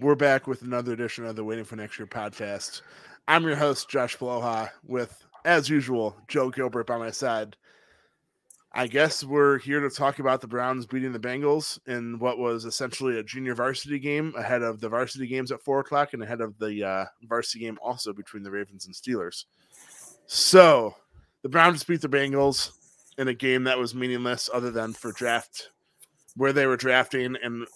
We're 0.00 0.14
back 0.14 0.46
with 0.46 0.62
another 0.62 0.94
edition 0.94 1.26
of 1.26 1.36
the 1.36 1.44
Waiting 1.44 1.66
for 1.66 1.76
Next 1.76 1.98
Year 1.98 2.06
podcast. 2.06 2.80
I'm 3.28 3.44
your 3.44 3.54
host, 3.54 3.90
Josh 3.90 4.16
Poloha, 4.16 4.70
with, 4.86 5.26
as 5.44 5.68
usual, 5.68 6.16
Joe 6.26 6.48
Gilbert 6.48 6.86
by 6.86 6.96
my 6.96 7.10
side. 7.10 7.54
I 8.72 8.86
guess 8.86 9.22
we're 9.22 9.58
here 9.58 9.80
to 9.80 9.90
talk 9.90 10.18
about 10.18 10.40
the 10.40 10.46
Browns 10.46 10.86
beating 10.86 11.12
the 11.12 11.18
Bengals 11.18 11.78
in 11.86 12.18
what 12.18 12.38
was 12.38 12.64
essentially 12.64 13.18
a 13.18 13.22
junior 13.22 13.54
varsity 13.54 13.98
game 13.98 14.32
ahead 14.38 14.62
of 14.62 14.80
the 14.80 14.88
varsity 14.88 15.26
games 15.26 15.52
at 15.52 15.60
four 15.60 15.80
o'clock 15.80 16.14
and 16.14 16.22
ahead 16.22 16.40
of 16.40 16.56
the 16.56 16.82
uh, 16.82 17.04
varsity 17.24 17.58
game 17.58 17.78
also 17.82 18.14
between 18.14 18.42
the 18.42 18.50
Ravens 18.50 18.86
and 18.86 18.94
Steelers. 18.94 19.44
So 20.24 20.94
the 21.42 21.50
Browns 21.50 21.84
beat 21.84 22.00
the 22.00 22.08
Bengals 22.08 22.70
in 23.18 23.28
a 23.28 23.34
game 23.34 23.64
that 23.64 23.78
was 23.78 23.94
meaningless 23.94 24.48
other 24.50 24.70
than 24.70 24.94
for 24.94 25.12
draft 25.12 25.68
where 26.36 26.54
they 26.54 26.64
were 26.64 26.78
drafting 26.78 27.36
and 27.42 27.66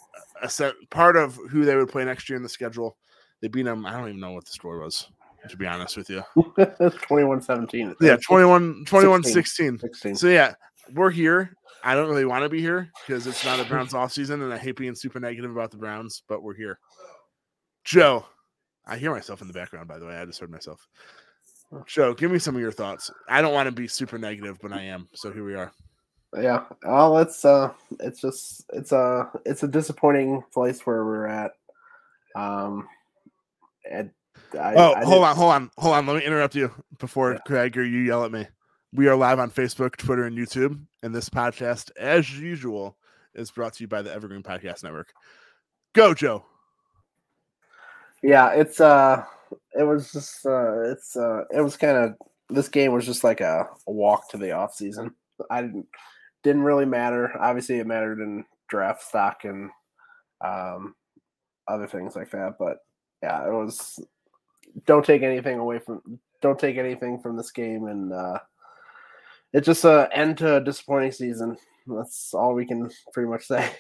a 0.43 0.48
set 0.48 0.74
part 0.91 1.16
of 1.16 1.38
who 1.51 1.65
they 1.65 1.77
would 1.77 1.88
play 1.88 2.05
next 2.05 2.29
year 2.29 2.37
in 2.37 2.42
the 2.42 2.48
schedule. 2.48 2.97
They 3.41 3.48
beat 3.48 3.62
them. 3.62 3.87
I 3.87 3.92
don't 3.92 4.09
even 4.09 4.20
know 4.20 4.33
what 4.33 4.45
the 4.45 4.52
score 4.52 4.78
was, 4.78 5.08
to 5.48 5.56
be 5.56 5.67
honest 5.67 5.97
with 5.97 6.11
you. 6.11 6.22
21 7.03 7.42
17. 7.42 7.95
Yeah, 8.00 8.17
21 8.17 8.84
21 8.86 9.23
16. 9.23 9.78
16. 9.78 10.17
So, 10.17 10.28
yeah, 10.28 10.55
we're 10.95 11.11
here. 11.11 11.55
I 11.83 11.95
don't 11.95 12.08
really 12.08 12.25
want 12.25 12.45
to 12.45 12.48
be 12.48 12.61
here 12.61 12.91
because 13.06 13.27
it's 13.27 13.45
not 13.45 13.61
a 13.61 13.64
Browns 13.64 13.92
off 13.95 14.12
season, 14.12 14.42
and 14.42 14.53
I 14.53 14.58
hate 14.58 14.77
being 14.77 14.95
super 14.95 15.20
negative 15.20 15.50
about 15.50 15.70
the 15.70 15.77
Browns, 15.77 16.23
but 16.28 16.42
we're 16.42 16.55
here. 16.55 16.78
Joe, 17.84 18.25
I 18.86 18.97
hear 18.97 19.12
myself 19.12 19.42
in 19.42 19.48
the 19.48 19.55
background, 19.55 19.89
by 19.89 19.98
the 19.98 20.06
way. 20.06 20.17
I 20.17 20.25
just 20.25 20.41
heard 20.41 20.51
myself. 20.51 20.86
Joe, 21.86 22.14
give 22.14 22.30
me 22.30 22.39
some 22.39 22.55
of 22.55 22.61
your 22.61 22.73
thoughts. 22.73 23.11
I 23.28 23.42
don't 23.42 23.53
want 23.53 23.67
to 23.67 23.73
be 23.73 23.89
super 23.89 24.17
negative, 24.17 24.58
but 24.62 24.73
I 24.73 24.83
am. 24.83 25.08
So 25.14 25.33
here 25.33 25.45
we 25.45 25.55
are. 25.55 25.73
Yeah. 26.36 26.64
Well, 26.84 27.18
it's 27.18 27.44
uh, 27.44 27.72
it's 28.00 28.20
just 28.20 28.64
it's 28.72 28.92
a 28.92 29.30
it's 29.44 29.62
a 29.62 29.68
disappointing 29.68 30.42
place 30.52 30.84
where 30.86 31.04
we're 31.04 31.27
at. 31.27 31.52
Um, 32.34 32.88
and 33.88 34.10
I, 34.58 34.74
oh, 34.74 34.94
I 34.94 35.05
hold 35.05 35.24
on, 35.24 35.36
hold 35.36 35.52
on, 35.52 35.70
hold 35.78 35.94
on. 35.94 36.06
Let 36.06 36.16
me 36.16 36.24
interrupt 36.24 36.55
you 36.55 36.70
before 36.98 37.32
Yeah. 37.32 37.38
Craig 37.46 37.77
or 37.77 37.84
you 37.84 38.00
yell 38.00 38.24
at 38.24 38.32
me. 38.32 38.46
We 38.92 39.08
are 39.08 39.16
live 39.16 39.38
on 39.38 39.50
Facebook, 39.50 39.96
Twitter, 39.96 40.24
and 40.24 40.36
YouTube, 40.36 40.80
and 41.02 41.14
this 41.14 41.28
podcast, 41.28 41.90
as 41.98 42.38
usual, 42.38 42.96
is 43.34 43.50
brought 43.50 43.74
to 43.74 43.84
you 43.84 43.88
by 43.88 44.02
the 44.02 44.12
Evergreen 44.12 44.42
Podcast 44.42 44.84
Network. 44.84 45.12
Go, 45.94 46.14
Joe. 46.14 46.44
Yeah, 48.22 48.50
it's 48.52 48.80
uh, 48.80 49.24
it 49.78 49.82
was 49.82 50.12
just 50.12 50.46
uh, 50.46 50.90
it's 50.90 51.16
uh, 51.16 51.44
it 51.55 51.60
was 51.60 51.77
kind 51.77 51.96
of 51.96 52.14
this 52.50 52.68
game 52.68 52.92
was 52.92 53.06
just 53.06 53.24
like 53.24 53.40
a, 53.40 53.68
a 53.86 53.92
walk 53.92 54.30
to 54.30 54.36
the 54.36 54.52
off 54.52 54.74
season. 54.74 55.14
I 55.50 55.62
didn't 55.62 55.86
didn't 56.45 56.62
really 56.62 56.84
matter. 56.84 57.33
Obviously, 57.41 57.78
it 57.78 57.87
mattered 57.87 58.20
in 58.20 58.45
draft 58.69 59.03
stock 59.03 59.45
and 59.45 59.70
um, 60.45 60.95
other 61.67 61.86
things 61.89 62.14
like 62.14 62.31
that. 62.31 62.55
But 62.59 62.78
yeah, 63.23 63.47
it 63.47 63.53
was. 63.53 63.98
Don't 64.86 65.05
take 65.05 65.23
anything 65.23 65.59
away 65.59 65.78
from. 65.78 66.20
Don't 66.41 66.59
take 66.59 66.77
anything 66.77 67.19
from 67.20 67.36
this 67.36 67.51
game, 67.51 67.86
and 67.86 68.12
uh, 68.12 68.39
it's 69.52 69.67
just 69.67 69.85
a 69.85 70.08
end 70.13 70.39
to 70.39 70.57
a 70.57 70.61
disappointing 70.64 71.13
season. 71.13 71.57
That's 71.86 72.33
all 72.35 72.55
we 72.55 72.67
can 72.67 72.91
pretty 73.13 73.29
much 73.29 73.47
say. 73.47 73.70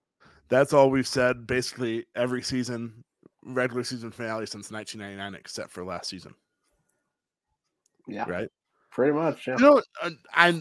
That's 0.48 0.72
all 0.72 0.90
we've 0.90 1.08
said 1.08 1.46
basically 1.46 2.04
every 2.14 2.42
season, 2.42 3.02
regular 3.44 3.82
season 3.82 4.10
finale 4.10 4.46
since 4.46 4.70
1999, 4.70 5.40
except 5.40 5.70
for 5.70 5.84
last 5.84 6.10
season, 6.10 6.34
Yeah, 8.06 8.28
right? 8.28 8.48
pretty 8.90 9.12
much. 9.12 9.46
Yeah. 9.46 9.56
You 9.58 9.64
know, 9.64 9.82
uh, 10.02 10.10
I 10.34 10.60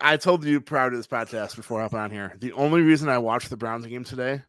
I 0.00 0.16
told 0.16 0.44
you 0.44 0.60
prior 0.60 0.90
to 0.90 0.96
this 0.96 1.06
podcast 1.06 1.56
before 1.56 1.80
hopping 1.80 1.98
on 1.98 2.10
here, 2.10 2.34
the 2.38 2.52
only 2.52 2.82
reason 2.82 3.08
I 3.08 3.18
watched 3.18 3.50
the 3.50 3.56
Browns 3.56 3.86
game 3.86 4.04
today 4.04 4.42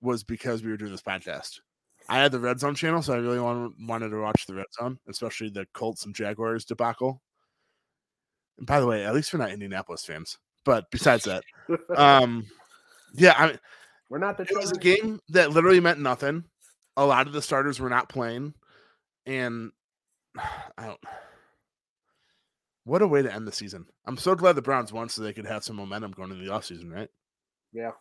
was 0.00 0.24
because 0.24 0.62
we 0.62 0.70
were 0.70 0.76
doing 0.76 0.92
this 0.92 1.02
podcast. 1.02 1.60
I 2.08 2.18
had 2.18 2.32
the 2.32 2.40
Red 2.40 2.60
Zone 2.60 2.74
channel, 2.74 3.00
so 3.00 3.14
I 3.14 3.18
really 3.18 3.40
wanted, 3.40 3.72
wanted 3.80 4.10
to 4.10 4.20
watch 4.20 4.46
the 4.46 4.54
Red 4.54 4.66
Zone, 4.78 4.98
especially 5.08 5.48
the 5.48 5.66
Colts 5.72 6.04
and 6.04 6.14
Jaguars 6.14 6.64
debacle. 6.64 7.22
And 8.58 8.66
by 8.66 8.80
the 8.80 8.86
way, 8.86 9.04
at 9.04 9.14
least 9.14 9.32
we're 9.32 9.38
not 9.38 9.52
Indianapolis 9.52 10.04
fans. 10.04 10.38
But 10.64 10.90
besides 10.90 11.24
that, 11.24 11.44
um, 11.96 12.46
yeah, 13.14 13.34
I 13.36 13.46
mean, 13.48 13.58
We're 14.10 14.18
not 14.18 14.36
the 14.36 14.44
it 14.44 14.56
was 14.56 14.72
a 14.72 14.78
game 14.78 15.20
that 15.30 15.50
literally 15.50 15.80
meant 15.80 16.00
nothing. 16.00 16.44
A 16.96 17.04
lot 17.04 17.26
of 17.26 17.32
the 17.32 17.42
starters 17.42 17.80
were 17.80 17.90
not 17.90 18.08
playing, 18.08 18.54
and 19.26 19.72
I 20.36 20.86
don't. 20.86 21.00
What 22.84 23.02
a 23.02 23.06
way 23.06 23.22
to 23.22 23.32
end 23.32 23.46
the 23.46 23.52
season! 23.52 23.86
I'm 24.06 24.16
so 24.16 24.34
glad 24.34 24.56
the 24.56 24.62
Browns 24.62 24.92
won, 24.92 25.08
so 25.08 25.22
they 25.22 25.32
could 25.32 25.46
have 25.46 25.64
some 25.64 25.76
momentum 25.76 26.12
going 26.12 26.30
into 26.30 26.44
the 26.44 26.50
offseason, 26.50 26.92
right? 26.92 27.08
Yeah. 27.72 27.92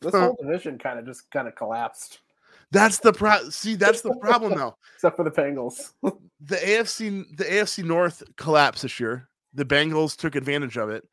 This 0.00 0.14
whole 0.14 0.36
division 0.40 0.78
kind 0.78 0.98
of 0.98 1.06
just 1.06 1.30
kind 1.30 1.48
of 1.48 1.54
collapsed, 1.54 2.20
That's 2.70 2.98
the 2.98 3.12
pro. 3.12 3.48
See, 3.50 3.74
that's 3.74 4.02
the 4.02 4.14
problem, 4.16 4.54
though. 4.58 4.76
except 4.94 5.16
for 5.16 5.24
the 5.24 5.30
Bengals. 5.30 5.92
The 6.46 6.56
AFC, 6.56 7.24
the 7.38 7.44
AFC 7.44 7.82
North 7.84 8.22
collapsed 8.36 8.82
this 8.82 9.00
year. 9.00 9.30
The 9.54 9.64
Bengals 9.64 10.14
took 10.14 10.34
advantage 10.34 10.76
of 10.76 10.90
it, 10.90 11.08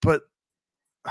but 0.00 0.22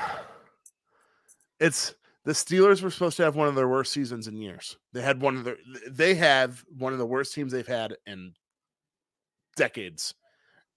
it's 1.60 1.94
the 2.24 2.32
Steelers 2.32 2.82
were 2.82 2.92
supposed 2.92 3.18
to 3.18 3.24
have 3.24 3.36
one 3.36 3.50
of 3.50 3.56
their 3.56 3.68
worst 3.68 3.92
seasons 3.92 4.28
in 4.28 4.38
years. 4.38 4.78
They 4.94 5.02
had 5.02 5.22
one 5.22 5.36
of 5.36 5.44
their 5.44 5.58
they 5.90 6.16
have 6.16 6.64
one 6.78 6.94
of 6.94 7.00
the 7.00 7.06
worst 7.06 7.34
teams 7.34 7.52
they've 7.52 7.68
had 7.68 7.96
in 8.06 8.34
decades. 9.58 10.14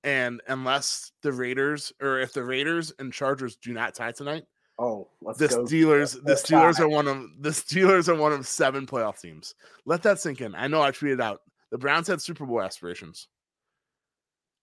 And 0.05 0.43
unless 0.49 1.13
the 1.23 1.33
Raiders 1.33 1.93
or 2.01 2.21
if 2.21 2.35
the 2.35 2.45
Raiders 2.45 2.93
and 2.99 3.11
Chargers 3.11 3.57
do 3.57 3.73
not 3.73 3.95
tie 3.95 4.13
tonight, 4.13 4.45
oh, 4.79 5.09
the 5.39 5.49
go. 5.49 5.65
Steelers 5.65 6.23
the 6.23 6.35
Steelers 6.35 6.77
tie. 6.77 6.85
are 6.85 6.89
one 6.89 7.09
of 7.09 7.25
the 7.41 7.49
Steelers 7.49 8.09
are 8.09 8.15
one 8.15 8.33
of 8.33 8.47
seven 8.47 8.87
playoff 8.87 9.21
teams. 9.21 9.55
Let 9.87 10.03
that 10.03 10.21
sink 10.21 10.43
in. 10.43 10.55
I 10.55 10.69
know 10.69 10.83
I 10.83 10.91
tweeted 10.91 11.23
out 11.23 11.41
the 11.71 11.79
Browns 11.79 12.07
had 12.07 12.21
Super 12.21 12.45
Bowl 12.45 12.63
aspirations. 12.63 13.29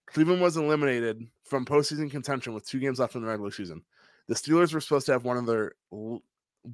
Cleveland 0.06 0.42
was 0.42 0.58
eliminated 0.58 1.26
from 1.46 1.66
postseason 1.66 2.12
contention 2.12 2.54
with 2.54 2.68
two 2.68 2.80
games 2.80 3.00
left 3.00 3.16
in 3.16 3.22
the 3.22 3.28
regular 3.28 3.52
season. 3.52 3.82
The 4.28 4.36
Steelers 4.36 4.74
were 4.74 4.82
supposed 4.82 5.08
to 5.08 5.14
have 5.14 5.26
one 5.26 5.38
of 5.38 5.48
their 5.48 5.74
l- 5.92 6.22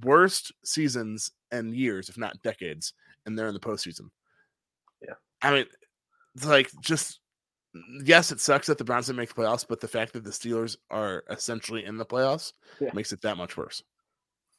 worst 0.04 0.52
seasons 0.66 1.32
and 1.52 1.74
years, 1.74 2.10
if 2.10 2.18
not 2.18 2.42
decades, 2.42 2.94
and 3.26 3.38
they're 3.38 3.48
in 3.48 3.54
the 3.54 3.60
postseason. 3.60 4.10
Yeah. 5.02 5.14
I 5.42 5.54
mean, 5.54 5.66
it's 6.36 6.46
like 6.46 6.70
just 6.82 7.20
yes, 8.04 8.32
it 8.32 8.40
sucks 8.40 8.68
that 8.68 8.78
the 8.78 8.84
Browns 8.84 9.08
didn't 9.08 9.18
make 9.18 9.34
the 9.34 9.42
playoffs, 9.42 9.66
but 9.68 9.80
the 9.80 9.88
fact 9.88 10.14
that 10.14 10.24
the 10.24 10.30
Steelers 10.32 10.78
are 10.90 11.24
essentially 11.30 11.86
in 11.86 11.98
the 11.98 12.06
playoffs 12.06 12.54
Yeah. 12.80 12.90
makes 12.94 13.12
it 13.14 13.22
that 13.22 13.38
much 13.38 13.58
worse. 13.58 13.84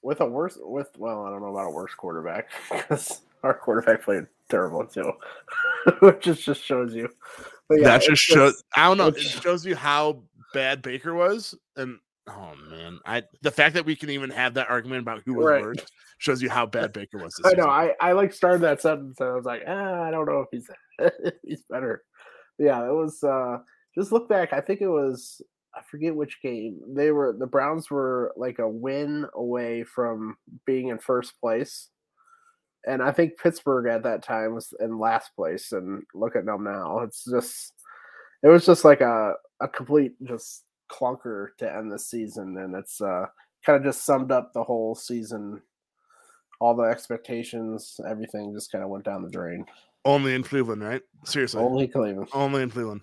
with 0.03 0.21
a 0.21 0.27
worse 0.27 0.57
with 0.61 0.89
well, 0.99 1.25
I 1.27 1.31
don't 1.31 1.41
know 1.43 1.49
about 1.53 1.67
a 1.67 1.71
worse 1.71 1.95
quarterback 1.95 2.49
because 2.71 3.23
our 3.43 3.55
quarterback 3.55 4.03
played 4.03 4.27
terrible 4.51 4.87
too, 4.87 5.13
which 6.01 6.23
just 6.23 6.43
just 6.45 6.63
shows 6.65 6.95
you. 6.95 7.09
Yeah, 7.71 7.85
that 7.85 8.03
just 8.03 8.23
shows. 8.23 8.63
I 8.77 8.87
don't 8.89 8.97
know. 8.99 9.09
It 9.09 9.19
shows 9.21 9.67
you 9.67 9.75
how 9.77 10.23
bad 10.55 10.83
Baker 10.83 11.15
was, 11.15 11.55
and 11.77 11.99
oh 12.29 12.53
man, 12.71 12.99
I 13.05 13.25
the 13.43 13.51
fact 13.51 13.75
that 13.75 13.85
we 13.85 13.97
can 13.97 14.11
even 14.11 14.31
have 14.31 14.55
that 14.55 14.71
argument 14.71 15.03
about 15.03 15.23
who 15.27 15.35
was 15.35 15.47
Right. 15.47 15.63
worse 15.63 15.85
shows 16.19 16.41
you 16.43 16.49
how 16.49 16.65
bad 16.79 16.93
Baker 16.93 17.19
was. 17.19 17.35
I 17.45 17.49
know. 17.51 17.55
season. 17.65 17.69
I, 17.71 17.95
I 18.01 18.13
like 18.13 18.33
started 18.33 18.61
that 18.63 18.81
sentence 18.81 19.19
and 19.21 19.29
I 19.29 19.33
was 19.35 19.45
like, 19.45 19.63
ah, 19.67 20.03
I 20.03 20.11
don't 20.11 20.27
know 20.27 20.41
if 20.41 20.49
he's 20.53 20.71
if 21.01 21.35
he's 21.45 21.63
better. 21.69 22.03
Yeah, 22.59 22.87
it 22.87 22.93
was 22.95 23.23
uh 23.23 23.59
just 23.95 24.13
look 24.13 24.29
back. 24.29 24.53
I 24.53 24.61
think 24.61 24.81
it 24.81 24.89
was 24.89 25.43
I 25.75 25.83
forget 25.83 26.15
which 26.15 26.41
game. 26.43 26.81
They 26.89 27.11
were 27.13 27.35
the 27.39 27.47
Browns 27.47 27.91
were 27.91 28.33
like 28.37 28.59
a 28.59 28.69
win 28.69 29.27
away 29.35 29.85
from 29.85 30.37
being 30.67 30.89
in 30.89 30.99
first 30.99 31.41
place. 31.41 31.89
And 32.87 33.03
I 33.03 33.13
think 33.13 33.39
Pittsburgh 33.39 33.87
at 33.87 34.03
that 34.05 34.23
time 34.23 34.55
was 34.55 34.73
in 34.81 34.99
last 34.99 35.31
place. 35.37 35.73
And 35.73 36.03
look 36.15 36.37
at 36.37 36.47
them 36.47 36.65
now. 36.65 37.01
It's 37.01 37.25
just 37.25 37.73
it 38.43 38.49
was 38.49 38.65
just 38.67 38.85
like 38.85 39.01
a, 39.01 39.35
a 39.61 39.69
complete 39.69 40.15
just 40.25 40.65
clunker 40.91 41.49
to 41.59 41.73
end 41.73 41.93
the 41.93 41.99
season. 41.99 42.57
And 42.59 42.75
it's 42.75 43.01
uh 43.01 43.27
kind 43.65 43.77
of 43.77 43.85
just 43.85 44.05
summed 44.05 44.33
up 44.33 44.53
the 44.53 44.63
whole 44.65 44.95
season 44.95 45.61
all 46.61 46.75
the 46.75 46.83
expectations, 46.83 48.01
everything 48.09 48.53
just 48.53 48.73
kind 48.73 48.83
of 48.83 48.91
went 48.91 49.05
down 49.05 49.23
the 49.23 49.31
drain. 49.31 49.65
Only 50.09 50.35
in 50.35 50.43
Cleveland, 50.43 50.83
right? 50.83 51.03
Seriously, 51.25 51.61
only, 51.63 51.87
Cleveland. 51.87 52.29
Only 52.33 52.63
in 52.63 52.71
Cleveland. 52.71 53.03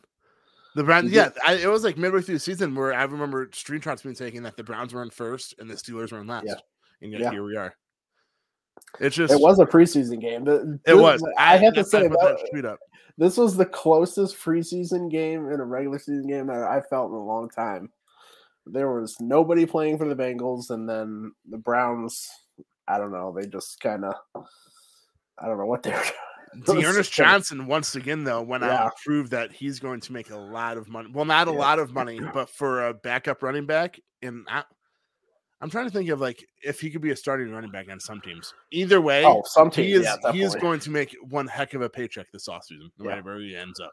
The 0.76 0.84
Browns, 0.84 1.12
yeah, 1.12 1.30
I, 1.46 1.54
it 1.54 1.68
was 1.70 1.84
like 1.84 1.98
midway 1.98 2.22
through 2.22 2.36
the 2.36 2.40
season 2.40 2.74
where 2.76 2.94
I 2.94 3.04
remember 3.04 3.48
screenshots 3.48 4.04
being 4.04 4.16
taken 4.16 4.44
that 4.44 4.58
the 4.58 4.64
Browns 4.64 4.94
were 4.94 5.04
in 5.04 5.10
first 5.10 5.56
and 5.60 5.70
the 5.70 5.76
Steelers 5.76 6.12
were 6.12 6.20
in 6.20 6.28
last, 6.28 6.48
Yeah. 6.48 6.56
and 7.02 7.12
yet 7.12 7.22
Yeah. 7.22 7.32
here 7.32 7.44
we 7.44 7.56
are. 7.56 7.76
It's 9.00 9.16
just 9.16 9.34
it 9.34 9.40
was 9.40 9.60
a 9.60 9.66
preseason 9.66 10.20
game. 10.20 10.44
The- 10.44 10.80
It 10.86 10.96
was. 10.96 11.24
I 11.38 11.58
have 11.58 11.76
to 11.76 11.84
say 11.84 12.08
that 12.08 12.12
that 12.12 12.48
tweet 12.52 12.66
up. 12.66 12.80
this 13.18 13.38
was 13.38 13.56
the 13.56 13.66
closest 13.66 14.36
preseason 14.38 15.10
game 15.12 15.50
in 15.52 15.60
a 15.60 15.66
regular 15.66 16.00
season 16.00 16.28
game 16.28 16.48
that 16.48 16.64
I 16.64 16.82
felt 16.82 17.10
in 17.12 17.16
a 17.18 17.24
long 17.24 17.50
time. 17.50 17.90
There 18.66 18.92
was 19.00 19.16
nobody 19.20 19.66
playing 19.66 19.98
for 20.00 20.08
the 20.10 20.16
Bengals, 20.16 20.72
and 20.72 20.90
then 20.90 21.32
the 21.50 21.58
Browns. 21.58 22.28
I 22.88 22.98
don't 22.98 23.12
know. 23.12 23.32
They 23.38 23.48
just 23.48 23.80
kind 23.80 24.04
of. 24.06 24.16
I 25.38 25.48
don't 25.48 25.58
know 25.58 25.66
what 25.68 25.84
they're. 25.84 25.94
was 25.98 26.12
D'Ernest 26.64 27.14
so- 27.14 27.24
Johnson 27.24 27.66
once 27.68 27.96
again 27.96 28.24
though 28.24 28.42
went 28.42 28.64
out 28.64 28.72
Yeah. 28.72 28.84
and 28.84 28.92
proved 29.04 29.32
that 29.32 29.52
he's 29.52 29.80
going 29.80 30.00
to 30.02 30.14
make 30.14 30.30
a 30.30 30.38
lot 30.38 30.78
of 30.78 30.88
money. 30.88 31.10
Well, 31.12 31.26
not 31.26 31.48
a 31.48 31.52
Yeah. 31.52 31.58
lot 31.58 31.80
of 31.80 31.94
money, 31.94 32.20
but 32.34 32.50
for 32.50 32.88
a 32.88 32.94
backup 32.94 33.44
running 33.44 33.66
back, 33.66 34.00
and 34.22 34.46
I, 34.50 34.64
I'm 35.62 35.70
trying 35.70 35.86
to 35.86 35.92
think 35.92 36.10
of 36.10 36.20
like 36.22 36.44
if 36.64 36.80
he 36.82 36.90
could 36.90 37.02
be 37.02 37.12
a 37.12 37.16
starting 37.16 37.52
running 37.52 37.72
back 37.72 37.90
on 37.90 38.00
some 38.00 38.22
teams. 38.22 38.54
Either 38.72 39.02
way, 39.02 39.24
Oh, 39.26 39.42
some 39.46 39.72
he 39.72 39.84
teams. 39.94 40.00
is 40.06 40.18
yeah, 40.24 40.32
he 40.32 40.42
is 40.42 40.54
going 40.56 40.80
to 40.82 40.90
make 40.92 41.16
one 41.30 41.48
heck 41.48 41.74
of 41.74 41.82
a 41.82 41.90
paycheck 41.90 42.28
this 42.32 42.48
offseason, 42.48 42.90
no 43.00 43.10
Yeah. 43.10 43.16
matter 43.16 43.38
he 43.40 43.56
ends 43.56 43.80
up. 43.80 43.92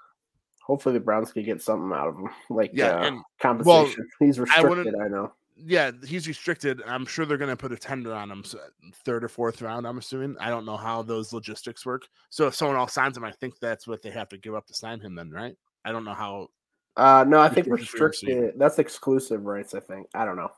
Hopefully, 0.67 0.93
the 0.93 1.01
Browns 1.01 1.33
can 1.33 1.43
get 1.45 1.61
something 1.61 1.91
out 1.97 2.09
of 2.09 2.17
him, 2.17 2.29
like 2.51 2.71
Yeah, 2.73 2.97
uh, 2.97 3.03
and 3.05 3.23
compensation. 3.41 4.09
He's 4.21 4.39
I 4.39 4.43
restricted. 4.43 4.95
I, 5.03 5.09
know. 5.09 5.33
Yeah, 5.57 5.91
he's 6.07 6.27
restricted. 6.27 6.83
I'm 6.87 7.05
sure 7.07 7.27
they're 7.27 7.37
going 7.37 7.51
to 7.51 7.57
put 7.57 7.73
a 7.73 7.77
tender 7.77 8.15
on 8.15 8.31
him, 8.31 8.43
so 8.43 8.59
third 9.05 9.23
or 9.23 9.29
fourth 9.29 9.61
round. 9.63 9.87
I'm 9.87 9.99
assuming. 9.99 10.37
I 10.41 10.49
don't 10.49 10.65
know 10.65 10.77
how 10.77 11.03
those 11.03 11.33
logistics 11.33 11.85
work. 11.85 12.09
So 12.31 12.47
if 12.47 12.55
someone 12.55 12.77
else 12.79 12.93
signs 12.95 13.17
him, 13.17 13.25
I 13.25 13.33
think 13.33 13.59
that's 13.61 13.87
what 13.87 14.03
they 14.03 14.11
have 14.11 14.29
to 14.31 14.39
give 14.39 14.55
up 14.55 14.67
to 14.69 14.75
sign 14.75 14.99
him. 15.01 15.15
Then, 15.15 15.31
right? 15.31 15.55
I 15.85 15.93
don't 15.93 16.05
know 16.05 16.15
how. 16.15 16.49
Uh, 16.97 17.25
no, 17.29 17.39
I 17.41 17.49
think 17.49 17.67
Restricted 17.69 17.89
free 17.89 18.01
agency. 18.07 18.27
restricted. 18.27 18.61
That's 18.61 18.79
exclusive 18.79 19.45
rights. 19.45 19.75
I 19.75 19.81
think. 19.81 20.07
I 20.15 20.25
don't 20.25 20.37
know. 20.37 20.51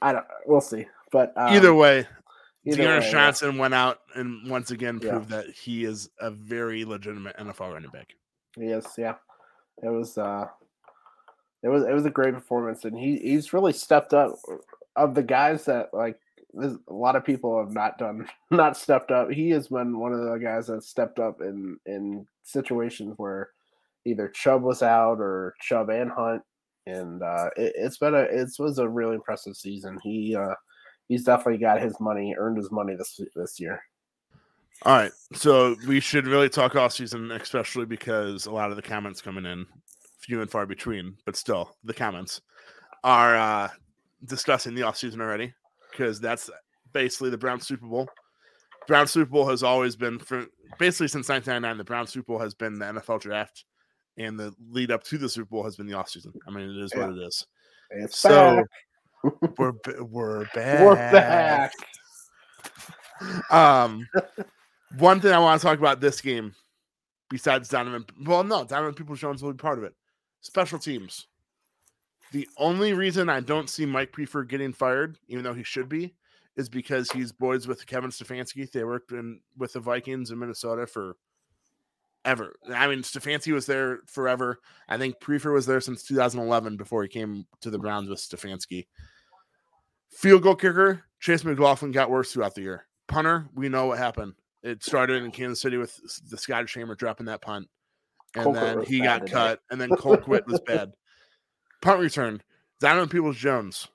I 0.00 0.12
don't. 0.12 0.24
We'll 0.46 0.60
see. 0.60 0.86
But 1.12 1.32
um, 1.36 1.52
either 1.54 1.74
way, 1.74 2.06
D'Ernest 2.64 2.78
way, 2.78 2.84
yeah. 2.86 3.10
Johnson 3.10 3.58
went 3.58 3.74
out 3.74 3.98
and 4.14 4.48
once 4.50 4.70
again 4.70 4.98
Yeah. 5.02 5.10
proved 5.10 5.28
that 5.30 5.50
he 5.50 5.84
is 5.84 6.08
a 6.20 6.30
very 6.30 6.84
legitimate 6.84 7.36
NFL 7.36 7.72
running 7.72 7.90
back. 7.90 8.14
Yes, 8.56 8.94
yeah. 8.96 9.14
It 9.82 9.88
was 9.88 10.16
uh 10.18 10.46
it 11.64 11.68
was 11.68 11.82
it 11.82 11.92
was 11.92 12.04
a 12.04 12.10
great 12.10 12.34
performance 12.34 12.84
and 12.84 12.96
he 12.96 13.18
he's 13.18 13.52
really 13.52 13.72
stepped 13.72 14.12
up 14.12 14.36
of 14.94 15.14
the 15.14 15.22
guys 15.22 15.64
that 15.64 15.92
like 15.92 16.18
a 16.62 16.76
lot 16.88 17.16
of 17.16 17.24
people 17.24 17.58
have 17.58 17.72
not 17.72 17.98
done 17.98 18.28
not 18.50 18.76
stepped 18.76 19.10
up. 19.10 19.30
He 19.30 19.50
has 19.50 19.68
been 19.68 19.98
one 19.98 20.12
of 20.12 20.20
the 20.20 20.36
guys 20.36 20.68
that 20.68 20.84
stepped 20.84 21.18
up 21.18 21.40
in 21.40 21.78
in 21.86 22.26
situations 22.42 23.14
where 23.16 23.50
either 24.04 24.28
Chubb 24.28 24.62
was 24.62 24.82
out 24.82 25.18
or 25.18 25.54
Chubb 25.60 25.88
and 25.88 26.10
Hunt 26.12 26.42
and 26.86 27.22
uh 27.22 27.48
it, 27.56 27.72
it's 27.76 27.96
been 27.96 28.14
a 28.14 28.20
it 28.20 28.50
was 28.58 28.78
a 28.78 28.88
really 28.88 29.14
impressive 29.14 29.56
season. 29.56 29.98
He 30.02 30.36
uh 30.36 30.54
he's 31.08 31.24
definitely 31.24 31.58
got 31.58 31.80
his 31.80 31.98
money, 31.98 32.34
earned 32.38 32.58
his 32.58 32.70
money 32.70 32.94
this 32.94 33.18
this 33.34 33.58
year. 33.58 33.80
All 34.82 34.96
right, 34.96 35.12
so 35.32 35.76
we 35.86 36.00
should 36.00 36.26
really 36.26 36.48
talk 36.48 36.76
off 36.76 36.92
season, 36.92 37.30
especially 37.30 37.86
because 37.86 38.44
a 38.44 38.50
lot 38.50 38.70
of 38.70 38.76
the 38.76 38.82
comments 38.82 39.22
coming 39.22 39.46
in, 39.46 39.64
few 40.24 40.40
and 40.40 40.50
far 40.50 40.66
between, 40.66 41.16
but 41.26 41.36
still 41.36 41.76
the 41.84 41.94
comments 41.94 42.40
are 43.02 43.36
uh, 43.36 43.68
discussing 44.24 44.74
the 44.74 44.82
off 44.82 44.96
season 44.96 45.20
already 45.20 45.52
because 45.90 46.20
that's 46.20 46.50
basically 46.92 47.30
the 47.30 47.38
Brown 47.38 47.60
Super 47.60 47.86
Bowl. 47.86 48.08
Brown 48.86 49.06
Super 49.06 49.30
Bowl 49.30 49.48
has 49.48 49.62
always 49.62 49.96
been 49.96 50.18
for 50.18 50.46
basically 50.78 51.08
since 51.08 51.28
1999. 51.28 51.78
The 51.78 51.84
Brown 51.84 52.06
Super 52.06 52.26
Bowl 52.26 52.38
has 52.38 52.54
been 52.54 52.78
the 52.78 52.86
NFL 52.86 53.20
draft, 53.20 53.64
and 54.16 54.38
the 54.38 54.54
lead 54.70 54.90
up 54.90 55.02
to 55.04 55.18
the 55.18 55.28
Super 55.28 55.48
Bowl 55.48 55.64
has 55.64 55.76
been 55.76 55.86
the 55.86 55.94
off 55.94 56.08
season. 56.08 56.32
I 56.46 56.50
mean, 56.50 56.70
it 56.70 56.82
is 56.82 56.94
what 56.94 57.10
it 57.10 57.18
is. 57.18 57.46
It's 57.90 58.18
So 58.18 58.62
back. 59.22 59.32
we're 59.58 59.72
we're 60.02 60.44
back. 60.54 60.84
We're 60.84 60.94
back. 60.94 61.72
Um, 63.48 64.06
one 64.98 65.20
thing 65.20 65.32
I 65.32 65.38
want 65.38 65.60
to 65.60 65.66
talk 65.66 65.78
about 65.78 66.00
this 66.00 66.20
game, 66.20 66.52
besides 67.30 67.68
Donovan, 67.68 68.04
well, 68.26 68.42
no, 68.42 68.64
Donovan 68.64 68.92
People 68.92 69.14
Jones 69.14 69.42
will 69.42 69.52
be 69.52 69.56
part 69.56 69.78
of 69.78 69.84
it. 69.84 69.94
Special 70.44 70.78
teams. 70.78 71.26
The 72.30 72.46
only 72.58 72.92
reason 72.92 73.30
I 73.30 73.40
don't 73.40 73.70
see 73.70 73.86
Mike 73.86 74.12
Priefer 74.12 74.46
getting 74.46 74.74
fired, 74.74 75.16
even 75.26 75.42
though 75.42 75.54
he 75.54 75.62
should 75.62 75.88
be, 75.88 76.14
is 76.54 76.68
because 76.68 77.10
he's 77.10 77.32
boys 77.32 77.66
with 77.66 77.86
Kevin 77.86 78.10
Stefanski. 78.10 78.70
They 78.70 78.84
worked 78.84 79.10
in 79.10 79.40
with 79.56 79.72
the 79.72 79.80
Vikings 79.80 80.30
in 80.30 80.38
Minnesota 80.38 80.86
for 80.86 81.16
ever. 82.26 82.54
I 82.72 82.86
mean, 82.88 82.98
Stefanski 82.98 83.54
was 83.54 83.64
there 83.64 84.00
forever. 84.06 84.60
I 84.86 84.98
think 84.98 85.18
Priefer 85.18 85.52
was 85.52 85.64
there 85.64 85.80
since 85.80 86.02
2011 86.02 86.76
before 86.76 87.02
he 87.02 87.08
came 87.08 87.46
to 87.62 87.70
the 87.70 87.78
Browns 87.78 88.10
with 88.10 88.18
Stefanski. 88.18 88.86
Field 90.10 90.42
goal 90.42 90.56
kicker, 90.56 91.04
Chase 91.20 91.42
McLaughlin 91.42 91.90
got 91.90 92.10
worse 92.10 92.32
throughout 92.32 92.54
the 92.54 92.60
year. 92.60 92.86
Punter, 93.08 93.46
we 93.54 93.70
know 93.70 93.86
what 93.86 93.98
happened. 93.98 94.34
It 94.62 94.84
started 94.84 95.22
in 95.22 95.30
Kansas 95.30 95.62
City 95.62 95.78
with 95.78 95.98
the 96.28 96.36
Scottish 96.36 96.74
Hammer 96.74 96.94
dropping 96.94 97.26
that 97.26 97.40
punt, 97.40 97.68
and 98.34 98.44
Colquitt 98.44 98.76
then 98.76 98.84
he 98.84 99.00
got 99.00 99.30
cut, 99.30 99.60
and 99.70 99.80
then 99.80 99.90
Colquitt 99.90 100.46
was 100.46 100.60
bad. 100.60 100.92
Punt 101.82 102.00
return, 102.00 102.42
Donovan 102.80 103.08
Peoples 103.08 103.36
Jones. 103.36 103.88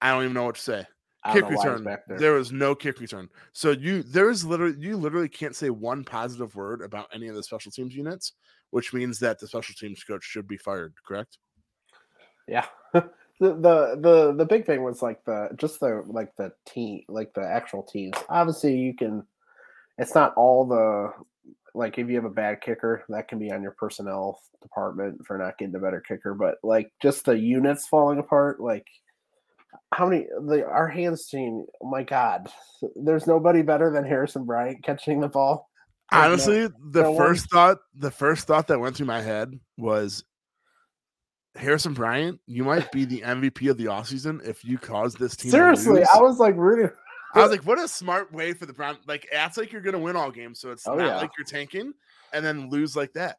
I 0.00 0.10
don't 0.10 0.24
even 0.24 0.34
know 0.34 0.44
what 0.44 0.56
to 0.56 0.60
say. 0.60 0.86
Kick 1.26 1.42
don't 1.42 1.52
know 1.52 1.56
why 1.56 1.62
he's 1.62 1.64
return, 1.64 1.84
there. 1.84 2.18
there 2.18 2.32
was 2.32 2.50
no 2.50 2.74
kick 2.74 3.00
return. 3.00 3.28
So 3.52 3.70
you 3.70 4.02
there 4.02 4.28
is 4.28 4.44
literally 4.44 4.76
you 4.78 4.96
literally 4.96 5.28
can't 5.28 5.54
say 5.54 5.70
one 5.70 6.02
positive 6.02 6.56
word 6.56 6.82
about 6.82 7.06
any 7.14 7.28
of 7.28 7.36
the 7.36 7.42
special 7.44 7.70
teams 7.70 7.94
units, 7.94 8.32
which 8.70 8.92
means 8.92 9.20
that 9.20 9.38
the 9.38 9.46
special 9.46 9.74
teams 9.78 10.02
coach 10.02 10.24
should 10.24 10.48
be 10.48 10.56
fired. 10.56 10.94
Correct? 11.06 11.38
Yeah. 12.48 12.66
the, 12.92 13.04
the 13.38 13.98
the 14.00 14.34
the 14.36 14.44
big 14.44 14.66
thing 14.66 14.82
was 14.82 15.00
like 15.00 15.24
the 15.24 15.50
just 15.56 15.78
the 15.78 16.02
like 16.06 16.34
the 16.36 16.52
team 16.66 17.02
like 17.08 17.32
the 17.34 17.46
actual 17.46 17.84
teams. 17.84 18.16
Obviously 18.28 18.76
you 18.76 18.94
can 18.94 19.24
it's 19.98 20.16
not 20.16 20.34
all 20.34 20.66
the 20.66 21.12
like 21.74 21.98
if 21.98 22.08
you 22.08 22.16
have 22.16 22.24
a 22.24 22.30
bad 22.30 22.60
kicker, 22.60 23.04
that 23.08 23.28
can 23.28 23.38
be 23.38 23.50
on 23.50 23.62
your 23.62 23.72
personnel 23.78 24.38
department 24.60 25.24
for 25.26 25.38
not 25.38 25.56
getting 25.58 25.74
a 25.74 25.78
better 25.78 26.00
kicker, 26.06 26.34
but 26.34 26.56
like 26.62 26.92
just 27.00 27.24
the 27.24 27.38
units 27.38 27.86
falling 27.88 28.18
apart, 28.18 28.60
like 28.60 28.86
how 29.94 30.06
many 30.08 30.26
the 30.46 30.64
our 30.66 30.88
hands 30.88 31.26
team, 31.28 31.64
oh 31.82 31.88
my 31.90 32.02
god. 32.02 32.48
There's 32.96 33.26
nobody 33.26 33.62
better 33.62 33.90
than 33.90 34.04
Harrison 34.04 34.44
Bryant 34.44 34.82
catching 34.84 35.20
the 35.20 35.28
ball. 35.28 35.68
There's 36.10 36.20
no- 36.20 36.26
Honestly, 36.32 36.68
the 36.90 37.02
no 37.02 37.12
one- 37.12 37.26
first 37.26 37.50
thought 37.50 37.78
the 37.94 38.10
first 38.10 38.46
thought 38.46 38.66
that 38.68 38.78
went 38.80 38.96
through 38.96 39.06
my 39.06 39.22
head 39.22 39.58
was 39.78 40.24
Harrison 41.54 41.92
Bryant, 41.92 42.40
you 42.46 42.64
might 42.64 42.90
be 42.92 43.04
the 43.04 43.20
MVP 43.20 43.70
of 43.70 43.76
the 43.76 43.84
offseason 43.86 44.46
if 44.46 44.64
you 44.64 44.78
cause 44.78 45.14
this 45.14 45.36
team. 45.36 45.50
to 45.50 45.56
seriously. 45.56 46.02
I 46.14 46.18
was 46.18 46.38
like 46.38 46.56
rooting 46.56 46.90
I 47.34 47.40
was 47.42 47.50
like, 47.50 47.64
what 47.66 47.78
a 47.78 47.88
smart 47.88 48.32
way 48.32 48.52
for 48.52 48.66
the 48.66 48.72
Brown. 48.72 48.98
Like, 49.06 49.26
act 49.32 49.56
like 49.56 49.72
you're 49.72 49.80
gonna 49.82 49.98
win 49.98 50.16
all 50.16 50.30
games, 50.30 50.60
so 50.60 50.70
it's 50.70 50.86
Oh, 50.86 50.94
not 50.96 51.06
yeah. 51.06 51.16
like 51.16 51.30
you're 51.38 51.46
tanking, 51.46 51.92
and 52.32 52.44
then 52.44 52.68
lose 52.70 52.94
like 52.96 53.12
that, 53.14 53.38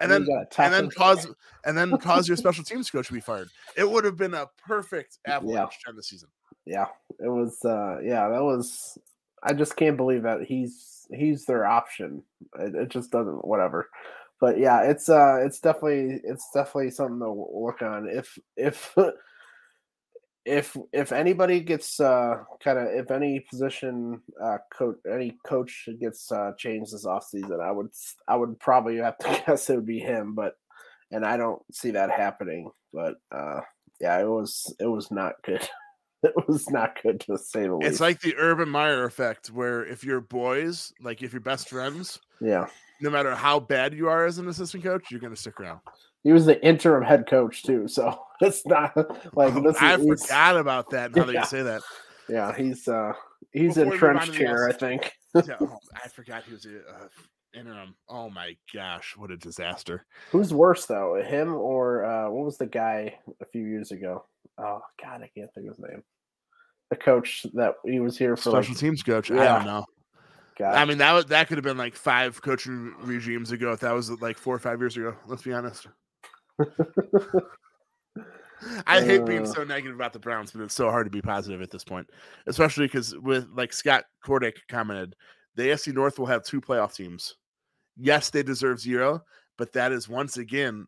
and 0.00 0.10
then 0.10 0.26
and 0.58 0.72
then 0.72 0.90
cause 0.90 1.26
and 1.64 1.76
then 1.76 1.96
cause 1.98 2.28
your 2.28 2.36
special 2.36 2.64
teams 2.64 2.90
coach 2.90 3.06
to 3.08 3.12
be 3.12 3.20
fired. 3.20 3.48
It 3.76 3.88
would 3.90 4.04
have 4.04 4.16
been 4.16 4.34
a 4.34 4.48
perfect 4.66 5.18
avalanche 5.26 5.78
to 5.84 5.88
end 5.90 5.98
the 5.98 6.02
season. 6.02 6.28
yeah 6.66 6.86
it 7.18 7.28
was 7.28 7.58
uh 7.64 7.98
yeah 8.04 8.28
that 8.28 8.42
was 8.42 8.96
i 9.42 9.52
just 9.52 9.74
can't 9.76 9.96
believe 9.96 10.22
that 10.22 10.42
he's 10.42 11.06
he's 11.10 11.44
their 11.44 11.66
option 11.66 12.22
it, 12.60 12.74
it 12.74 12.88
just 12.88 13.10
doesn't 13.10 13.44
whatever 13.44 13.88
but 14.40 14.58
yeah 14.58 14.82
it's 14.82 15.08
uh 15.08 15.40
it's 15.44 15.58
definitely 15.60 16.20
it's 16.24 16.48
definitely 16.54 16.90
something 16.90 17.18
to 17.18 17.30
work 17.32 17.82
on 17.82 18.08
if 18.08 18.38
if 18.56 18.94
if 20.44 20.76
if 20.92 21.12
anybody 21.12 21.60
gets 21.60 22.00
uh 22.00 22.38
kind 22.62 22.78
of 22.78 22.88
if 22.88 23.10
any 23.10 23.40
position 23.40 24.20
uh 24.42 24.58
coach 24.76 24.96
any 25.10 25.36
coach 25.46 25.88
gets 26.00 26.32
uh 26.32 26.50
changed 26.58 26.92
this 26.92 27.06
offseason 27.06 27.60
i 27.62 27.70
would 27.70 27.88
I 28.26 28.34
would 28.34 28.58
probably 28.58 28.96
have 28.96 29.18
to 29.18 29.42
guess 29.46 29.70
it 29.70 29.76
would 29.76 29.86
be 29.86 30.00
him 30.00 30.34
but 30.34 30.54
and 31.12 31.24
i 31.24 31.36
don't 31.36 31.62
see 31.72 31.92
that 31.92 32.10
happening 32.10 32.70
but 32.92 33.14
uh 33.30 33.60
yeah 34.02 34.20
it 34.20 34.28
was 34.28 34.74
it 34.78 34.86
was 34.86 35.10
not 35.10 35.34
good. 35.42 35.66
It 36.24 36.34
was 36.46 36.70
not 36.70 37.02
good 37.02 37.18
to 37.22 37.36
say 37.36 37.66
the 37.66 37.74
least. 37.74 37.90
It's 37.90 38.00
like 38.00 38.20
the 38.20 38.36
Urban 38.36 38.68
Meyer 38.68 39.02
effect, 39.06 39.48
where 39.48 39.84
if 39.84 40.04
you're 40.04 40.20
boys, 40.20 40.92
like 41.00 41.20
if 41.20 41.32
you're 41.32 41.40
best 41.40 41.68
friends, 41.68 42.20
yeah. 42.40 42.68
no 43.00 43.10
matter 43.10 43.34
how 43.34 43.58
bad 43.58 43.92
you 43.92 44.08
are 44.08 44.24
as 44.24 44.38
an 44.38 44.46
assistant 44.46 44.84
coach, 44.84 45.10
you're 45.10 45.18
gonna 45.18 45.34
stick 45.34 45.58
around. 45.58 45.80
He 46.24 46.32
was 46.32 46.46
the 46.46 46.64
interim 46.64 47.02
head 47.04 47.26
coach 47.26 47.62
too 47.62 47.88
so 47.88 48.18
it's 48.40 48.64
not 48.66 48.96
like 49.34 49.54
Oh, 49.54 49.62
this 49.62 49.76
is, 49.76 49.82
I 49.82 49.96
forgot 49.96 50.56
about 50.56 50.90
that. 50.90 51.14
Now 51.14 51.24
that 51.24 51.32
Yeah. 51.32 51.40
you 51.40 51.46
say 51.46 51.62
that, 51.62 51.82
yeah 52.28 52.54
he's 52.56 52.86
uh 52.88 53.12
he's 53.52 53.74
Before 53.74 53.90
we 53.92 53.98
move 53.98 54.02
on 54.02 54.10
entrenched 54.16 54.26
to 54.26 54.32
the 54.32 54.38
here 54.38 54.68
i 54.68 54.72
think 54.72 55.12
Yeah, 55.46 55.56
oh, 55.60 55.78
I 56.04 56.08
forgot 56.08 56.44
he 56.44 56.52
was 56.52 56.66
a 56.66 56.76
uh, 56.78 57.08
interim. 57.54 57.94
Oh 58.08 58.28
my 58.28 58.56
gosh, 58.74 59.14
what 59.16 59.30
a 59.30 59.36
disaster! 59.36 60.04
Who's 60.30 60.52
worse 60.52 60.86
though, 60.86 61.22
him 61.22 61.54
or 61.54 62.04
uh, 62.04 62.30
what 62.30 62.44
was 62.44 62.58
the 62.58 62.66
guy 62.66 63.14
a 63.40 63.46
few 63.46 63.64
years 63.64 63.92
ago? 63.92 64.26
Oh 64.58 64.80
God, 65.02 65.22
I 65.22 65.30
can't 65.34 65.52
think 65.54 65.68
of 65.68 65.76
his 65.76 65.78
name. 65.78 66.02
The 66.90 66.96
coach 66.96 67.46
that 67.54 67.76
he 67.84 68.00
was 68.00 68.18
here 68.18 68.36
for 68.36 68.50
Special 68.50 68.72
like 68.72 68.78
teams 68.78 69.02
coach. 69.02 69.30
I 69.30 69.46
don't 69.46 69.64
know. 69.64 69.86
God, 70.58 70.74
I 70.74 70.84
mean, 70.84 70.98
that 70.98 71.12
was, 71.12 71.26
that 71.26 71.48
could 71.48 71.56
have 71.56 71.64
been 71.64 71.78
like 71.78 71.96
five 71.96 72.42
coaching 72.42 72.94
regimes 73.00 73.52
ago. 73.52 73.72
If 73.72 73.80
that 73.80 73.92
was 73.92 74.10
like 74.10 74.36
four 74.36 74.54
or 74.54 74.58
five 74.58 74.80
years 74.80 74.98
ago, 74.98 75.16
let's 75.26 75.42
be 75.42 75.54
honest. 75.54 75.86
I 78.86 79.00
hate 79.02 79.24
being 79.26 79.42
Uh. 79.42 79.46
so 79.46 79.64
negative 79.64 79.96
about 79.96 80.12
the 80.12 80.18
Browns, 80.18 80.52
but 80.52 80.62
it's 80.62 80.74
so 80.74 80.90
hard 80.90 81.06
to 81.06 81.10
be 81.10 81.22
positive 81.22 81.62
at 81.62 81.70
this 81.70 81.84
point, 81.84 82.08
especially 82.46 82.86
because 82.86 83.16
with 83.18 83.48
like 83.54 83.72
Scott 83.72 84.04
Cordick 84.24 84.56
commented, 84.68 85.16
the 85.56 85.64
AFC 85.64 85.92
North 85.92 86.18
will 86.18 86.26
have 86.26 86.44
two 86.44 86.60
playoff 86.60 86.94
teams. 86.94 87.36
Yes, 87.96 88.30
they 88.30 88.42
deserve 88.42 88.80
zero, 88.80 89.22
but 89.58 89.72
that 89.72 89.92
is 89.92 90.08
once 90.08 90.36
again 90.36 90.86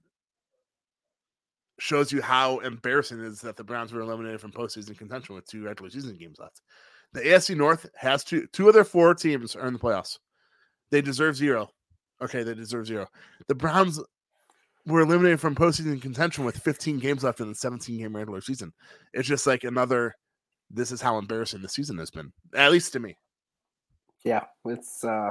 shows 1.81 2.13
you 2.13 2.23
how 2.23 2.59
embarrassing 2.61 3.19
it 3.19 3.27
is 3.27 3.41
that 3.41 3.57
the 3.57 3.65
Browns 3.65 3.93
were 3.93 4.01
eliminated 4.01 4.41
from 4.41 4.53
postseason 4.53 4.97
contention 4.97 5.35
with 5.35 5.45
two 5.47 5.65
regular 5.65 5.91
season 5.91 6.17
games 6.17 6.39
left. 6.39 6.63
The 7.13 7.21
AFC 7.21 7.57
North 7.57 7.87
has 7.97 8.23
two 8.23 8.47
two 8.53 8.69
of 8.69 8.75
their 8.75 8.85
four 8.85 9.15
teams 9.15 9.57
are 9.57 9.67
in 9.67 9.73
the 9.73 9.79
playoffs. 9.79 10.19
They 10.91 11.03
deserve 11.03 11.37
zero. 11.37 11.71
Okay, 12.23 12.45
they 12.45 12.55
deserve 12.55 12.87
zero. 12.87 13.09
The 13.49 13.55
Browns 13.57 14.01
were 14.87 15.01
eliminated 15.01 15.41
from 15.41 15.55
postseason 15.55 16.01
contention 16.01 16.45
with 16.45 16.59
15 16.59 16.99
games 16.99 17.25
left 17.25 17.41
in 17.41 17.49
the 17.49 17.55
17 17.55 17.99
game 17.99 18.15
regular 18.15 18.41
season. 18.41 18.73
It's 19.13 19.29
just 19.29 19.47
like 19.47 19.65
another. 19.65 20.15
This 20.71 20.91
is 20.91 21.01
how 21.01 21.19
embarrassing 21.19 21.63
the 21.63 21.69
season 21.69 21.99
has 21.99 22.11
been, 22.11 22.33
at 22.55 22.73
least 22.73 22.93
to 22.95 23.01
me. 23.01 23.17
Yeah, 24.25 24.45
it's. 24.65 25.05
uh 25.05 25.31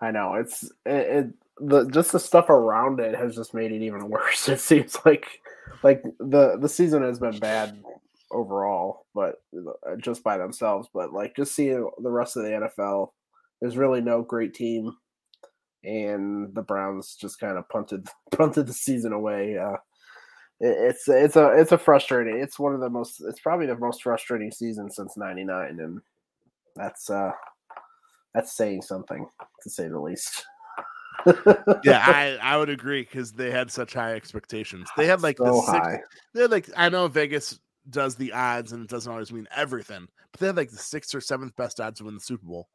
I 0.00 0.10
know 0.10 0.34
it's 0.34 0.64
it, 0.84 0.90
it. 0.90 1.26
The 1.58 1.88
just 1.88 2.12
the 2.12 2.20
stuff 2.20 2.50
around 2.50 3.00
it 3.00 3.16
has 3.16 3.34
just 3.34 3.54
made 3.54 3.72
it 3.72 3.82
even 3.82 4.08
worse. 4.10 4.48
It 4.48 4.60
seems 4.60 4.96
like 5.04 5.40
like 5.82 6.02
the 6.18 6.58
the 6.58 6.68
season 6.68 7.02
has 7.02 7.18
been 7.18 7.38
bad 7.38 7.82
overall, 8.30 9.06
but 9.14 9.36
uh, 9.56 9.96
just 9.96 10.22
by 10.22 10.36
themselves. 10.36 10.88
But 10.92 11.12
like 11.12 11.34
just 11.34 11.54
seeing 11.54 11.88
the 12.02 12.10
rest 12.10 12.36
of 12.36 12.42
the 12.42 12.50
NFL, 12.78 13.10
there's 13.60 13.76
really 13.76 14.02
no 14.02 14.22
great 14.22 14.54
team, 14.54 14.92
and 15.86 16.54
the 16.54 16.62
Browns 16.62 17.16
just 17.18 17.38
kind 17.38 17.56
of 17.56 17.68
punted 17.68 18.06
punted 18.32 18.66
the 18.66 18.72
season 18.72 19.12
away. 19.12 19.56
Uh, 19.56 19.76
it, 20.60 20.76
it's 20.90 21.08
it's 21.08 21.36
a 21.36 21.48
it's 21.58 21.72
a 21.72 21.78
frustrating. 21.78 22.38
It's 22.38 22.58
one 22.58 22.74
of 22.74 22.80
the 22.80 22.90
most. 22.90 23.22
It's 23.26 23.40
probably 23.40 23.66
the 23.66 23.76
most 23.76 24.02
frustrating 24.02 24.50
season 24.50 24.90
since 24.90 25.16
'99, 25.16 25.80
and 25.80 26.00
that's 26.74 27.08
uh 27.08 27.32
that's 28.34 28.54
saying 28.54 28.82
something 28.82 29.26
to 29.62 29.70
say 29.70 29.88
the 29.88 30.00
least. 30.00 30.44
Yeah, 31.82 32.04
I, 32.06 32.38
I 32.40 32.56
would 32.56 32.68
agree 32.68 33.02
because 33.02 33.32
they 33.32 33.50
had 33.50 33.68
such 33.68 33.94
high 33.94 34.14
expectations. 34.14 34.88
They 34.96 35.06
had 35.06 35.22
like 35.22 35.38
so 35.38 35.44
the 35.44 35.60
six, 35.62 36.06
they're 36.32 36.46
like 36.46 36.68
I 36.76 36.88
know 36.88 37.08
Vegas 37.08 37.58
does 37.90 38.14
the 38.14 38.32
odds 38.32 38.72
and 38.72 38.84
it 38.84 38.88
doesn't 38.88 39.10
always 39.10 39.32
mean 39.32 39.48
everything, 39.54 40.06
but 40.30 40.40
they 40.40 40.46
had 40.46 40.56
like 40.56 40.70
the 40.70 40.76
sixth 40.76 41.14
or 41.16 41.20
seventh 41.20 41.56
best 41.56 41.80
odds 41.80 41.98
to 41.98 42.04
win 42.04 42.14
the 42.14 42.20
Super 42.20 42.46
Bowl. 42.46 42.68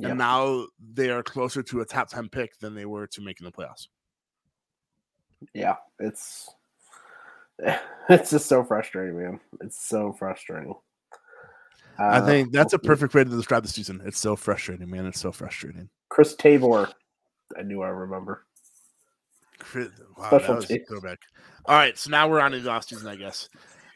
Yep. 0.00 0.10
And 0.10 0.18
now 0.18 0.66
they 0.94 1.10
are 1.10 1.22
closer 1.22 1.62
to 1.62 1.80
a 1.80 1.84
top 1.84 2.08
10 2.08 2.28
pick 2.28 2.56
than 2.60 2.74
they 2.74 2.86
were 2.86 3.06
to 3.08 3.20
making 3.20 3.44
the 3.44 3.52
playoffs. 3.52 3.88
Yeah, 5.54 5.76
it's 5.98 6.48
it's 8.08 8.30
just 8.30 8.46
so 8.46 8.62
frustrating, 8.64 9.18
man. 9.20 9.40
It's 9.60 9.86
so 9.88 10.12
frustrating. 10.12 10.74
I 11.98 12.18
Uh, 12.18 12.26
think 12.26 12.52
that's 12.52 12.72
a 12.74 12.78
perfect 12.78 13.12
way 13.14 13.24
to 13.24 13.30
describe 13.30 13.64
the 13.64 13.68
season. 13.68 14.00
It's 14.04 14.18
so 14.20 14.36
frustrating, 14.36 14.88
man. 14.88 15.06
It's 15.06 15.18
so 15.20 15.32
frustrating. 15.32 15.88
Chris 16.08 16.36
Tabor. 16.36 16.88
I 17.58 17.62
knew 17.62 17.82
I 17.82 17.88
remember. 17.88 18.44
Cri- 19.58 19.88
Wow, 20.16 20.28
Special 20.28 20.54
that 20.60 20.68
was 20.70 20.78
throwback. 20.88 21.18
All 21.66 21.74
right, 21.76 21.96
so 21.98 22.10
now 22.10 22.28
we're 22.28 22.40
on 22.40 22.52
to 22.52 22.60
the 22.60 22.70
off 22.70 22.84
season, 22.84 23.08
I 23.08 23.16
guess. 23.16 23.48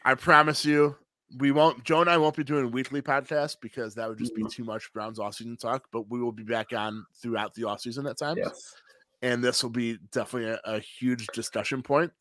I 0.03 0.15
promise 0.15 0.65
you, 0.65 0.95
we 1.39 1.51
won't. 1.51 1.83
Joe 1.83 2.01
and 2.01 2.09
I 2.09 2.17
won't 2.17 2.35
be 2.35 2.43
doing 2.43 2.71
weekly 2.71 3.01
podcasts 3.01 3.55
because 3.59 3.95
that 3.95 4.07
would 4.09 4.17
just 4.17 4.35
be 4.35 4.43
Mhm. 4.43 4.51
too 4.51 4.63
much 4.63 4.91
Browns 4.93 5.19
off 5.19 5.35
season 5.35 5.57
talk. 5.57 5.85
But 5.91 6.09
we 6.09 6.19
will 6.21 6.31
be 6.31 6.43
back 6.43 6.73
on 6.73 7.05
throughout 7.21 7.53
the 7.53 7.63
off 7.65 7.81
season 7.81 8.05
at 8.07 8.17
times, 8.17 8.39
Yes, 8.43 8.75
and 9.21 9.43
this 9.43 9.63
will 9.63 9.69
be 9.71 9.97
definitely 10.11 10.51
a, 10.51 10.59
a 10.75 10.79
huge 10.79 11.27
discussion 11.33 11.81
point. 11.81 12.11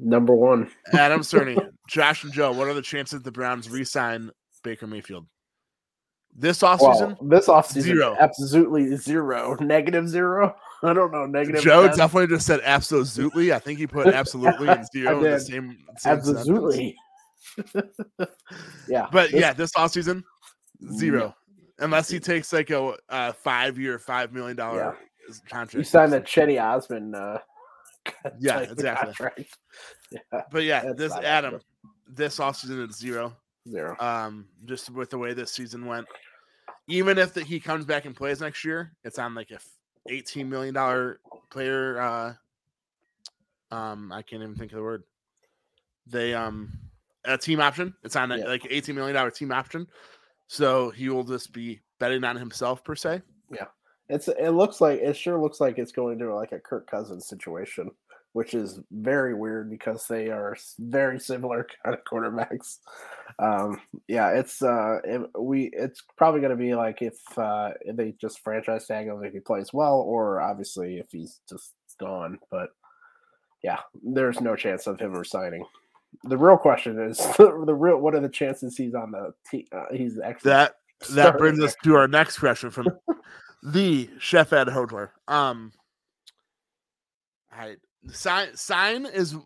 number 0.00 0.34
one. 0.34 0.70
Adam 0.92 1.20
Cerny, 1.22 1.58
Josh, 1.88 2.22
and 2.24 2.32
Joe. 2.32 2.52
What 2.52 2.68
are 2.68 2.74
the 2.74 2.82
chances 2.82 3.20
the 3.22 3.32
Browns 3.32 3.68
re-sign 3.68 4.30
Baker 4.62 4.86
Mayfield 4.86 5.26
this 6.36 6.60
offseason? 6.60 7.16
Well, 7.20 7.28
this 7.30 7.46
offseason, 7.48 7.82
Zero. 7.82 8.16
absolutely 8.20 8.94
zero, 8.96 9.56
negative 9.60 10.08
zero. 10.08 10.54
I 10.84 10.92
don't 10.92 11.10
know, 11.10 11.26
negative. 11.26 11.60
Joe 11.62 11.88
10. 11.88 11.96
definitely 11.96 12.28
just 12.36 12.46
said 12.46 12.60
absolutely. 12.62 13.52
I 13.52 13.58
think 13.58 13.80
he 13.80 13.88
put 13.88 14.06
absolutely 14.14 14.68
and 14.68 14.86
zero 14.92 15.16
in 15.18 15.32
the 15.32 15.40
same, 15.40 15.76
same 15.96 16.22
sentence. 16.22 16.46
Yeah, 18.88 19.06
But 19.12 19.30
this- 19.30 19.40
yeah, 19.40 19.52
this 19.52 19.72
offseason, 19.72 20.22
zero. 20.94 21.34
Unless 21.80 22.08
he 22.10 22.18
takes 22.18 22.52
like 22.52 22.70
a, 22.70 23.32
five-year, 23.34 23.98
five 24.00 24.32
million 24.32 24.56
dollar 24.56 24.96
contract. 25.48 25.74
you 25.74 25.84
signed 25.84 26.12
the 26.12 26.20
Chetty 26.20 26.60
Osmond. 26.62 27.14
Uh, 27.14 27.38
Yeah, 28.40 28.60
exactly. 28.60 29.12
contract. 29.14 29.58
Yeah, 30.10 30.42
But 30.50 30.64
yeah, 30.64 30.92
this 30.96 31.12
Adam, 31.12 31.60
this 32.08 32.38
offseason 32.38 32.88
is 32.88 32.96
zero. 32.96 33.36
zero. 33.68 33.94
Um, 34.00 34.46
just 34.64 34.90
with 34.90 35.10
the 35.10 35.18
way 35.18 35.34
this 35.34 35.52
season 35.52 35.84
went. 35.86 36.06
Even 36.88 37.18
if 37.18 37.34
the, 37.34 37.44
he 37.44 37.60
comes 37.60 37.84
back 37.84 38.06
and 38.06 38.16
plays 38.16 38.40
next 38.40 38.64
year, 38.64 38.92
it's 39.04 39.18
on 39.18 39.34
like 39.34 39.50
a 39.50 39.58
eighteen 40.10 40.48
million 40.48 40.72
dollar 40.72 41.20
player. 41.50 42.00
Uh, 42.00 42.32
um, 43.70 44.10
I 44.10 44.22
can't 44.22 44.42
even 44.42 44.54
think 44.54 44.72
of 44.72 44.76
the 44.78 44.82
word. 44.82 45.02
They 46.06 46.32
um 46.32 46.72
a 47.24 47.36
team 47.38 47.60
option. 47.60 47.94
It's 48.04 48.16
on 48.16 48.32
a, 48.32 48.38
Yeah. 48.38 48.44
like 48.46 48.66
eighteen 48.70 48.94
million 48.94 49.14
dollar 49.14 49.30
team 49.30 49.52
option. 49.52 49.86
So 50.46 50.90
he 50.90 51.08
will 51.08 51.24
just 51.24 51.52
be 51.52 51.80
betting 51.98 52.24
on 52.24 52.36
himself 52.36 52.82
per 52.84 52.94
se. 52.94 53.22
Yeah, 53.50 53.66
it's 54.08 54.28
it 54.28 54.50
looks 54.50 54.80
like 54.80 55.00
it 55.00 55.16
sure 55.16 55.40
looks 55.40 55.60
like 55.60 55.78
it's 55.78 55.92
going 55.92 56.18
to 56.20 56.34
like 56.34 56.52
a 56.52 56.58
Kirk 56.58 56.90
Cousins 56.90 57.26
situation, 57.28 57.90
which 58.32 58.54
is 58.54 58.80
very 58.90 59.34
weird 59.34 59.68
because 59.70 60.06
they 60.06 60.28
are 60.30 60.56
very 60.78 61.20
similar 61.20 61.66
kind 61.84 61.94
of 61.94 62.04
quarterbacks. 62.04 62.78
Um, 63.38 63.80
yeah, 64.06 64.30
it's 64.30 64.62
uh, 64.62 65.00
it, 65.04 65.20
we 65.38 65.70
it's 65.72 66.02
probably 66.16 66.40
going 66.40 66.50
to 66.50 66.56
be 66.56 66.74
like 66.74 67.02
if 67.02 67.18
uh, 67.36 67.70
if 67.82 67.96
they 67.96 68.12
just 68.20 68.40
franchise 68.40 68.86
tag 68.86 69.06
him 69.06 69.22
if 69.22 69.32
he 69.34 69.40
plays 69.40 69.72
well, 69.72 69.96
or 70.00 70.40
obviously 70.40 70.98
if 70.98 71.10
he's 71.10 71.40
just 71.48 71.74
gone. 72.00 72.38
But 72.50 72.70
yeah, 73.62 73.80
there's 74.02 74.40
no 74.40 74.56
chance 74.56 74.86
of 74.86 74.98
him 75.00 75.12
resigning. 75.12 75.64
The 76.24 76.36
real 76.36 76.56
question 76.56 76.98
is 77.00 77.18
the, 77.36 77.52
real 77.52 77.98
what 77.98 78.14
are 78.14 78.20
the 78.20 78.28
chances 78.28 78.76
he's 78.76 78.94
on 78.94 79.12
the 79.12 79.34
team? 79.50 79.66
Uh, 79.72 79.84
he's 79.92 80.18
actually 80.18 80.50
That 80.50 80.74
that 81.10 81.38
brings 81.38 81.60
us 81.60 81.74
to 81.84 81.94
our 81.94 82.08
next 82.08 82.38
question 82.38 82.70
from 82.70 82.88
the 83.62 84.08
chef 84.18 84.52
Ed 84.52 84.68
Hodler. 84.68 85.10
Um, 85.28 85.72
I 87.52 87.76
sign 88.10 88.56
sign 88.56 89.06
is 89.06 89.36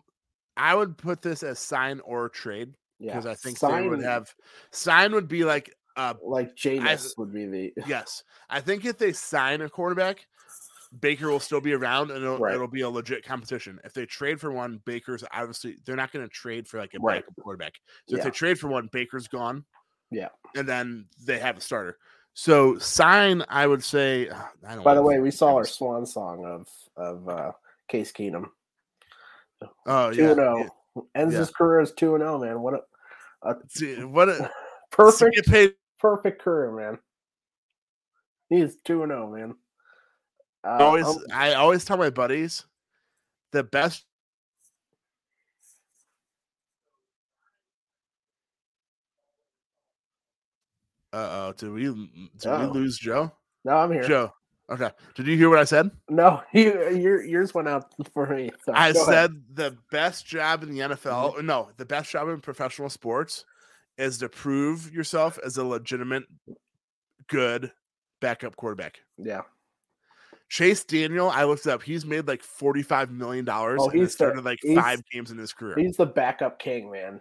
I 0.57 0.75
would 0.75 0.97
put 0.97 1.23
this 1.23 1.43
as 1.43 1.59
sign 1.59 2.01
or 2.01 2.29
trade 2.29 2.75
yeah, 2.99 3.13
because 3.13 3.27
I 3.27 3.35
think 3.35 3.59
they 3.59 3.89
would 3.89 4.01
sign- 4.01 4.09
have 4.09 4.35
sign 4.71 5.13
would 5.13 5.29
be 5.29 5.45
like 5.45 5.75
uh 5.97 6.15
like 6.23 6.55
Jameis 6.55 7.19
would 7.19 7.33
be 7.33 7.47
the 7.47 7.73
yes. 7.87 8.23
I 8.49 8.61
think 8.61 8.85
if 8.85 8.99
they 8.99 9.13
sign 9.13 9.61
a 9.61 9.69
quarterback, 9.69 10.27
Baker 11.01 11.31
will 11.31 11.41
still 11.41 11.61
be 11.61 11.73
around 11.73 12.11
and 12.11 12.23
it'll, 12.23 12.39
Right. 12.39 12.55
it'll 12.55 12.69
be 12.69 12.83
a 12.83 12.89
legit 12.91 13.25
competition. 13.25 13.81
If 13.85 13.95
they 13.95 14.05
trade 14.07 14.41
for 14.41 14.53
one, 14.53 14.81
Baker's 14.85 15.25
obviously 15.33 15.77
they're 15.85 15.97
not 15.97 16.13
going 16.13 16.25
to 16.27 16.29
trade 16.33 16.69
for 16.69 16.79
like 16.79 16.93
a 16.95 16.99
Right. 17.01 17.23
backup 17.23 17.37
quarterback. 17.43 17.75
So 18.09 18.17
if 18.17 18.25
they 18.25 18.31
trade 18.31 18.59
for 18.59 18.69
one, 18.69 18.89
Baker's 18.93 19.29
gone. 19.29 19.65
Yeah. 20.11 20.29
and 20.55 20.69
then 20.69 21.07
they 21.25 21.39
have 21.39 21.57
a 21.57 21.61
starter. 21.63 21.97
So 22.35 22.77
sign, 22.79 23.43
I 23.49 23.67
would 23.67 23.83
say. 23.83 24.29
uh, 24.29 24.43
I 24.67 24.75
don't 24.75 24.85
By 24.85 24.95
the 24.95 25.03
way, 25.03 25.21
we 25.21 25.31
saw 25.31 25.55
our 25.55 25.65
swan 25.65 26.05
song 26.05 26.45
of 26.45 26.69
of 26.97 27.29
uh, 27.29 27.53
Case 27.89 28.13
Keenum. 28.13 28.47
Oh 29.87 30.11
Two 30.13 30.23
yeah, 30.23 30.27
and 30.29 30.37
zero. 30.37 30.69
Ends 31.15 31.33
yeah. 31.33 31.41
his 31.41 31.51
career 31.51 31.81
as 31.81 31.93
two 31.93 32.15
and 32.15 32.23
zero. 32.23 32.39
Man, 32.39 32.61
what 32.61 32.75
a, 32.75 32.81
a 33.49 33.57
See, 33.69 34.03
what 34.05 34.29
a 34.29 34.51
perfect 34.91 35.49
perfect 35.99 36.43
career, 36.43 36.73
man. 36.73 36.99
He's 38.51 38.77
two 38.85 39.03
and 39.03 39.11
zero, 39.11 39.31
man. 39.35 39.55
Uh, 40.65 40.77
always, 40.81 41.07
um, 41.07 41.19
I 41.33 41.55
always 41.55 41.85
tell 41.85 41.97
my 41.97 42.11
buddies, 42.11 42.65
the 43.51 43.65
best. 43.65 44.05
Uh 51.13 51.17
oh, 51.31 51.55
did 51.57 51.71
we 51.71 51.85
did 52.39 52.61
we 52.61 52.67
lose 52.67 52.99
Joe? 52.99 53.33
no, 53.65 53.77
I'm 53.77 53.93
here. 53.93 54.03
Joe. 54.03 54.33
Okay. 54.71 54.89
Did 55.15 55.27
you 55.27 55.37
hear 55.37 55.51
what 55.51 55.59
I 55.59 55.65
said? 55.65 55.91
No, 56.09 56.41
you, 56.55 56.91
your 56.91 57.23
yours 57.23 57.53
went 57.53 57.69
out 57.69 57.93
for 58.15 58.27
me. 58.29 58.51
so 58.65 58.73
I 58.73 58.93
go 58.93 59.03
ahead. 59.03 59.15
said 59.15 59.43
the 59.53 59.77
best 59.91 60.27
job 60.27 60.63
in 60.63 60.71
the 60.71 60.79
NFL, 60.79 61.35
or 61.35 61.43
no, 61.43 61.69
the 61.77 61.85
best 61.85 62.11
job 62.11 62.29
in 62.29 62.41
professional 62.41 62.89
sports 62.89 63.45
is 63.99 64.19
to 64.19 64.29
prove 64.29 64.93
yourself 64.93 65.39
as 65.45 65.59
a 65.59 65.65
legitimate, 65.65 66.25
good 67.29 67.73
backup 68.21 68.57
quarterback. 68.57 69.01
yeah. 69.19 69.43
Chase 70.53 70.85
Daniel, 70.85 71.31
I 71.31 71.45
looked 71.45 71.67
up. 71.67 71.83
He's 71.83 72.05
made 72.05 72.29
like 72.29 72.43
forty-five 72.43 73.11
million 73.11 73.43
dollars. 73.47 73.79
Oh, 73.83 73.89
he's 73.89 74.09
the- 74.09 74.11
started 74.11 74.45
like 74.45 74.59
he's- 74.61 74.79
five 74.79 75.03
games 75.11 75.31
in 75.31 75.39
his 75.39 75.51
career. 75.55 75.77
He's 75.79 75.97
the 75.97 76.05
backup 76.05 76.59
king, 76.59 76.91
man. 76.91 77.21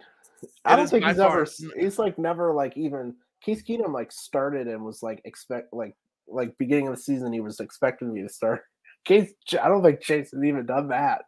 I 0.66 0.74
It 0.74 0.76
don't 0.76 0.90
think 0.90 1.04
he's 1.06 1.16
far- 1.16 1.40
ever. 1.40 1.50
He's 1.80 1.98
like 1.98 2.18
never 2.18 2.52
like 2.52 2.76
even 2.76 3.14
Keith 3.42 3.64
Keenum 3.66 3.90
like 3.94 4.12
started 4.12 4.68
and 4.68 4.84
was 4.84 5.02
like 5.02 5.22
expect 5.24 5.72
like 5.72 5.94
like 6.28 6.58
beginning 6.58 6.88
of 6.88 6.94
the 6.94 7.00
season 7.00 7.32
he 7.32 7.40
was 7.40 7.58
expecting 7.58 8.12
me 8.12 8.20
to 8.20 8.28
start, 8.28 8.60
Chase, 9.08 9.32
I 9.60 9.68
don't 9.68 9.82
think 9.82 10.00
Chase 10.02 10.30
has 10.32 10.44
even 10.44 10.66
done 10.66 10.88
that. 10.88 11.22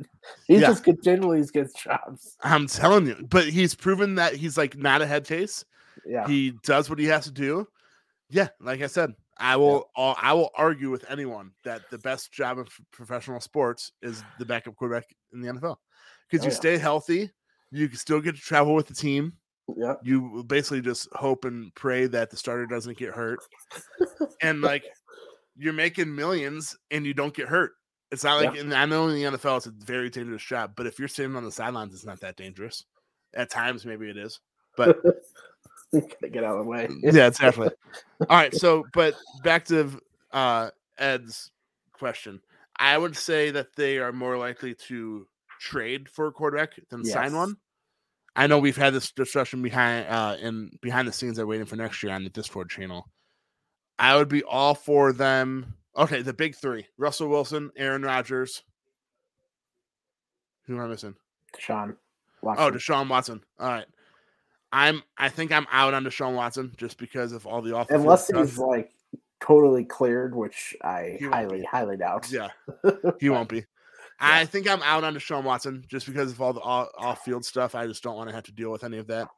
He 0.47 0.57
Yeah. 0.57 0.67
just 0.69 0.85
continually 0.85 1.43
gets 1.55 1.73
jobs. 1.73 2.37
I'm 2.43 2.67
telling 2.67 3.07
you, 3.07 3.17
but 3.31 3.45
he's 3.49 3.75
proven 3.75 4.17
that 4.17 4.35
he's 4.35 4.59
like 4.59 4.77
not 4.77 5.01
a 5.01 5.07
head 5.07 5.25
case. 5.27 5.65
Yeah, 6.05 6.27
He 6.29 6.53
does 6.65 6.91
what 6.91 6.99
he 6.99 7.07
has 7.07 7.25
to 7.25 7.31
do. 7.33 7.67
Yeah, 8.29 8.49
like 8.61 8.83
I 8.83 8.89
said, 8.89 9.15
I 9.39 9.57
will. 9.57 9.91
uh, 9.97 10.15
I 10.21 10.33
will 10.33 10.51
argue 10.57 10.91
with 10.91 11.05
anyone 11.11 11.51
that 11.65 11.83
the 11.91 11.99
best 11.99 12.33
job 12.33 12.59
of 12.59 12.69
professional 12.93 13.41
sports 13.41 13.93
is 14.03 14.23
the 14.39 14.45
backup 14.45 14.77
quarterback 14.77 15.05
in 15.33 15.41
the 15.41 15.49
NFL 15.53 15.77
because 16.31 16.45
Oh, 16.45 16.49
you 16.49 16.51
yeah. 16.53 16.57
stay 16.57 16.79
healthy. 16.79 17.31
You 17.71 17.89
can 17.89 17.99
still 17.99 18.21
get 18.21 18.37
to 18.37 18.41
travel 18.41 18.75
with 18.75 18.87
the 18.87 18.95
team. 18.95 19.33
yeah, 19.77 19.95
You 20.03 20.45
basically 20.47 20.83
just 20.83 21.09
hope 21.13 21.45
and 21.45 21.75
pray 21.75 22.07
that 22.07 22.31
the 22.31 22.37
starter 22.37 22.67
doesn't 22.67 22.97
get 22.99 23.11
hurt, 23.15 23.41
and 24.41 24.61
like 24.63 24.85
you're 25.57 25.73
making 25.73 26.15
millions 26.15 26.77
and 26.91 27.05
you 27.07 27.15
don't 27.15 27.35
get 27.35 27.49
hurt. 27.49 27.73
It's 28.11 28.23
not 28.23 28.45
like, 28.45 28.57
and 28.59 28.73
I 28.73 28.85
know 28.87 29.09
in 29.09 29.15
the 29.15 29.37
NFL 29.39 29.57
it's 29.57 29.67
a 29.67 29.73
very 29.73 30.11
dangerous 30.11 30.43
job, 30.45 30.75
but 30.77 30.87
if 30.87 30.99
you're 31.01 31.09
sitting 31.09 31.35
on 31.35 31.45
the 31.45 31.51
sidelines, 31.51 31.95
it's 31.95 32.07
not 32.07 32.21
that 32.21 32.37
dangerous. 32.37 32.85
At 33.35 33.51
times, 33.51 33.85
maybe 33.85 34.09
it 34.09 34.17
is, 34.17 34.39
but 34.77 34.97
Gotta 36.21 36.29
get 36.29 36.45
out 36.45 36.59
of 36.59 36.65
the 36.65 36.71
way. 36.71 36.89
yeah, 37.03 37.27
exactly. 37.27 37.69
All 38.21 38.37
right, 38.37 38.55
so 38.55 38.85
but 38.93 39.15
back 39.43 39.65
to 39.67 40.01
uh 40.33 40.71
Ed's 40.99 41.51
question. 41.93 42.41
I 42.77 42.99
would 42.99 43.17
say 43.17 43.51
that 43.53 43.77
they 43.77 43.99
are 43.99 44.13
more 44.13 44.37
likely 44.37 44.75
to 44.89 45.27
trade 45.61 46.09
for 46.09 46.27
a 46.27 46.33
quarterback 46.33 46.73
than 46.91 47.05
sign 47.05 47.35
one. 47.35 47.57
I 48.37 48.49
know 48.49 48.59
we've 48.59 48.77
had 48.77 48.95
this 48.95 49.13
discussion 49.13 49.63
behind 49.63 50.09
uh 50.09 50.37
in 50.41 50.71
behind 50.83 51.07
the 51.07 51.13
scenes 51.13 51.37
that 51.37 51.47
waiting 51.47 51.67
for 51.67 51.77
next 51.77 52.03
year 52.03 52.13
on 52.13 52.25
the 52.25 52.31
Discord 52.31 52.71
channel. 52.71 53.09
I 53.99 54.17
would 54.17 54.29
be 54.29 54.43
all 54.43 54.75
for 54.75 55.13
them. 55.13 55.75
Okay, 55.97 56.23
the 56.23 56.35
big 56.35 56.57
three: 56.57 56.87
Russell 56.99 57.29
Wilson, 57.29 57.71
Aaron 57.77 58.03
Rodgers. 58.03 58.63
Who 60.67 60.75
am 60.75 60.81
I 60.81 60.87
missing? 60.89 61.15
Sean. 61.59 61.97
Oh, 62.43 62.47
Watson. 62.47 62.75
Deshaun 62.75 63.09
Watson. 63.09 63.41
All 63.59 63.69
right. 63.69 63.87
I'm 64.75 65.05
I 65.17 65.29
think 65.29 65.53
I'm 65.53 65.69
out 65.71 65.95
on 65.95 66.05
Deshaun 66.05 66.35
Watson 66.35 66.73
just 66.77 66.99
because 66.99 67.33
of 67.33 67.47
all 67.47 67.63
the 67.63 67.77
off 67.77 67.87
unless 67.91 68.27
he's 68.27 68.59
like 68.59 68.91
totally 69.41 69.85
cleared, 69.85 70.35
which 70.35 70.75
I 70.83 71.17
highly, 71.23 71.61
be. 71.61 71.65
highly 71.65 71.97
doubt. 71.97 72.29
Yeah, 72.31 72.49
he 73.21 73.31
won't 73.31 73.49
be. 73.49 73.65
I 74.19 74.45
think 74.47 74.69
I'm 74.69 74.83
out 74.83 75.05
on 75.05 75.15
Deshaun 75.15 75.45
Watson 75.45 75.85
just 75.87 76.07
because 76.07 76.33
of 76.33 76.43
all 76.43 76.53
the 76.53 76.61
off 76.61 77.25
field 77.25 77.45
stuff. 77.45 77.77
I 77.77 77.87
just 77.87 78.03
don't 78.03 78.17
want 78.17 78.29
to 78.31 78.35
have 78.35 78.45
to 78.45 78.53
deal 78.53 78.73
with 78.73 78.83
any 78.83 78.99
of 78.99 79.07
that. 79.07 79.29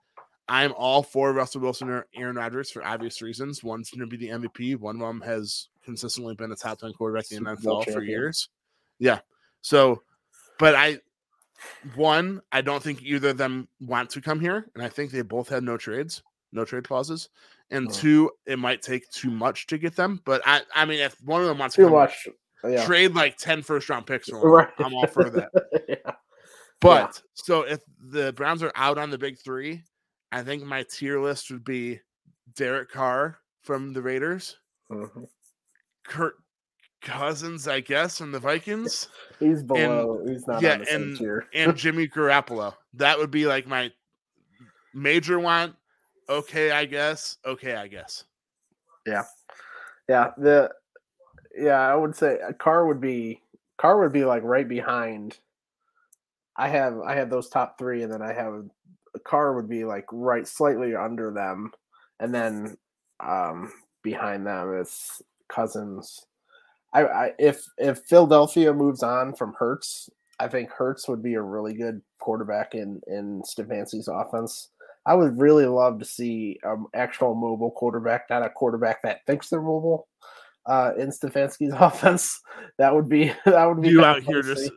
I'm 0.48 0.72
all 0.74 1.02
for 1.02 1.32
Russell 1.32 1.60
Wilson 1.60 1.90
or 1.90 2.06
Aaron 2.14 2.36
Rodgers 2.36 2.70
for 2.70 2.84
obvious 2.84 3.20
reasons. 3.20 3.62
One's 3.62 3.90
going 3.90 4.08
to 4.08 4.16
be 4.16 4.16
the 4.16 4.32
MVP. 4.32 4.78
One 4.78 4.96
of 4.96 5.06
them 5.06 5.20
has 5.22 5.68
consistently 5.84 6.34
been 6.34 6.52
a 6.52 6.56
top 6.56 6.78
10 6.78 6.92
quarterback 6.92 7.30
in 7.32 7.42
the 7.42 7.50
NFL 7.56 7.92
for 7.92 8.02
years. 8.02 8.48
Yeah. 8.98 9.18
So, 9.60 10.02
but 10.58 10.74
I, 10.76 11.00
one, 11.94 12.40
I 12.52 12.60
don't 12.60 12.82
think 12.82 13.02
either 13.02 13.30
of 13.30 13.36
them 13.38 13.68
want 13.80 14.10
to 14.10 14.20
come 14.20 14.40
here. 14.40 14.68
And 14.74 14.82
I 14.82 14.88
think 14.88 15.10
they 15.10 15.22
both 15.22 15.48
had 15.48 15.62
no 15.62 15.76
trades, 15.76 16.22
no 16.52 16.64
trade 16.64 16.84
clauses. 16.86 17.28
And 17.70 17.88
Oh. 17.88 17.92
two, 17.92 18.30
it 18.46 18.58
might 18.58 18.82
take 18.82 19.08
too 19.10 19.30
much 19.30 19.66
to 19.68 19.78
get 19.78 19.96
them. 19.96 20.20
But 20.24 20.42
I, 20.46 20.60
I 20.74 20.84
mean, 20.84 21.00
if 21.00 21.16
one 21.24 21.40
of 21.42 21.48
them 21.48 21.58
wants 21.58 21.74
to 21.76 21.82
Too 21.82 21.86
come 21.88 21.92
here, 21.92 22.00
much. 22.00 22.28
Yeah. 22.64 22.84
trade 22.86 23.14
like 23.14 23.36
10 23.38 23.62
first 23.62 23.88
round 23.88 24.06
picks. 24.06 24.28
Right. 24.32 24.68
I'm 24.78 24.94
all 24.94 25.06
for 25.06 25.30
that. 25.30 25.50
yeah. 25.88 26.12
But 26.80 27.20
so 27.34 27.62
if 27.62 27.80
the 28.10 28.32
Browns 28.34 28.62
are 28.62 28.72
out 28.74 28.98
on 28.98 29.10
the 29.10 29.18
big 29.18 29.38
three, 29.38 29.82
I 30.32 30.42
think 30.42 30.62
my 30.62 30.84
tier 30.90 31.20
list 31.20 31.50
would 31.50 31.64
be 31.64 32.00
Derek 32.54 32.90
Carr 32.90 33.38
from 33.62 33.92
the 33.92 34.02
Raiders, 34.02 34.58
Mhm. 34.90 35.26
Kirk 36.06 36.36
Cousins, 37.02 37.68
I 37.68 37.80
guess, 37.80 38.18
from 38.18 38.32
the 38.32 38.40
Vikings, 38.40 39.08
He's 39.38 39.62
below. 39.62 40.24
he's 40.26 40.46
not 40.46 40.62
yeah, 40.62 40.74
on 40.74 40.78
the 40.80 40.86
same 40.86 41.02
and- 41.02 41.18
tier. 41.18 41.46
and 41.54 41.76
Jimmy 41.76 42.08
Garoppolo. 42.08 42.74
That 42.94 43.18
would 43.18 43.30
be 43.30 43.46
like 43.46 43.66
my 43.66 43.92
major 44.94 45.38
want. 45.38 45.74
Okay, 46.28 46.70
I 46.72 46.84
guess. 46.86 47.36
Okay, 47.44 47.76
I 47.76 47.86
guess. 47.86 48.24
Yeah, 49.06 49.22
yeah. 50.08 50.30
the 50.36 50.70
yeah, 51.56 51.78
I 51.78 51.94
would 51.94 52.16
say 52.16 52.38
a 52.46 52.52
Carr 52.52 52.86
would 52.86 53.00
be 53.00 53.40
Carr 53.78 54.00
would 54.00 54.12
be 54.12 54.24
like 54.24 54.42
right 54.42 54.68
behind. 54.68 55.38
I 56.56 56.68
have 56.68 56.98
I 57.06 57.14
have 57.14 57.30
those 57.30 57.48
top 57.48 57.78
three, 57.78 58.02
and 58.02 58.12
then 58.12 58.22
I 58.22 58.32
have 58.32 58.52
a 59.14 59.20
Carr 59.20 59.54
would 59.54 59.68
be 59.68 59.84
like 59.84 60.06
right 60.10 60.48
slightly 60.48 60.96
under 60.96 61.30
them, 61.32 61.70
and 62.18 62.34
then 62.34 62.76
um 63.20 63.72
behind 64.02 64.46
them 64.46 64.76
is 64.80 65.22
Cousins. 65.48 66.26
I, 66.96 67.26
I 67.26 67.32
if 67.38 67.64
if 67.78 67.98
Philadelphia 68.08 68.72
moves 68.72 69.02
on 69.02 69.34
from 69.34 69.52
Hurts, 69.58 70.08
I 70.40 70.48
think 70.48 70.70
Hurts 70.70 71.08
would 71.08 71.22
be 71.22 71.34
a 71.34 71.42
really 71.42 71.74
good 71.74 72.00
quarterback 72.18 72.74
in 72.74 73.00
in 73.06 73.42
Stefanski's 73.42 74.08
offense. 74.08 74.70
I 75.04 75.14
would 75.14 75.38
really 75.38 75.66
love 75.66 75.98
to 76.00 76.04
see 76.04 76.58
an 76.64 76.86
actual 76.94 77.34
mobile 77.34 77.70
quarterback, 77.70 78.24
not 78.30 78.44
a 78.44 78.50
quarterback 78.50 79.02
that 79.02 79.20
thinks 79.26 79.48
they're 79.48 79.60
mobile. 79.60 80.08
Uh, 80.64 80.92
in 80.98 81.10
Stefanski's 81.10 81.74
offense, 81.78 82.40
that 82.78 82.94
would 82.94 83.08
be 83.08 83.32
that 83.44 83.66
would 83.66 83.82
be 83.82 83.90
You 83.90 84.04
out 84.04 84.22
here 84.22 84.42
just 84.42 84.72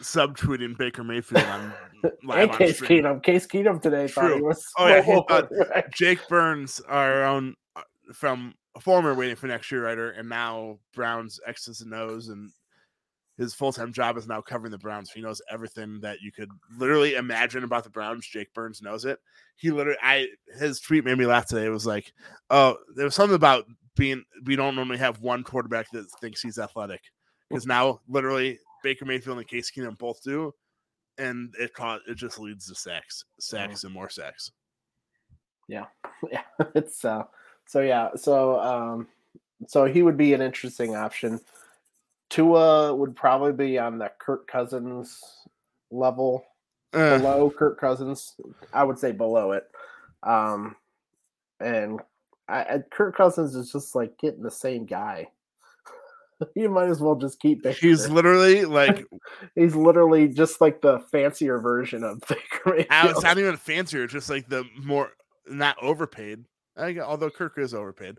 subtweeting 0.00 0.76
Baker 0.78 1.04
Mayfield 1.04 1.44
on 1.44 1.72
live 2.24 2.38
and 2.38 2.50
on 2.50 2.56
Case 2.58 2.76
stream. 2.76 3.04
Keenum. 3.04 3.22
Case 3.22 3.46
Keenum 3.46 3.80
today 3.82 4.08
thought 4.08 4.32
he 4.32 4.38
True. 4.38 4.46
was. 4.48 4.64
Oh, 4.78 4.86
yeah, 4.88 5.02
he 5.02 5.12
mobile 5.12 5.26
thought- 5.28 5.92
Jake 5.92 6.26
Burns, 6.28 6.80
our 6.88 7.24
own 7.24 7.54
uh, 7.76 7.82
from 8.14 8.54
a 8.78 8.80
former 8.80 9.12
waiting 9.14 9.36
for 9.36 9.48
next 9.48 9.70
year 9.72 9.84
writer, 9.84 10.10
and 10.12 10.28
now 10.28 10.78
Browns 10.94 11.40
X's 11.46 11.80
and 11.80 11.92
O's, 11.92 12.28
and 12.28 12.50
his 13.36 13.52
full 13.52 13.72
time 13.72 13.92
job 13.92 14.16
is 14.16 14.28
now 14.28 14.40
covering 14.40 14.70
the 14.70 14.78
Browns. 14.78 15.10
He 15.10 15.20
knows 15.20 15.42
everything 15.50 15.98
that 16.00 16.20
you 16.20 16.30
could 16.30 16.50
literally 16.78 17.16
imagine 17.16 17.64
about 17.64 17.82
the 17.84 17.90
Browns. 17.90 18.26
Jake 18.26 18.54
Burns 18.54 18.80
knows 18.80 19.04
it. 19.04 19.18
He 19.56 19.72
literally, 19.72 19.98
I 20.00 20.28
his 20.58 20.80
tweet 20.80 21.04
made 21.04 21.18
me 21.18 21.26
laugh 21.26 21.46
today. 21.46 21.66
It 21.66 21.70
was 21.70 21.86
like, 21.86 22.12
oh, 22.50 22.76
there 22.94 23.04
was 23.04 23.16
something 23.16 23.34
about 23.34 23.64
being 23.96 24.24
we 24.44 24.54
don't 24.54 24.76
normally 24.76 24.98
have 24.98 25.20
one 25.20 25.42
quarterback 25.42 25.90
that 25.90 26.06
thinks 26.20 26.40
he's 26.40 26.58
athletic 26.58 27.00
because 27.50 27.66
now 27.66 28.00
literally 28.08 28.60
Baker 28.84 29.04
Mayfield 29.04 29.38
and 29.38 29.48
Case 29.48 29.72
Keenum 29.76 29.98
both 29.98 30.22
do. 30.22 30.52
And 31.18 31.52
it 31.58 31.74
caught 31.74 32.02
it 32.06 32.14
just 32.14 32.38
leads 32.38 32.68
to 32.68 32.76
sacks, 32.76 33.24
sacks, 33.40 33.82
and 33.82 33.92
more 33.92 34.08
sacks. 34.08 34.52
yeah 35.68 35.86
yeah, 36.30 36.42
it's 36.76 37.04
uh 37.04 37.24
so 37.68 37.80
yeah 37.80 38.08
so 38.16 38.58
um 38.60 39.06
so 39.68 39.84
he 39.84 40.02
would 40.02 40.16
be 40.16 40.34
an 40.34 40.40
interesting 40.42 40.96
option 40.96 41.38
Tua 42.30 42.94
would 42.94 43.14
probably 43.14 43.52
be 43.52 43.78
on 43.78 43.98
the 43.98 44.10
Kirk 44.18 44.46
Cousins 44.48 45.22
level 45.90 46.44
Uh, 46.92 47.18
below 47.18 47.50
Kirk 47.50 47.78
Cousins 47.78 48.34
I 48.72 48.82
would 48.82 48.98
say 48.98 49.12
below 49.12 49.52
it 49.52 49.68
um 50.24 50.74
and 51.60 52.00
I, 52.48 52.60
I 52.60 52.78
Kirk 52.90 53.16
Cousins 53.16 53.54
is 53.54 53.70
just 53.70 53.94
like 53.94 54.18
getting 54.18 54.42
the 54.42 54.50
same 54.50 54.84
guy 54.86 55.28
you 56.54 56.68
might 56.68 56.88
as 56.88 57.00
well 57.00 57.16
just 57.16 57.40
keep 57.40 57.62
Baker. 57.62 57.78
He's 57.80 58.08
literally 58.08 58.64
like 58.64 59.04
he's 59.54 59.74
literally 59.74 60.28
just 60.28 60.60
like 60.60 60.80
the 60.80 61.00
fancier 61.10 61.58
version 61.58 62.04
of 62.04 62.20
Baker 62.28 62.76
Mayfield. 62.76 63.10
it's 63.10 63.22
not 63.22 63.38
even 63.38 63.56
fancier, 63.56 64.06
just 64.06 64.30
like 64.30 64.48
the 64.48 64.64
more 64.82 65.12
not 65.48 65.76
overpaid. 65.82 66.44
Although 66.78 67.30
Kirk 67.30 67.58
is 67.58 67.74
overpaid, 67.74 68.18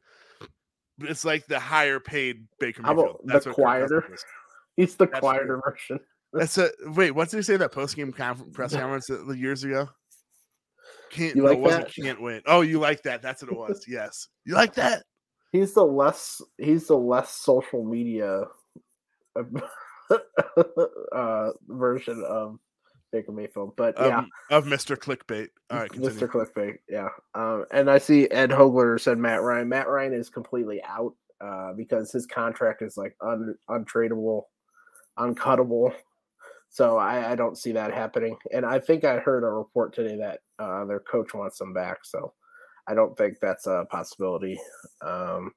but 0.97 1.09
it's 1.09 1.25
like 1.25 1.47
the 1.47 1.59
higher 1.59 1.99
paid 1.99 2.47
Baker 2.59 2.83
How 2.83 2.93
about 2.93 3.21
the 3.25 3.33
That's 3.33 3.45
Cousins 3.45 3.55
quieter? 3.55 4.15
he's 4.75 4.95
the 4.95 5.07
That's 5.07 5.19
quieter 5.19 5.61
version 5.65 5.99
That's 6.33 6.57
a 6.57 6.69
wait. 6.87 7.11
What 7.11 7.29
did 7.29 7.37
he 7.37 7.43
say 7.43 7.57
that 7.57 7.71
post 7.71 7.95
game 7.95 8.11
conf- 8.11 8.51
press 8.53 8.75
conference 8.75 9.09
years 9.35 9.63
ago? 9.63 9.89
Can't 11.09 11.35
You 11.35 11.43
no, 11.43 11.49
like 11.53 11.59
it 11.59 11.69
that? 11.69 11.95
can't 11.95 12.21
wait. 12.21 12.43
Oh, 12.45 12.61
you 12.61 12.79
like 12.79 13.01
that? 13.03 13.21
That's 13.21 13.41
what 13.41 13.51
it 13.51 13.57
was. 13.57 13.85
Yes, 13.87 14.27
you 14.45 14.53
like 14.53 14.75
that. 14.75 15.03
He's 15.51 15.73
the 15.73 15.83
less 15.83 16.41
he's 16.57 16.87
the 16.87 16.97
less 16.97 17.31
social 17.31 17.83
media 17.83 18.43
uh, 21.15 21.49
version 21.67 22.23
of 22.27 22.59
Baker 23.11 23.31
Mayfield. 23.31 23.75
But 23.75 23.95
Of, 23.95 24.07
yeah, 24.07 24.23
of 24.57 24.65
Mr. 24.65 24.95
Clickbait. 24.95 25.49
All 25.69 25.79
right, 25.79 25.91
continue. 25.91 26.11
Mr. 26.17 26.27
Clickbait. 26.27 26.77
Yeah. 26.87 27.09
Um, 27.35 27.65
and 27.71 27.89
I 27.89 27.97
see 27.97 28.29
Ed 28.29 28.49
Hogler 28.51 28.99
said 28.99 29.17
Matt 29.17 29.41
Ryan. 29.41 29.69
Matt 29.69 29.87
Ryan 29.87 30.13
is 30.13 30.29
completely 30.29 30.81
out 30.83 31.13
uh, 31.41 31.73
because 31.73 32.11
his 32.11 32.25
contract 32.25 32.81
is 32.81 32.97
like 32.97 33.15
un, 33.21 33.55
untradeable, 33.69 34.43
uncuttable. 35.17 35.93
So 36.69 36.97
I, 36.97 37.31
I 37.31 37.35
don't 37.35 37.57
see 37.57 37.71
that 37.71 37.93
happening. 37.93 38.37
And 38.53 38.65
I 38.65 38.79
think 38.79 39.03
I 39.03 39.17
heard 39.17 39.43
a 39.43 39.47
report 39.49 39.93
today 39.93 40.17
that 40.17 40.39
uh, 40.59 40.85
their 40.85 40.99
coach 40.99 41.33
wants 41.33 41.57
them 41.57 41.73
back. 41.73 41.99
So 42.03 42.33
I 42.87 42.93
don't 42.93 43.17
think 43.17 43.39
that's 43.39 43.65
a 43.67 43.85
possibility. 43.89 44.59
Um, 45.01 45.51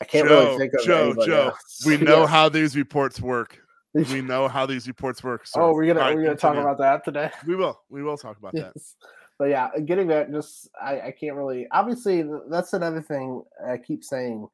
I 0.00 0.04
can't 0.04 0.28
Joe, 0.28 0.44
really 0.46 0.58
think 0.58 0.74
of 0.74 0.84
Joe, 0.84 1.14
Joe, 1.24 1.46
else. 1.48 1.84
We 1.86 1.96
know 1.98 2.22
Yeah. 2.22 2.26
how 2.26 2.48
these 2.48 2.76
reports 2.76 3.20
work. 3.20 3.61
We 4.10 4.22
know 4.22 4.48
how 4.48 4.64
these 4.66 4.88
reports 4.88 5.22
work. 5.22 5.46
sir. 5.46 5.60
oh, 5.60 5.72
we're 5.72 5.86
gonna 5.86 6.00
right, 6.00 6.16
we're 6.16 6.24
gonna 6.24 6.36
talk 6.36 6.56
about 6.56 6.78
that 6.78 7.04
today. 7.04 7.30
We 7.46 7.56
will. 7.56 7.80
We 7.90 8.02
will 8.02 8.16
talk 8.16 8.38
about 8.38 8.52
that. 8.54 8.72
Yes. 8.74 8.96
But 9.38 9.50
yeah, 9.50 9.68
getting 9.84 10.08
that 10.08 10.32
just 10.32 10.68
I, 10.80 11.00
I 11.00 11.14
can't 11.18 11.36
really 11.36 11.66
obviously 11.70 12.24
that's 12.48 12.72
another 12.72 13.02
thing 13.02 13.42
I 13.68 13.76
keep 13.76 14.04
saying. 14.04 14.46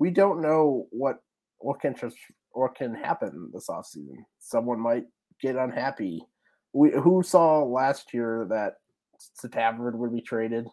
We 0.00 0.10
don't 0.10 0.40
know 0.40 0.86
what 0.90 1.18
what 1.58 1.80
can 1.80 1.94
what 2.52 2.74
can 2.74 2.94
happen 2.94 3.50
this 3.52 3.68
offseason. 3.68 4.16
Someone 4.38 4.80
might 4.80 5.04
get 5.42 5.56
unhappy. 5.56 6.22
We 6.72 6.92
who 6.92 7.22
saw 7.22 7.64
last 7.64 8.14
year 8.14 8.46
that 8.50 8.74
Stafford 9.18 9.98
would 9.98 10.14
be 10.14 10.22
traded. 10.22 10.68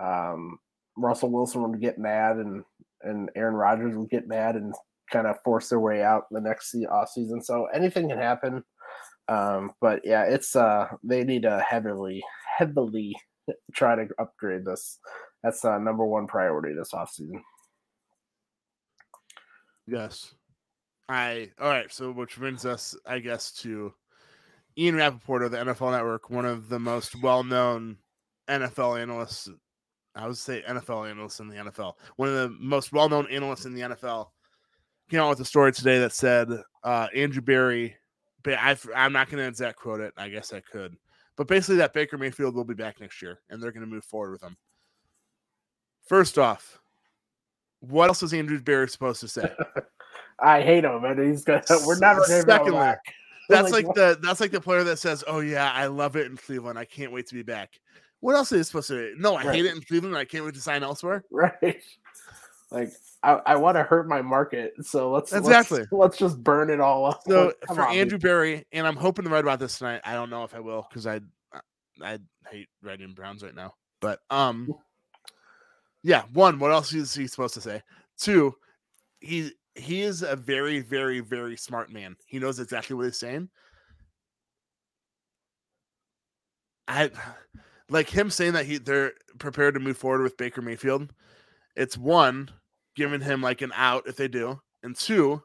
Um, 0.00 0.58
Russell 0.96 1.30
Wilson 1.30 1.62
would 1.62 1.80
get 1.80 1.98
mad 1.98 2.36
and 2.36 2.64
and 3.02 3.30
Aaron 3.36 3.54
Rodgers 3.54 3.96
would 3.96 4.08
get 4.08 4.28
mad 4.28 4.56
and 4.56 4.74
kind 5.10 5.26
of 5.26 5.36
force 5.44 5.68
their 5.68 5.80
way 5.80 6.02
out 6.02 6.24
the 6.30 6.40
next 6.40 6.74
off 6.90 7.10
season. 7.10 7.42
So 7.42 7.66
anything 7.66 8.08
can 8.08 8.18
happen. 8.18 8.62
Um, 9.28 9.72
but 9.80 10.02
yeah, 10.04 10.24
it's 10.24 10.54
uh 10.54 10.88
they 11.02 11.24
need 11.24 11.42
to 11.42 11.64
heavily 11.68 12.22
heavily 12.58 13.14
try 13.72 13.94
to 13.94 14.08
upgrade 14.18 14.64
this. 14.64 14.98
That's 15.42 15.64
uh, 15.64 15.78
number 15.78 16.04
one 16.04 16.26
priority 16.26 16.74
this 16.74 16.94
off 16.94 17.10
season. 17.10 17.42
Yes. 19.86 20.34
I 21.08 21.50
all 21.60 21.68
right, 21.68 21.92
so 21.92 22.10
which 22.10 22.36
brings 22.36 22.64
us, 22.64 22.96
I 23.06 23.18
guess, 23.18 23.52
to 23.60 23.92
Ian 24.78 24.96
Rapoport 24.96 25.42
of 25.42 25.50
the 25.50 25.58
NFL 25.58 25.92
Network, 25.92 26.30
one 26.30 26.46
of 26.46 26.68
the 26.68 26.78
most 26.78 27.20
well-known 27.22 27.98
NFL 28.48 29.00
analysts. 29.00 29.50
I 30.14 30.26
would 30.26 30.38
say 30.38 30.62
NFL 30.66 31.10
analysts 31.10 31.40
in 31.40 31.48
the 31.48 31.56
NFL. 31.56 31.94
One 32.16 32.28
of 32.28 32.34
the 32.34 32.56
most 32.58 32.92
well-known 32.92 33.26
analysts 33.30 33.66
in 33.66 33.74
the 33.74 33.82
NFL 33.82 34.28
came 35.10 35.20
out 35.20 35.30
with 35.30 35.40
a 35.40 35.44
story 35.44 35.72
today 35.72 35.98
that 35.98 36.12
said 36.12 36.48
uh, 36.82 37.08
Andrew 37.14 37.42
Berry. 37.42 37.96
But 38.42 38.58
i 38.58 38.76
am 38.94 39.12
not 39.12 39.30
going 39.30 39.42
to 39.42 39.48
exact 39.48 39.78
quote 39.78 40.00
it. 40.00 40.12
I 40.18 40.28
guess 40.28 40.52
I 40.52 40.60
could, 40.60 40.96
but 41.36 41.48
basically 41.48 41.76
that 41.76 41.94
Baker 41.94 42.18
Mayfield 42.18 42.54
will 42.54 42.64
be 42.64 42.74
back 42.74 43.00
next 43.00 43.22
year, 43.22 43.40
and 43.48 43.62
they're 43.62 43.72
going 43.72 43.86
to 43.86 43.90
move 43.90 44.04
forward 44.04 44.32
with 44.32 44.42
him. 44.42 44.56
First 46.06 46.38
off, 46.38 46.78
what 47.80 48.08
else 48.08 48.22
is 48.22 48.34
Andrew 48.34 48.60
Berry 48.60 48.88
supposed 48.88 49.20
to 49.20 49.28
say? 49.28 49.50
I 50.38 50.60
hate 50.60 50.84
him, 50.84 51.04
and 51.04 51.18
he's 51.18 51.44
gonna. 51.44 51.62
We're 51.86 51.98
never 51.98 52.20
going 52.26 52.44
to 52.44 52.46
go 52.46 52.72
back. 52.72 52.98
That's 53.48 53.72
like, 53.72 53.86
like 53.86 53.94
the 53.94 54.18
that's 54.22 54.40
like 54.40 54.52
the 54.52 54.60
player 54.60 54.84
that 54.84 54.98
says, 54.98 55.22
"Oh 55.26 55.40
yeah, 55.40 55.70
I 55.70 55.84
love 55.86 56.16
it 56.16 56.24
in 56.24 56.34
Cleveland. 56.34 56.78
I 56.78 56.86
can't 56.86 57.12
wait 57.12 57.26
to 57.26 57.34
be 57.34 57.42
back." 57.42 57.78
What 58.20 58.36
else 58.36 58.50
is 58.52 58.58
he 58.58 58.64
supposed 58.64 58.88
to? 58.88 59.10
Say? 59.10 59.14
No, 59.18 59.34
I 59.34 59.44
right. 59.44 59.56
hate 59.56 59.66
it 59.66 59.74
in 59.74 59.82
Cleveland. 59.82 60.16
I 60.16 60.24
can't 60.24 60.46
wait 60.46 60.54
to 60.54 60.60
sign 60.62 60.82
elsewhere. 60.82 61.24
Right. 61.30 61.82
Like 62.70 62.92
I, 63.22 63.32
I 63.46 63.56
want 63.56 63.76
to 63.76 63.82
hurt 63.82 64.08
my 64.08 64.22
market, 64.22 64.74
so 64.82 65.10
let's 65.10 65.32
exactly 65.32 65.80
let's, 65.80 65.92
let's 65.92 66.18
just 66.18 66.42
burn 66.42 66.70
it 66.70 66.80
all 66.80 67.06
up. 67.06 67.22
So 67.26 67.52
for 67.66 67.86
on, 67.86 67.94
Andrew 67.94 68.18
Berry, 68.18 68.66
and 68.72 68.86
I'm 68.86 68.96
hoping 68.96 69.24
to 69.24 69.30
write 69.30 69.44
about 69.44 69.58
this 69.58 69.78
tonight. 69.78 70.00
I 70.04 70.14
don't 70.14 70.30
know 70.30 70.44
if 70.44 70.54
I 70.54 70.60
will 70.60 70.86
because 70.88 71.06
I 71.06 71.20
I 72.02 72.18
hate 72.50 72.68
writing 72.82 73.12
Browns 73.12 73.42
right 73.42 73.54
now. 73.54 73.74
But 74.00 74.20
um, 74.30 74.74
yeah. 76.02 76.24
One, 76.32 76.58
what 76.58 76.72
else 76.72 76.92
is 76.92 77.14
he 77.14 77.26
supposed 77.26 77.54
to 77.54 77.60
say? 77.60 77.82
Two, 78.18 78.54
he 79.20 79.52
he 79.74 80.02
is 80.02 80.22
a 80.22 80.36
very, 80.36 80.80
very, 80.80 81.20
very 81.20 81.56
smart 81.56 81.90
man. 81.90 82.16
He 82.26 82.38
knows 82.38 82.60
exactly 82.60 82.94
what 82.94 83.06
he's 83.06 83.18
saying. 83.18 83.48
I 86.86 87.10
like 87.88 88.08
him 88.08 88.30
saying 88.30 88.52
that 88.52 88.66
he 88.66 88.78
they're 88.78 89.12
prepared 89.38 89.74
to 89.74 89.80
move 89.80 89.96
forward 89.96 90.22
with 90.22 90.36
Baker 90.36 90.62
Mayfield. 90.62 91.12
It's 91.76 91.98
one, 91.98 92.50
giving 92.94 93.20
him 93.20 93.40
like 93.40 93.62
an 93.62 93.72
out 93.74 94.06
if 94.06 94.16
they 94.16 94.28
do, 94.28 94.60
and 94.82 94.96
two, 94.96 95.42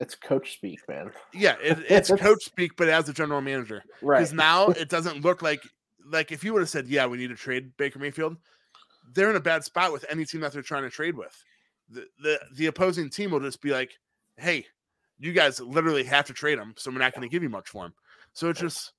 it's 0.00 0.14
coach 0.14 0.54
speak, 0.54 0.80
man. 0.88 1.12
Yeah, 1.32 1.56
it, 1.62 1.78
it's 1.88 2.10
coach 2.10 2.44
speak, 2.44 2.76
but 2.76 2.88
as 2.88 3.08
a 3.08 3.12
general 3.12 3.40
manager, 3.40 3.82
right? 4.00 4.18
Because 4.18 4.32
now 4.32 4.66
it 4.68 4.88
doesn't 4.88 5.22
look 5.22 5.42
like 5.42 5.62
like 6.04 6.32
if 6.32 6.42
you 6.42 6.52
would 6.52 6.60
have 6.62 6.70
said, 6.70 6.88
"Yeah, 6.88 7.06
we 7.06 7.18
need 7.18 7.28
to 7.28 7.36
trade 7.36 7.76
Baker 7.76 7.98
Mayfield," 7.98 8.36
they're 9.14 9.30
in 9.30 9.36
a 9.36 9.40
bad 9.40 9.64
spot 9.64 9.92
with 9.92 10.04
any 10.08 10.24
team 10.24 10.40
that 10.40 10.52
they're 10.52 10.62
trying 10.62 10.82
to 10.82 10.90
trade 10.90 11.16
with 11.16 11.36
the, 11.92 12.06
the 12.20 12.40
the 12.54 12.66
opposing 12.66 13.10
team 13.10 13.30
will 13.30 13.40
just 13.40 13.60
be 13.60 13.70
like, 13.70 13.92
"Hey, 14.36 14.66
you 15.18 15.32
guys 15.32 15.60
literally 15.60 16.04
have 16.04 16.26
to 16.26 16.32
trade 16.32 16.58
him, 16.58 16.74
so 16.76 16.90
we're 16.90 16.98
not 16.98 17.14
going 17.14 17.28
to 17.28 17.32
give 17.32 17.42
you 17.42 17.48
much 17.48 17.68
for 17.68 17.86
him." 17.86 17.94
So 18.32 18.48
it's 18.48 18.60
just 18.60 18.92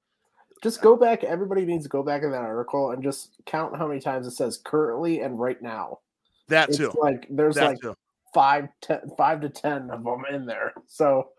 just 0.62 0.82
go 0.82 0.96
back. 0.96 1.24
Everybody 1.24 1.66
needs 1.66 1.84
to 1.84 1.89
go 1.89 2.04
back 2.04 2.24
in 2.24 2.32
that 2.32 2.42
article 2.42 2.92
and 2.92 3.04
just 3.04 3.36
count 3.46 3.78
how 3.78 3.88
many 3.88 4.00
times 4.00 4.28
it 4.28 4.32
says 4.32 4.60
currently 4.63 5.22
and 5.22 5.39
right 5.39 5.62
now. 5.62 6.00
That 6.54 6.70
it's 6.70 6.78
too. 6.78 6.94
Like 7.00 7.28
there's 7.30 7.56
that 7.56 7.72
like 7.72 7.82
too. 7.82 7.96
five, 8.34 8.70
ten, 8.82 9.02
five 9.18 9.42
to 9.42 9.50
ten 9.50 9.89
of 9.89 10.04
them 10.04 10.24
in 10.32 10.46
there. 10.46 10.74
So 10.88 11.30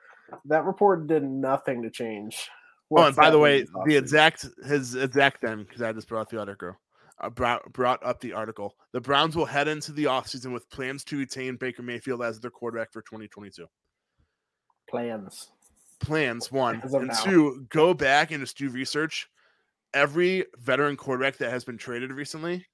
that 0.47 0.65
report 0.65 1.07
did 1.07 1.23
nothing 1.23 1.83
to 1.83 1.91
change. 1.91 2.49
Oh, 2.91 3.05
and 3.05 3.17
by 3.17 3.31
the 3.31 3.39
way, 3.39 3.67
the 3.87 3.97
exact 3.97 4.47
his 4.65 4.95
exact 4.95 5.41
then 5.43 5.65
because 5.65 5.83
I 5.83 5.93
just 5.93 6.09
brought 6.09 6.29
the 6.29 6.39
article 6.39 6.77
uh, 7.21 7.31
brought, 7.31 7.73
brought 7.73 8.05
up 8.05 8.21
the 8.21 8.33
article. 8.33 8.75
The 8.93 9.01
Browns 9.01 9.37
will 9.37 9.47
head 9.47 9.69
into 9.69 9.93
the 9.93 10.05
offseason 10.05 10.53
with 10.53 10.69
plans 10.71 11.05
to 11.05 11.19
retain 11.19 11.57
Baker 11.57 11.83
Mayfield 11.83 12.23
as 12.23 12.41
their 12.41 12.51
quarterback 12.51 12.93
for 12.93 13.03
2022. 13.03 13.67
Plans. 14.89 15.51
Plans, 16.01 16.53
one. 16.53 16.81
And 16.83 17.09
now. 17.09 17.15
two, 17.15 17.67
go 17.71 17.95
back 17.95 18.31
and 18.31 18.41
just 18.41 18.59
do 18.59 18.69
research. 18.69 19.29
Every 19.95 20.45
veteran 20.59 20.97
quarterback 20.97 21.37
that 21.39 21.51
has 21.51 21.65
been 21.65 21.79
traded 21.79 22.13
recently, 22.13 22.67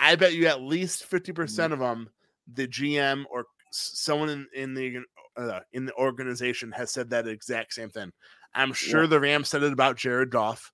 I 0.00 0.16
bet 0.16 0.32
you 0.32 0.46
at 0.46 0.62
least 0.62 1.08
50% 1.08 1.34
mm-hmm. 1.34 1.72
of 1.72 1.78
them, 1.78 2.08
the 2.52 2.66
GM 2.66 3.24
or 3.30 3.44
someone 3.70 4.30
in, 4.30 4.46
in 4.54 4.74
the 4.74 5.02
uh, 5.36 5.60
in 5.72 5.84
the 5.84 5.94
organization 5.94 6.72
has 6.72 6.90
said 6.90 7.10
that 7.10 7.28
exact 7.28 7.72
same 7.72 7.90
thing. 7.90 8.10
I'm 8.54 8.72
sure 8.72 9.02
yeah. 9.02 9.08
the 9.08 9.20
Rams 9.20 9.48
said 9.48 9.62
it 9.62 9.72
about 9.72 9.96
Jared 9.96 10.30
Goff. 10.30 10.72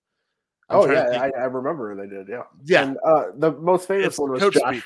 I'm 0.68 0.78
oh 0.78 0.90
yeah, 0.90 1.20
I, 1.20 1.30
I, 1.38 1.44
remember 1.44 1.94
they 1.94 2.08
did. 2.08 2.28
Yeah, 2.28 2.42
yeah. 2.64 2.82
And, 2.82 2.98
uh, 3.04 3.26
the 3.36 3.52
most 3.52 3.86
famous 3.86 4.06
it's 4.06 4.18
one 4.18 4.32
was 4.32 4.40
Josh. 4.40 4.54
Speak. 4.54 4.82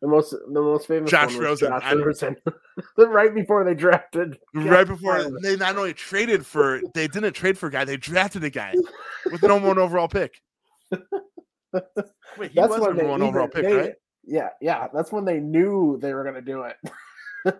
The 0.00 0.08
most 0.08 0.30
the 0.30 0.60
most 0.60 0.88
famous 0.88 1.10
Josh 1.10 1.34
Rosen. 1.34 1.68
Josh 1.68 1.92
Rosen. 1.94 2.36
right 2.96 3.34
before 3.34 3.64
they 3.64 3.74
drafted. 3.74 4.38
Right 4.54 4.86
before 4.86 5.30
they 5.42 5.56
not 5.56 5.76
only 5.76 5.92
traded 5.92 6.46
for 6.46 6.80
they 6.94 7.06
didn't 7.06 7.34
trade 7.34 7.58
for 7.58 7.66
a 7.66 7.70
guy, 7.70 7.84
they 7.84 7.98
drafted 7.98 8.42
a 8.42 8.50
guy 8.50 8.74
with 9.30 9.42
number 9.42 9.68
one 9.68 9.78
overall 9.78 10.08
pick. 10.08 10.40
Wait, 12.38 12.50
he 12.50 12.60
that's 12.60 12.70
was 12.70 12.80
number 12.80 13.06
one 13.06 13.22
overall 13.22 13.48
pick, 13.48 13.64
they, 13.64 13.74
right? 13.74 13.94
Yeah, 14.24 14.48
yeah. 14.60 14.88
That's 14.92 15.12
when 15.12 15.24
they 15.24 15.40
knew 15.40 15.98
they 16.00 16.14
were 16.14 16.24
gonna 16.24 16.42
do 16.42 16.62
it. 16.62 16.76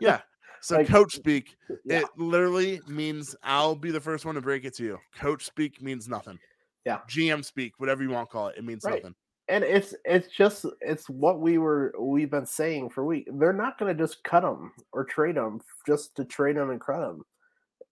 yeah. 0.00 0.20
So 0.62 0.76
like, 0.76 0.88
coach 0.88 1.14
speak, 1.14 1.56
yeah. 1.86 2.00
it 2.00 2.04
literally 2.18 2.82
means 2.86 3.34
I'll 3.42 3.74
be 3.74 3.90
the 3.90 3.98
first 3.98 4.26
one 4.26 4.34
to 4.34 4.42
break 4.42 4.66
it 4.66 4.74
to 4.74 4.84
you. 4.84 4.98
Coach 5.18 5.46
speak 5.46 5.80
means 5.80 6.06
nothing. 6.06 6.38
Yeah. 6.84 6.98
GM 7.08 7.44
speak, 7.44 7.72
whatever 7.78 8.02
you 8.02 8.10
want 8.10 8.28
to 8.28 8.32
call 8.32 8.48
it. 8.48 8.56
It 8.58 8.64
means 8.64 8.84
right. 8.84 8.96
nothing. 8.96 9.14
And 9.48 9.64
it's 9.64 9.94
it's 10.04 10.28
just 10.28 10.66
it's 10.80 11.08
what 11.08 11.40
we 11.40 11.56
were 11.56 11.94
we've 11.98 12.30
been 12.30 12.44
saying 12.46 12.90
for 12.90 13.04
weeks. 13.04 13.30
They're 13.34 13.52
not 13.52 13.78
going 13.78 13.96
to 13.96 14.02
just 14.02 14.22
cut 14.22 14.42
them 14.42 14.72
or 14.92 15.04
trade 15.04 15.36
them 15.36 15.60
just 15.86 16.14
to 16.16 16.24
trade 16.24 16.56
them 16.56 16.70
and 16.70 16.80
cut 16.80 17.00
them. 17.00 17.22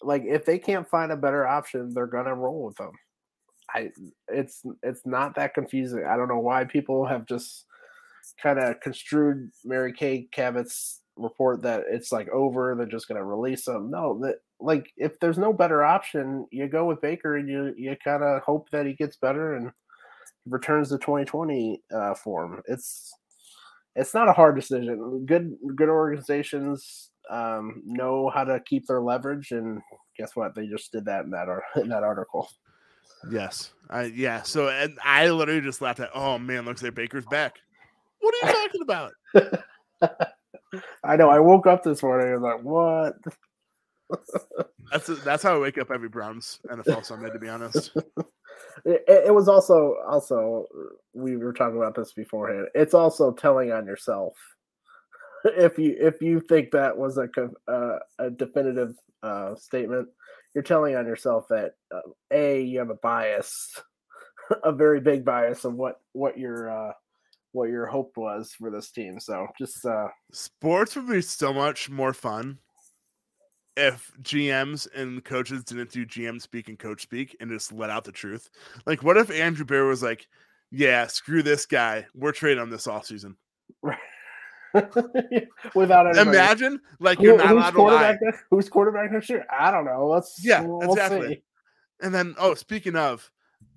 Like 0.03 0.25
if 0.25 0.45
they 0.45 0.59
can't 0.59 0.89
find 0.89 1.11
a 1.11 1.17
better 1.17 1.47
option, 1.47 1.93
they're 1.93 2.07
going 2.07 2.27
to 2.27 2.35
roll 2.35 2.67
with 2.67 2.77
them. 2.77 2.93
I 3.75 3.91
it's 4.29 4.63
it's 4.83 5.07
not 5.07 5.35
that 5.37 5.55
confusing. 5.55 6.05
I 6.09 6.17
don't 6.17 6.29
know 6.29 6.39
why 6.39 6.65
people 6.65 7.07
have 7.07 7.27
just 7.27 7.67
kind 8.43 8.59
of 8.59 8.81
construed 8.81 9.51
Mary 9.65 9.93
Kay 9.93 10.29
Cabot's 10.33 11.01
report 11.17 11.63
that 11.63 11.85
it's 11.91 12.13
like 12.13 12.29
over. 12.31 12.75
They're 12.75 12.87
just 12.87 13.09
going 13.09 13.19
to 13.19 13.25
release 13.25 13.65
them. 13.65 13.91
No, 13.91 14.19
that 14.21 14.37
like 14.61 14.91
if 14.97 15.19
there's 15.21 15.39
no 15.39 15.53
better 15.53 15.85
option, 15.85 16.47
you 16.51 16.67
go 16.69 16.87
with 16.87 17.01
Baker 17.01 17.37
and 17.37 17.49
you 17.49 17.75
you 17.77 17.97
kind 18.03 18.23
of 18.23 18.43
hope 18.43 18.71
that 18.71 18.87
he 18.87 18.95
gets 18.95 19.17
better 19.17 19.55
and 19.55 19.71
returns 20.47 20.89
to 20.91 20.99
2020 20.99 21.83
uh, 21.95 22.15
form. 22.15 22.63
It's 22.67 23.13
it's 23.97 24.15
not 24.15 24.29
a 24.29 24.33
hard 24.33 24.57
decision. 24.57 25.25
Good 25.27 25.55
good 25.77 25.89
organizations 25.89 27.11
um, 27.31 27.83
know 27.85 28.31
how 28.33 28.45
to 28.45 28.61
keep 28.67 28.87
their 28.87 29.01
leverage, 29.01 29.51
and 29.51 29.81
guess 30.17 30.35
what? 30.35 30.55
They 30.55 30.67
just 30.67 30.93
did 30.93 31.05
that 31.07 31.25
in 31.25 31.31
that 31.31 31.49
in 31.77 31.89
that 31.89 32.03
article. 32.03 32.49
Yes, 33.31 33.73
I 33.91 34.05
yeah. 34.05 34.43
So 34.43 34.69
and 34.69 34.99
I 35.05 35.29
literally 35.31 35.61
just 35.61 35.83
laughed 35.83 36.01
at. 36.01 36.11
Oh 36.15 36.39
man, 36.39 36.65
looks 36.65 36.83
like 36.83 36.95
Baker's 36.95 37.27
back. 37.27 37.57
What 38.21 38.35
are 38.35 38.49
you 38.49 38.55
talking 38.55 38.83
about? 38.83 39.13
I 41.05 41.17
know. 41.17 41.31
I 41.31 41.39
woke 41.41 41.67
up 41.67 41.83
this 41.83 42.03
morning 42.03 42.29
and 42.29 42.37
I 42.37 42.55
was 42.55 42.55
like, 42.55 42.63
"What?" 42.65 43.15
that's 44.93 45.07
that's 45.23 45.43
how 45.43 45.57
I 45.57 45.59
wake 45.59 45.79
up 45.79 45.91
every 45.91 46.09
Browns 46.09 46.61
NFL 46.71 47.05
Sunday. 47.05 47.31
To 47.31 47.39
be 47.39 47.49
honest, 47.49 47.93
it, 48.85 49.05
it, 49.09 49.35
was 49.35 49.49
also 49.49 49.97
also 50.09 50.67
we 51.15 51.37
were 51.37 51.53
talking 51.53 51.77
about 51.77 51.95
this 51.95 52.13
beforehand. 52.13 52.69
It's 52.75 52.95
also 52.95 53.33
telling 53.33 53.73
on 53.73 53.87
yourself 53.87 54.35
if 55.45 55.79
you 55.79 55.97
if 55.99 56.21
you 56.21 56.41
think 56.41 56.71
that 56.73 56.97
was 56.97 57.19
a 57.19 57.29
uh, 57.71 57.99
a 58.19 58.31
definitive 58.31 58.95
uh, 59.23 59.55
statement. 59.55 60.09
You're 60.59 60.65
telling 60.65 60.97
on 60.97 61.07
yourself 61.07 61.47
that 61.51 61.75
uh, 61.95 62.01
a 62.33 62.61
you 62.61 62.81
have 62.81 62.91
a 62.91 62.97
bias, 62.97 63.81
a 64.65 64.73
very 64.73 64.99
big 65.01 65.25
bias 65.25 65.65
of 65.65 65.75
what 65.75 66.01
what 66.15 66.37
your 66.37 66.69
uh, 66.69 66.93
what 67.53 67.69
your 67.69 67.87
hope 67.87 68.17
was 68.17 68.53
for 68.59 68.69
this 68.69 68.91
team. 68.91 69.21
So 69.21 69.47
just 69.57 69.87
uh 69.87 70.09
sports 70.33 70.97
would 70.97 71.07
be 71.07 71.21
so 71.21 71.53
much 71.53 71.89
more 71.89 72.13
fun 72.13 72.59
if 73.77 74.11
GMs 74.21 74.89
and 74.97 75.25
coaches 75.25 75.63
didn't 75.63 75.93
do 75.93 76.05
GM 76.05 76.43
speak 76.43 76.69
and 76.69 76.77
coach 76.77 77.03
speak 77.03 77.37
and 77.39 77.49
just 77.49 77.71
let 77.73 77.91
out 77.91 78.03
the 78.03 78.11
truth. 78.11 78.51
Like, 78.85 79.05
what 79.05 79.17
if 79.17 79.31
Andrew 79.31 79.65
Berry 79.65 79.87
was 79.87 80.03
like, 80.03 80.27
"Yeah, 80.73 81.07
screw 81.07 81.45
this 81.45 81.67
guy. 81.67 82.09
We're 82.17 82.33
trading 82.33 82.61
on 82.61 82.71
this 82.71 82.89
offseason." 82.89 83.37
Without 85.75 86.07
anybody. 86.07 86.29
Imagine 86.31 86.81
like 87.01 87.21
you're 87.21 87.39
Who- 87.39 87.45
not 87.45 87.53
allowed 87.53 87.71
to 87.71 87.83
lie. 87.83 88.19
next- 88.23 88.45
Who's 88.51 88.69
quarterback 88.69 89.11
next 89.13 89.29
year? 89.31 89.47
I 89.51 89.71
don't 89.71 89.85
know. 89.85 90.07
Let's 90.09 90.39
Yeah, 90.45 90.63
we'll 90.63 90.83
exactly. 90.91 91.29
see. 91.29 91.43
And 92.01 92.15
then, 92.15 92.35
oh, 92.39 92.55
speaking 92.55 92.95
of, 92.97 93.31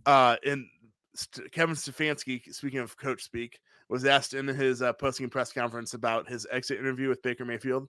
uh, 0.06 0.36
in 0.44 0.70
St- 1.16 1.52
Kevin 1.52 1.76
Stefanski, 1.76 2.42
speaking 2.54 2.80
of 2.80 2.96
coach 2.98 3.24
speak, 3.24 3.60
was 3.90 4.06
asked 4.06 4.34
in 4.34 4.48
his 4.48 4.82
uh, 4.82 4.94
posting 4.94 5.30
press 5.30 5.52
conference 5.52 5.94
about 5.94 6.30
his 6.30 6.48
exit 6.52 6.80
interview 6.80 7.10
with 7.10 7.22
Baker 7.24 7.46
Mayfield, 7.46 7.88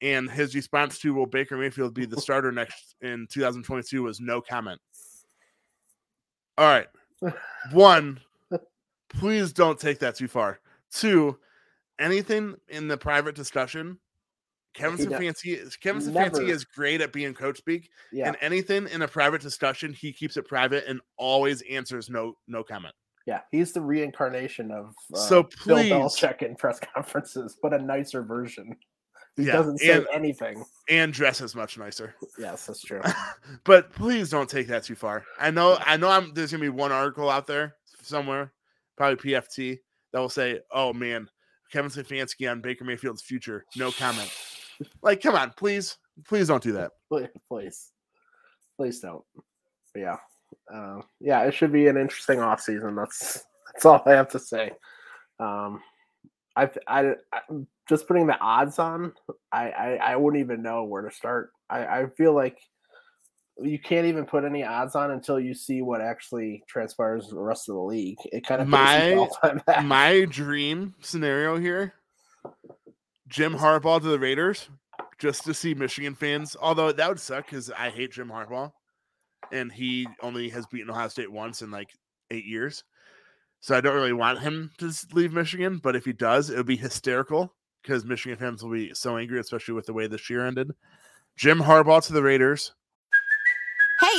and 0.00 0.28
his 0.30 0.54
response 0.54 0.98
to 1.00 1.14
"Will 1.14 1.26
Baker 1.26 1.56
Mayfield 1.56 1.94
be 1.94 2.06
the 2.06 2.20
starter 2.20 2.50
next 2.50 2.96
in 3.02 3.26
2022?" 3.30 4.02
was 4.02 4.20
no 4.20 4.40
comment. 4.40 4.80
All 6.58 6.66
right, 6.66 6.88
one, 7.72 8.20
please 9.08 9.52
don't 9.52 9.78
take 9.78 9.98
that 10.00 10.16
too 10.16 10.28
far. 10.28 10.58
Two, 10.90 11.38
anything 11.98 12.54
in 12.68 12.88
the 12.88 12.96
private 12.96 13.34
discussion. 13.34 13.98
Kevin 14.74 14.96
Stefanski 15.06 15.54
is 15.62 15.76
Kevin 15.76 16.00
Stefanski 16.00 16.48
is 16.48 16.64
great 16.64 17.02
at 17.02 17.12
being 17.12 17.34
coach 17.34 17.58
speak, 17.58 17.90
Yeah, 18.10 18.28
and 18.28 18.36
anything 18.40 18.88
in 18.88 19.02
a 19.02 19.08
private 19.08 19.42
discussion, 19.42 19.92
he 19.92 20.12
keeps 20.14 20.38
it 20.38 20.48
private 20.48 20.86
and 20.88 21.00
always 21.18 21.60
answers 21.70 22.08
no 22.08 22.38
no 22.48 22.64
comment. 22.64 22.94
yeah. 23.26 23.40
He's 23.50 23.72
the 23.74 23.82
reincarnation 23.82 24.70
of 24.70 24.94
uh, 25.14 25.18
So 25.18 25.42
Bill 25.66 25.76
please- 25.76 25.92
Belichick 25.92 26.40
in 26.42 26.56
press 26.56 26.80
conferences, 26.94 27.58
but 27.62 27.74
a 27.74 27.78
nicer 27.78 28.22
version. 28.22 28.74
He 29.36 29.44
Yeah, 29.44 29.52
doesn't 29.52 29.78
say 29.78 29.90
and, 29.96 30.06
anything. 30.12 30.64
and 30.88 31.12
dresses 31.12 31.54
much 31.54 31.76
nicer. 31.78 32.14
Yes, 32.38 32.64
that's 32.66 32.80
true. 32.82 33.02
but 33.64 33.92
please 33.92 34.30
don't 34.30 34.48
take 34.48 34.68
that 34.68 34.84
too 34.84 34.94
far. 34.94 35.24
I 35.38 35.50
know 35.50 35.76
I 35.84 35.98
know 35.98 36.08
I'm 36.08 36.32
there's 36.32 36.50
gonna 36.50 36.62
be 36.62 36.68
one 36.70 36.92
article 36.92 37.28
out 37.28 37.46
there 37.46 37.76
somewhere, 38.00 38.52
probably 38.96 39.16
PFT, 39.32 39.80
that 40.14 40.18
will 40.18 40.28
say, 40.30 40.60
"Oh 40.70 40.92
man, 40.94 41.28
Kevin 41.72 41.90
Stefanski 41.90 42.50
on 42.50 42.60
Baker 42.60 42.84
Mayfield's 42.84 43.22
future, 43.22 43.64
no 43.76 43.90
comment." 43.90 44.30
like, 45.02 45.20
come 45.20 45.34
on, 45.34 45.52
please, 45.56 45.96
please 46.26 46.48
don't 46.48 46.62
do 46.62 46.72
that. 46.72 46.92
Please, 47.48 47.90
please, 48.78 49.00
don't. 49.00 49.22
But 49.92 50.00
yeah, 50.00 50.16
uh, 50.72 51.02
yeah. 51.20 51.42
It 51.42 51.52
should 51.52 51.72
be 51.72 51.88
an 51.88 51.98
interesting 51.98 52.40
off 52.40 52.60
season. 52.60 52.94
That's 52.94 53.44
that's 53.66 53.84
all 53.84 54.02
I 54.06 54.12
have 54.12 54.28
to 54.30 54.38
say. 54.38 54.72
Um, 55.38 55.82
I, 56.56 56.70
I, 56.86 57.14
I 57.32 57.40
just 57.88 58.06
putting 58.06 58.26
the 58.26 58.38
odds 58.38 58.78
on. 58.78 59.12
I, 59.50 59.70
I, 59.70 59.96
I 59.96 60.16
wouldn't 60.16 60.42
even 60.42 60.62
know 60.62 60.84
where 60.84 61.02
to 61.02 61.14
start. 61.14 61.50
I, 61.68 61.84
I 61.84 62.06
feel 62.16 62.34
like 62.34 62.58
you 63.62 63.78
can't 63.78 64.06
even 64.06 64.24
put 64.24 64.44
any 64.44 64.64
odds 64.64 64.94
on 64.94 65.10
until 65.10 65.38
you 65.38 65.54
see 65.54 65.82
what 65.82 66.00
actually 66.00 66.62
transpires 66.68 67.28
the 67.28 67.38
rest 67.38 67.68
of 67.68 67.74
the 67.74 67.80
league. 67.80 68.18
It 68.26 68.46
kind 68.46 68.60
of 68.62 68.68
My- 68.68 69.28
my 69.42 69.82
My 69.82 70.24
dream 70.24 70.94
scenario 71.00 71.56
here: 71.58 71.94
Jim 73.28 73.54
Harbaugh 73.56 74.00
to 74.00 74.08
the 74.08 74.18
Raiders, 74.18 74.68
just 75.18 75.44
to 75.44 75.54
see 75.54 75.74
Michigan 75.74 76.14
fans. 76.14 76.56
Although 76.60 76.92
that 76.92 77.08
would 77.08 77.20
suck 77.20 77.46
because 77.46 77.70
I 77.70 77.90
hate 77.90 78.12
Jim 78.12 78.28
Harbaugh, 78.28 78.72
and 79.50 79.72
he 79.72 80.08
only 80.22 80.48
has 80.50 80.66
beaten 80.66 80.90
Ohio 80.90 81.08
State 81.08 81.30
once 81.30 81.62
in 81.62 81.70
like 81.70 81.90
eight 82.30 82.44
years. 82.44 82.84
So 83.60 83.76
I 83.76 83.80
don't 83.80 83.94
really 83.94 84.12
want 84.12 84.40
him 84.40 84.72
to 84.78 84.92
leave 85.12 85.32
Michigan. 85.32 85.78
But 85.78 85.94
if 85.94 86.04
he 86.04 86.12
does, 86.12 86.50
it 86.50 86.56
would 86.56 86.66
be 86.66 86.76
hysterical 86.76 87.54
because 87.82 88.04
Michigan 88.04 88.38
fans 88.38 88.62
will 88.62 88.72
be 88.72 88.92
so 88.94 89.16
angry, 89.16 89.38
especially 89.38 89.74
with 89.74 89.86
the 89.86 89.92
way 89.92 90.06
this 90.06 90.28
year 90.28 90.46
ended. 90.46 90.72
Jim 91.36 91.60
Harbaugh 91.60 92.04
to 92.06 92.12
the 92.12 92.22
Raiders. 92.22 92.72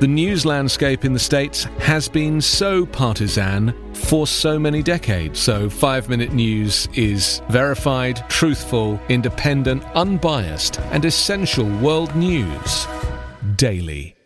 the 0.00 0.06
news 0.08 0.44
landscape 0.44 1.04
in 1.04 1.12
the 1.12 1.18
States 1.18 1.64
has 1.78 2.08
been 2.08 2.40
so 2.40 2.84
partisan 2.86 3.74
for 3.94 4.26
so 4.26 4.58
many 4.58 4.82
decades. 4.82 5.38
So, 5.38 5.70
five 5.70 6.08
minute 6.08 6.32
news 6.32 6.88
is 6.94 7.40
verified, 7.48 8.28
truthful, 8.28 9.00
independent, 9.08 9.84
unbiased, 9.94 10.80
and 10.92 11.04
essential 11.04 11.68
world 11.78 12.14
news 12.16 12.86
daily. 13.56 14.16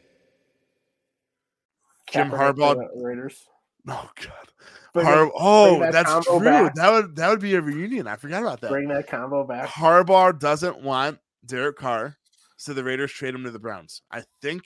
Jim 2.11 2.31
Harbaugh- 2.31 2.89
Raiders. 2.97 3.47
Oh 3.87 4.11
God. 4.17 5.05
Har- 5.05 5.31
oh, 5.39 5.81
that 5.81 5.93
that's 5.93 6.27
true. 6.27 6.41
back. 6.41 6.75
That 6.75 6.91
would 6.91 7.17
that 7.17 7.29
would 7.29 7.41
be 7.41 7.55
a 7.55 7.61
reunion. 7.61 8.07
I 8.07 8.17
forgot 8.17 8.43
about 8.43 8.61
that. 8.63 8.71
Bring 8.71 8.89
that 8.89 9.07
combo 9.07 9.45
back. 9.45 9.69
Harbaugh 9.69 10.39
doesn't 10.39 10.83
want 10.83 11.19
Derek 11.45 11.77
Carr, 11.77 12.17
so 12.57 12.73
the 12.73 12.83
Raiders 12.83 13.13
trade 13.13 13.35
him 13.35 13.45
to 13.45 13.51
the 13.51 13.59
Browns. 13.59 14.03
I 14.11 14.25
think 14.43 14.63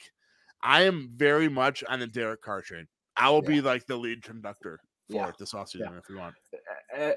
I 0.63 0.83
am 0.83 1.11
very 1.17 1.49
much 1.49 1.83
on 1.89 2.01
the 2.01 2.07
Derek 2.07 2.43
Carr 2.43 2.63
train. 2.63 2.87
I 3.17 3.31
will 3.31 3.43
be 3.43 3.61
like 3.61 3.87
the 3.87 3.97
lead 3.97 4.23
conductor 4.23 4.81
for 5.11 5.17
Yeah. 5.17 5.29
it 5.29 5.37
this 5.39 5.53
offseason 5.53 5.81
Yeah. 5.81 5.99
if 5.99 6.09
we 6.09 6.17
want. 6.17 6.35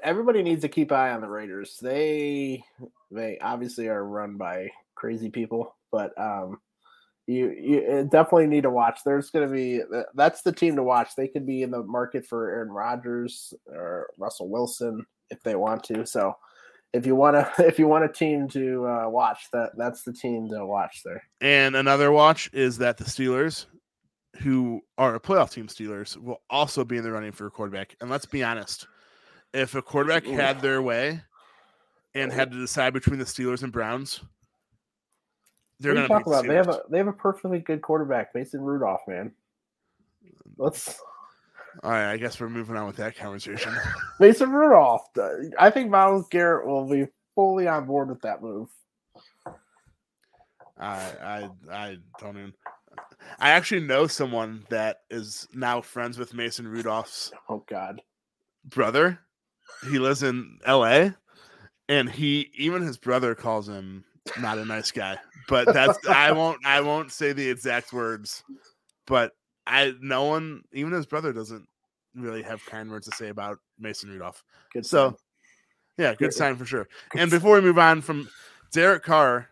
everybody 0.02 0.42
needs 0.42 0.62
to 0.62 0.68
keep 0.68 0.90
eye 0.92 1.12
on 1.12 1.20
the 1.20 1.28
Raiders. 1.28 1.78
They 1.80 2.62
they 3.10 3.38
obviously 3.38 3.88
are 3.88 4.04
run 4.04 4.36
by 4.36 4.70
crazy 4.94 5.30
people, 5.30 5.74
but 5.92 6.18
um 6.20 6.60
you 7.26 7.50
you 7.50 7.80
uh, 7.86 8.02
definitely 8.04 8.46
need 8.46 8.62
to 8.62 8.70
watch. 8.70 9.00
There's 9.04 9.30
going 9.30 9.48
to 9.48 9.52
be 9.52 9.82
that's 10.14 10.42
the 10.42 10.52
team 10.52 10.76
to 10.76 10.82
watch. 10.82 11.10
They 11.16 11.28
could 11.28 11.44
be 11.46 11.62
in 11.62 11.70
the 11.70 11.82
market 11.82 12.24
for 12.26 12.50
Aaron 12.50 12.70
Rodgers 12.70 13.52
or 13.66 14.10
Russell 14.16 14.48
Wilson 14.48 15.04
if 15.30 15.42
they 15.42 15.56
want 15.56 15.82
to. 15.84 16.06
So 16.06 16.34
if 16.96 17.06
you 17.06 17.14
want 17.14 17.36
to 17.36 17.52
if 17.66 17.78
you 17.78 17.86
want 17.86 18.04
a 18.04 18.08
team 18.08 18.48
to 18.48 18.86
uh, 18.86 19.08
watch, 19.08 19.48
that 19.52 19.70
that's 19.76 20.02
the 20.02 20.12
team 20.12 20.48
to 20.50 20.64
watch 20.64 21.02
there. 21.04 21.22
And 21.40 21.76
another 21.76 22.10
watch 22.10 22.50
is 22.52 22.78
that 22.78 22.96
the 22.96 23.04
Steelers, 23.04 23.66
who 24.38 24.80
are 24.98 25.14
a 25.14 25.20
playoff 25.20 25.50
team, 25.50 25.68
Steelers 25.68 26.16
will 26.16 26.42
also 26.50 26.84
be 26.84 26.96
in 26.96 27.04
the 27.04 27.12
running 27.12 27.32
for 27.32 27.46
a 27.46 27.50
quarterback. 27.50 27.96
And 28.00 28.10
let's 28.10 28.26
be 28.26 28.42
honest, 28.42 28.86
if 29.52 29.74
a 29.74 29.82
quarterback 29.82 30.26
Ooh. 30.26 30.32
had 30.32 30.60
their 30.60 30.82
way 30.82 31.20
and 32.14 32.32
had 32.32 32.50
to 32.50 32.58
decide 32.58 32.92
between 32.94 33.18
the 33.18 33.24
Steelers 33.24 33.62
and 33.62 33.72
Browns, 33.72 34.20
they're 35.80 35.94
going 35.94 36.04
to 36.04 36.08
talking 36.08 36.32
about? 36.32 36.46
They 36.46 36.54
have 36.54 36.68
a 36.68 36.80
they 36.90 36.98
have 36.98 37.08
a 37.08 37.12
perfectly 37.12 37.58
good 37.58 37.82
quarterback, 37.82 38.34
Mason 38.34 38.60
Rudolph, 38.60 39.02
man. 39.06 39.32
Let's 40.56 40.98
All 41.82 41.90
right, 41.90 42.10
I 42.10 42.16
guess 42.16 42.40
we're 42.40 42.48
moving 42.48 42.76
on 42.76 42.86
with 42.86 42.96
that 42.96 43.16
conversation. 43.16 43.74
Mason 44.20 44.50
Rudolph. 44.50 45.02
I 45.58 45.70
think 45.70 45.90
Myles 45.90 46.26
Garrett 46.30 46.66
will 46.66 46.88
be 46.88 47.06
fully 47.34 47.68
on 47.68 47.86
board 47.86 48.08
with 48.08 48.22
that 48.22 48.42
move. 48.42 48.68
I 50.78 51.12
I 51.22 51.50
I 51.70 51.96
don't 52.18 52.36
even. 52.36 52.52
I 53.38 53.50
actually 53.50 53.82
know 53.82 54.06
someone 54.06 54.64
that 54.70 54.98
is 55.10 55.46
now 55.52 55.80
friends 55.80 56.18
with 56.18 56.34
Mason 56.34 56.66
Rudolph's 56.66 57.32
Oh 57.48 57.64
God. 57.68 58.00
brother. 58.64 59.18
He 59.90 59.98
lives 59.98 60.22
in 60.22 60.58
L.A. 60.64 61.14
and 61.88 62.08
he 62.08 62.50
even 62.56 62.82
his 62.82 62.96
brother 62.98 63.34
calls 63.34 63.68
him 63.68 64.04
not 64.40 64.58
a 64.58 64.64
nice 64.64 64.90
guy. 64.92 65.18
But 65.48 65.72
that's 65.72 65.98
I 66.06 66.32
won't 66.32 66.64
I 66.64 66.80
won't 66.80 67.12
say 67.12 67.32
the 67.32 67.48
exact 67.48 67.92
words. 67.92 68.42
But 69.06 69.32
I 69.66 69.94
no 70.00 70.24
one 70.24 70.62
even 70.72 70.92
his 70.92 71.06
brother 71.06 71.32
doesn't 71.32 71.66
really 72.14 72.42
have 72.42 72.64
kind 72.66 72.90
words 72.90 73.08
to 73.08 73.16
say 73.16 73.28
about 73.28 73.58
Mason 73.78 74.10
Rudolph. 74.10 74.42
Good. 74.72 74.86
So 74.86 75.10
sign. 75.10 75.16
yeah, 75.98 76.10
good 76.12 76.18
Good- 76.18 76.34
sign 76.34 76.56
for 76.56 76.64
sure. 76.64 76.88
And 77.14 77.30
before 77.30 77.56
we 77.56 77.60
move 77.62 77.78
on 77.78 78.00
from 78.00 78.28
Derek 78.72 79.02
Carr, 79.02 79.48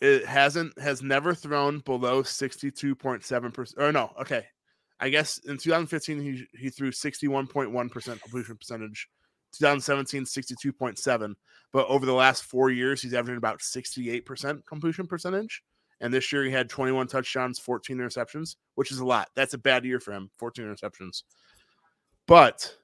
it 0.00 0.24
hasn't 0.24 0.78
has 0.78 1.02
never 1.02 1.34
thrown 1.34 1.80
below 1.80 2.22
62.7%. 2.22 3.78
Or 3.78 3.92
no, 3.92 4.12
okay. 4.20 4.46
I 4.98 5.08
guess 5.08 5.38
in 5.38 5.56
2015 5.58 6.20
he 6.20 6.46
he 6.58 6.70
threw 6.70 6.90
61.1% 6.90 8.22
completion 8.22 8.56
percentage. 8.56 9.08
2017 9.52 10.24
62.7, 10.24 11.34
but 11.72 11.86
over 11.88 12.06
the 12.06 12.12
last 12.12 12.44
4 12.44 12.70
years 12.70 13.02
he's 13.02 13.14
averaging 13.14 13.36
about 13.36 13.58
68% 13.58 14.64
completion 14.64 15.08
percentage. 15.08 15.64
And 16.00 16.12
this 16.12 16.32
year 16.32 16.44
he 16.44 16.50
had 16.50 16.68
21 16.68 17.06
touchdowns, 17.08 17.58
14 17.58 17.98
interceptions, 17.98 18.56
which 18.74 18.90
is 18.90 19.00
a 19.00 19.04
lot. 19.04 19.28
That's 19.34 19.54
a 19.54 19.58
bad 19.58 19.84
year 19.84 20.00
for 20.00 20.12
him, 20.12 20.30
14 20.38 20.64
interceptions. 20.64 21.24
But 22.26 22.74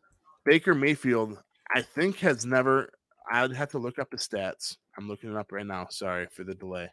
Baker 0.44 0.74
Mayfield, 0.74 1.38
I 1.74 1.82
think, 1.82 2.18
has 2.18 2.44
never. 2.44 2.90
I'd 3.30 3.52
have 3.52 3.70
to 3.70 3.78
look 3.78 3.98
up 3.98 4.10
the 4.10 4.16
stats. 4.16 4.76
I'm 4.96 5.08
looking 5.08 5.30
it 5.30 5.36
up 5.36 5.50
right 5.50 5.66
now. 5.66 5.86
Sorry 5.90 6.26
for 6.30 6.44
the 6.44 6.54
delay. 6.54 6.88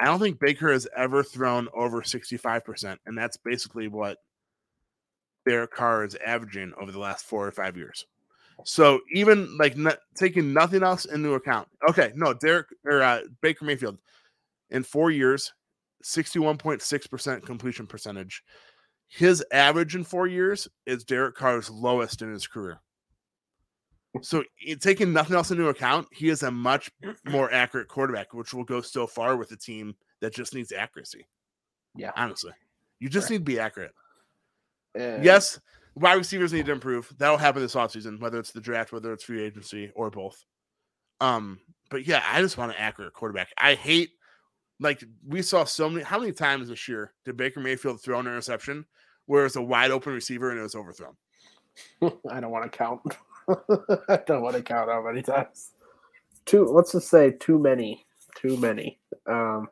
I 0.00 0.06
don't 0.06 0.20
think 0.20 0.38
Baker 0.38 0.72
has 0.72 0.86
ever 0.96 1.22
thrown 1.22 1.68
over 1.74 2.02
65%, 2.02 2.96
and 3.06 3.18
that's 3.18 3.36
basically 3.36 3.88
what 3.88 4.18
Derek 5.46 5.72
Carr 5.72 6.04
is 6.04 6.16
averaging 6.24 6.72
over 6.80 6.92
the 6.92 6.98
last 6.98 7.24
four 7.24 7.46
or 7.46 7.52
five 7.52 7.76
years. 7.76 8.06
So 8.64 9.00
even 9.12 9.56
like 9.58 9.76
not, 9.76 9.98
taking 10.16 10.52
nothing 10.52 10.82
else 10.82 11.04
into 11.04 11.34
account. 11.34 11.68
Okay, 11.88 12.12
no, 12.14 12.34
Derek 12.34 12.66
or 12.84 13.02
uh, 13.02 13.20
Baker 13.40 13.64
Mayfield 13.64 13.98
in 14.70 14.82
four 14.82 15.10
years, 15.10 15.52
61.6% 16.04 17.42
completion 17.42 17.86
percentage. 17.86 18.42
His 19.08 19.44
average 19.52 19.96
in 19.96 20.04
four 20.04 20.26
years 20.26 20.68
is 20.86 21.04
Derek 21.04 21.34
Carr's 21.34 21.70
lowest 21.70 22.22
in 22.22 22.30
his 22.30 22.46
career. 22.46 22.80
So 24.22 24.42
taking 24.80 25.12
nothing 25.12 25.36
else 25.36 25.50
into 25.50 25.68
account, 25.68 26.08
he 26.12 26.28
is 26.28 26.42
a 26.42 26.50
much 26.50 26.90
more 27.26 27.52
accurate 27.52 27.88
quarterback, 27.88 28.32
which 28.32 28.52
will 28.52 28.64
go 28.64 28.80
so 28.80 29.06
far 29.06 29.36
with 29.36 29.52
a 29.52 29.56
team 29.56 29.94
that 30.20 30.34
just 30.34 30.54
needs 30.54 30.72
accuracy. 30.72 31.26
Yeah, 31.94 32.12
honestly, 32.16 32.52
you 33.00 33.08
just 33.08 33.26
right. 33.26 33.34
need 33.34 33.38
to 33.38 33.44
be 33.44 33.60
accurate. 33.60 33.92
Uh, 34.98 35.20
yes, 35.22 35.60
wide 35.94 36.14
receivers 36.14 36.52
need 36.52 36.66
to 36.66 36.72
improve. 36.72 37.12
That'll 37.18 37.36
happen 37.36 37.62
this 37.62 37.74
offseason, 37.74 38.20
whether 38.20 38.38
it's 38.38 38.52
the 38.52 38.60
draft, 38.60 38.92
whether 38.92 39.12
it's 39.12 39.24
free 39.24 39.42
agency, 39.42 39.90
or 39.94 40.10
both. 40.10 40.44
Um, 41.20 41.60
but 41.90 42.06
yeah, 42.06 42.22
I 42.30 42.40
just 42.40 42.56
want 42.56 42.72
an 42.72 42.78
accurate 42.78 43.12
quarterback. 43.12 43.48
I 43.58 43.74
hate 43.74 44.10
like 44.80 45.02
we 45.26 45.42
saw 45.42 45.64
so 45.64 45.88
many. 45.88 46.04
How 46.04 46.18
many 46.18 46.32
times 46.32 46.68
this 46.68 46.88
year 46.88 47.12
did 47.24 47.36
Baker 47.36 47.60
Mayfield 47.60 48.00
throw 48.00 48.18
an 48.18 48.26
interception 48.26 48.84
where 49.26 49.46
it's 49.46 49.56
a 49.56 49.62
wide 49.62 49.90
open 49.90 50.12
receiver 50.12 50.50
and 50.50 50.58
it 50.58 50.62
was 50.62 50.74
overthrown? 50.74 51.16
I 52.30 52.40
don't 52.40 52.50
want 52.50 52.70
to 52.70 52.76
count. 52.76 53.00
I 54.08 54.20
don't 54.26 54.42
want 54.42 54.56
to 54.56 54.62
count 54.62 54.90
how 54.90 55.02
many 55.02 55.22
times. 55.22 55.72
Too. 56.46 56.64
Let's 56.64 56.92
just 56.92 57.08
say 57.08 57.32
too 57.32 57.58
many. 57.58 58.06
Too 58.36 58.56
many. 58.56 58.98
Um, 59.26 59.68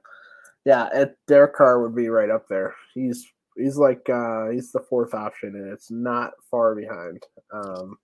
yeah, 0.65 0.89
it, 0.93 1.17
Derek 1.27 1.55
Carr 1.55 1.81
would 1.81 1.95
be 1.95 2.09
right 2.09 2.31
up 2.31 2.49
there. 2.49 2.75
He's 2.95 3.27
he's 3.57 3.77
like 3.77 4.09
uh, 4.09 4.51
he's 4.51 4.73
the 4.73 4.81
fourth 4.81 5.15
option, 5.15 5.55
and 5.55 5.73
it's 5.73 5.91
not 5.91 6.33
far 6.51 6.75
behind. 6.75 7.23
Um, 7.53 7.97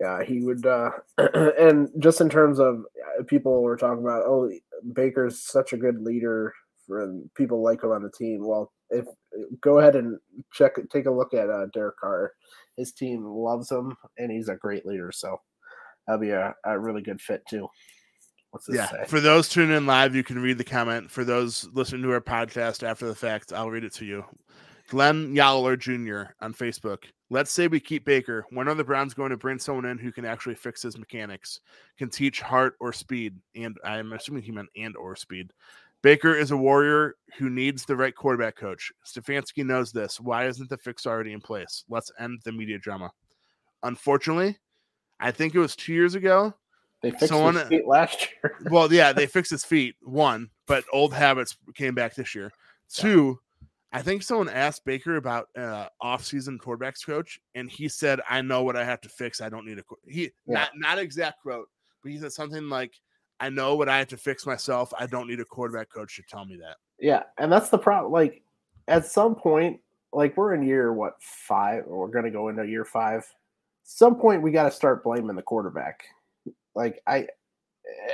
yeah, 0.00 0.24
he 0.24 0.40
would. 0.40 0.64
Uh, 0.64 0.90
and 1.18 1.88
just 1.98 2.20
in 2.20 2.28
terms 2.28 2.58
of 2.58 2.84
uh, 3.18 3.22
people 3.24 3.62
were 3.62 3.76
talking 3.76 4.02
about, 4.02 4.22
oh, 4.24 4.50
Baker's 4.94 5.40
such 5.40 5.72
a 5.72 5.76
good 5.76 6.00
leader, 6.00 6.54
and 6.88 7.32
people 7.34 7.62
like 7.62 7.82
him 7.82 7.90
on 7.90 8.02
the 8.02 8.10
team. 8.10 8.46
Well, 8.46 8.72
if 8.88 9.06
go 9.60 9.78
ahead 9.78 9.96
and 9.96 10.18
check, 10.52 10.72
take 10.90 11.06
a 11.06 11.10
look 11.10 11.34
at 11.34 11.50
uh, 11.50 11.66
Derek 11.72 11.98
Carr. 11.98 12.32
His 12.76 12.92
team 12.92 13.24
loves 13.24 13.70
him, 13.70 13.94
and 14.16 14.30
he's 14.30 14.48
a 14.48 14.56
great 14.56 14.86
leader. 14.86 15.12
So 15.12 15.36
that'll 16.06 16.20
be 16.20 16.30
a, 16.30 16.54
a 16.64 16.78
really 16.78 17.02
good 17.02 17.20
fit 17.20 17.42
too. 17.48 17.68
yeah. 18.70 18.88
Say? 18.90 19.04
For 19.06 19.20
those 19.20 19.48
tuning 19.50 19.76
in 19.76 19.86
live, 19.86 20.14
you 20.14 20.24
can 20.24 20.40
read 20.40 20.56
the 20.56 20.64
comment. 20.64 21.10
For 21.10 21.24
those 21.24 21.68
listening 21.74 22.02
to 22.02 22.12
our 22.12 22.20
podcast 22.22 22.82
after 22.82 23.06
the 23.06 23.14
fact, 23.14 23.52
I'll 23.52 23.70
read 23.70 23.84
it 23.84 23.94
to 23.94 24.06
you. 24.06 24.24
Glenn 24.90 25.32
Yowler 25.32 25.78
Jr. 25.78 26.32
on 26.40 26.52
Facebook. 26.52 27.04
Let's 27.30 27.52
say 27.52 27.68
we 27.68 27.78
keep 27.78 28.04
Baker. 28.04 28.44
When 28.50 28.66
are 28.66 28.74
the 28.74 28.82
Browns 28.82 29.14
going 29.14 29.30
to 29.30 29.36
bring 29.36 29.60
someone 29.60 29.84
in 29.84 29.98
who 29.98 30.10
can 30.10 30.24
actually 30.24 30.56
fix 30.56 30.82
his 30.82 30.98
mechanics, 30.98 31.60
can 31.96 32.10
teach 32.10 32.40
heart 32.40 32.74
or 32.80 32.92
speed? 32.92 33.36
And 33.54 33.78
I'm 33.84 34.12
assuming 34.12 34.42
he 34.42 34.50
meant 34.50 34.68
and 34.76 34.96
or 34.96 35.14
speed. 35.14 35.52
Baker 36.02 36.34
is 36.34 36.50
a 36.50 36.56
warrior 36.56 37.14
who 37.38 37.48
needs 37.48 37.84
the 37.84 37.94
right 37.94 38.14
quarterback 38.14 38.56
coach. 38.56 38.90
Stefanski 39.06 39.64
knows 39.64 39.92
this. 39.92 40.18
Why 40.18 40.48
isn't 40.48 40.68
the 40.68 40.78
fix 40.78 41.06
already 41.06 41.34
in 41.34 41.40
place? 41.40 41.84
Let's 41.88 42.10
end 42.18 42.40
the 42.44 42.50
media 42.50 42.78
drama. 42.78 43.12
Unfortunately, 43.84 44.58
I 45.20 45.30
think 45.30 45.54
it 45.54 45.60
was 45.60 45.76
two 45.76 45.92
years 45.92 46.16
ago. 46.16 46.52
They 47.00 47.12
fixed 47.12 47.28
someone, 47.28 47.54
his 47.54 47.68
feet 47.68 47.86
last 47.86 48.26
year. 48.42 48.56
well, 48.72 48.92
yeah, 48.92 49.12
they 49.12 49.26
fixed 49.26 49.52
his 49.52 49.64
feet. 49.64 49.94
One, 50.02 50.50
but 50.66 50.82
old 50.92 51.14
habits 51.14 51.56
came 51.76 51.94
back 51.94 52.16
this 52.16 52.34
year. 52.34 52.50
Two, 52.92 53.38
I 53.92 54.02
think 54.02 54.22
someone 54.22 54.48
asked 54.48 54.84
Baker 54.84 55.16
about 55.16 55.48
uh, 55.56 55.88
off-season 56.00 56.58
quarterbacks 56.58 57.04
coach, 57.04 57.40
and 57.54 57.68
he 57.70 57.88
said, 57.88 58.20
"I 58.28 58.40
know 58.40 58.62
what 58.62 58.76
I 58.76 58.84
have 58.84 59.00
to 59.00 59.08
fix. 59.08 59.40
I 59.40 59.48
don't 59.48 59.66
need 59.66 59.78
a." 59.78 59.82
He 60.06 60.30
yeah. 60.46 60.54
not 60.54 60.70
not 60.76 60.98
exact 60.98 61.42
quote, 61.42 61.68
but 62.02 62.12
he 62.12 62.18
said 62.18 62.32
something 62.32 62.68
like, 62.68 62.92
"I 63.40 63.48
know 63.48 63.74
what 63.74 63.88
I 63.88 63.98
have 63.98 64.08
to 64.08 64.16
fix 64.16 64.46
myself. 64.46 64.92
I 64.96 65.06
don't 65.06 65.26
need 65.26 65.40
a 65.40 65.44
quarterback 65.44 65.90
coach 65.90 66.16
to 66.16 66.22
tell 66.22 66.44
me 66.44 66.56
that." 66.60 66.76
Yeah, 67.00 67.24
and 67.38 67.50
that's 67.50 67.68
the 67.68 67.78
problem. 67.78 68.12
Like 68.12 68.42
at 68.86 69.06
some 69.06 69.34
point, 69.34 69.80
like 70.12 70.36
we're 70.36 70.54
in 70.54 70.62
year 70.62 70.92
what 70.92 71.14
five, 71.20 71.84
or 71.86 71.98
we're 71.98 72.12
gonna 72.12 72.30
go 72.30 72.48
into 72.48 72.64
year 72.66 72.84
five. 72.84 73.24
Some 73.82 74.20
point 74.20 74.42
we 74.42 74.52
got 74.52 74.64
to 74.64 74.70
start 74.70 75.02
blaming 75.02 75.34
the 75.34 75.42
quarterback. 75.42 76.04
Like 76.76 77.02
I, 77.08 77.26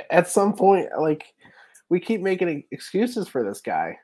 at 0.09 0.27
some 0.27 0.53
point, 0.53 0.89
like 0.99 1.35
we 1.89 1.99
keep 1.99 2.21
making 2.21 2.63
excuses 2.71 3.27
for 3.27 3.43
this 3.43 3.61
guy. 3.61 3.99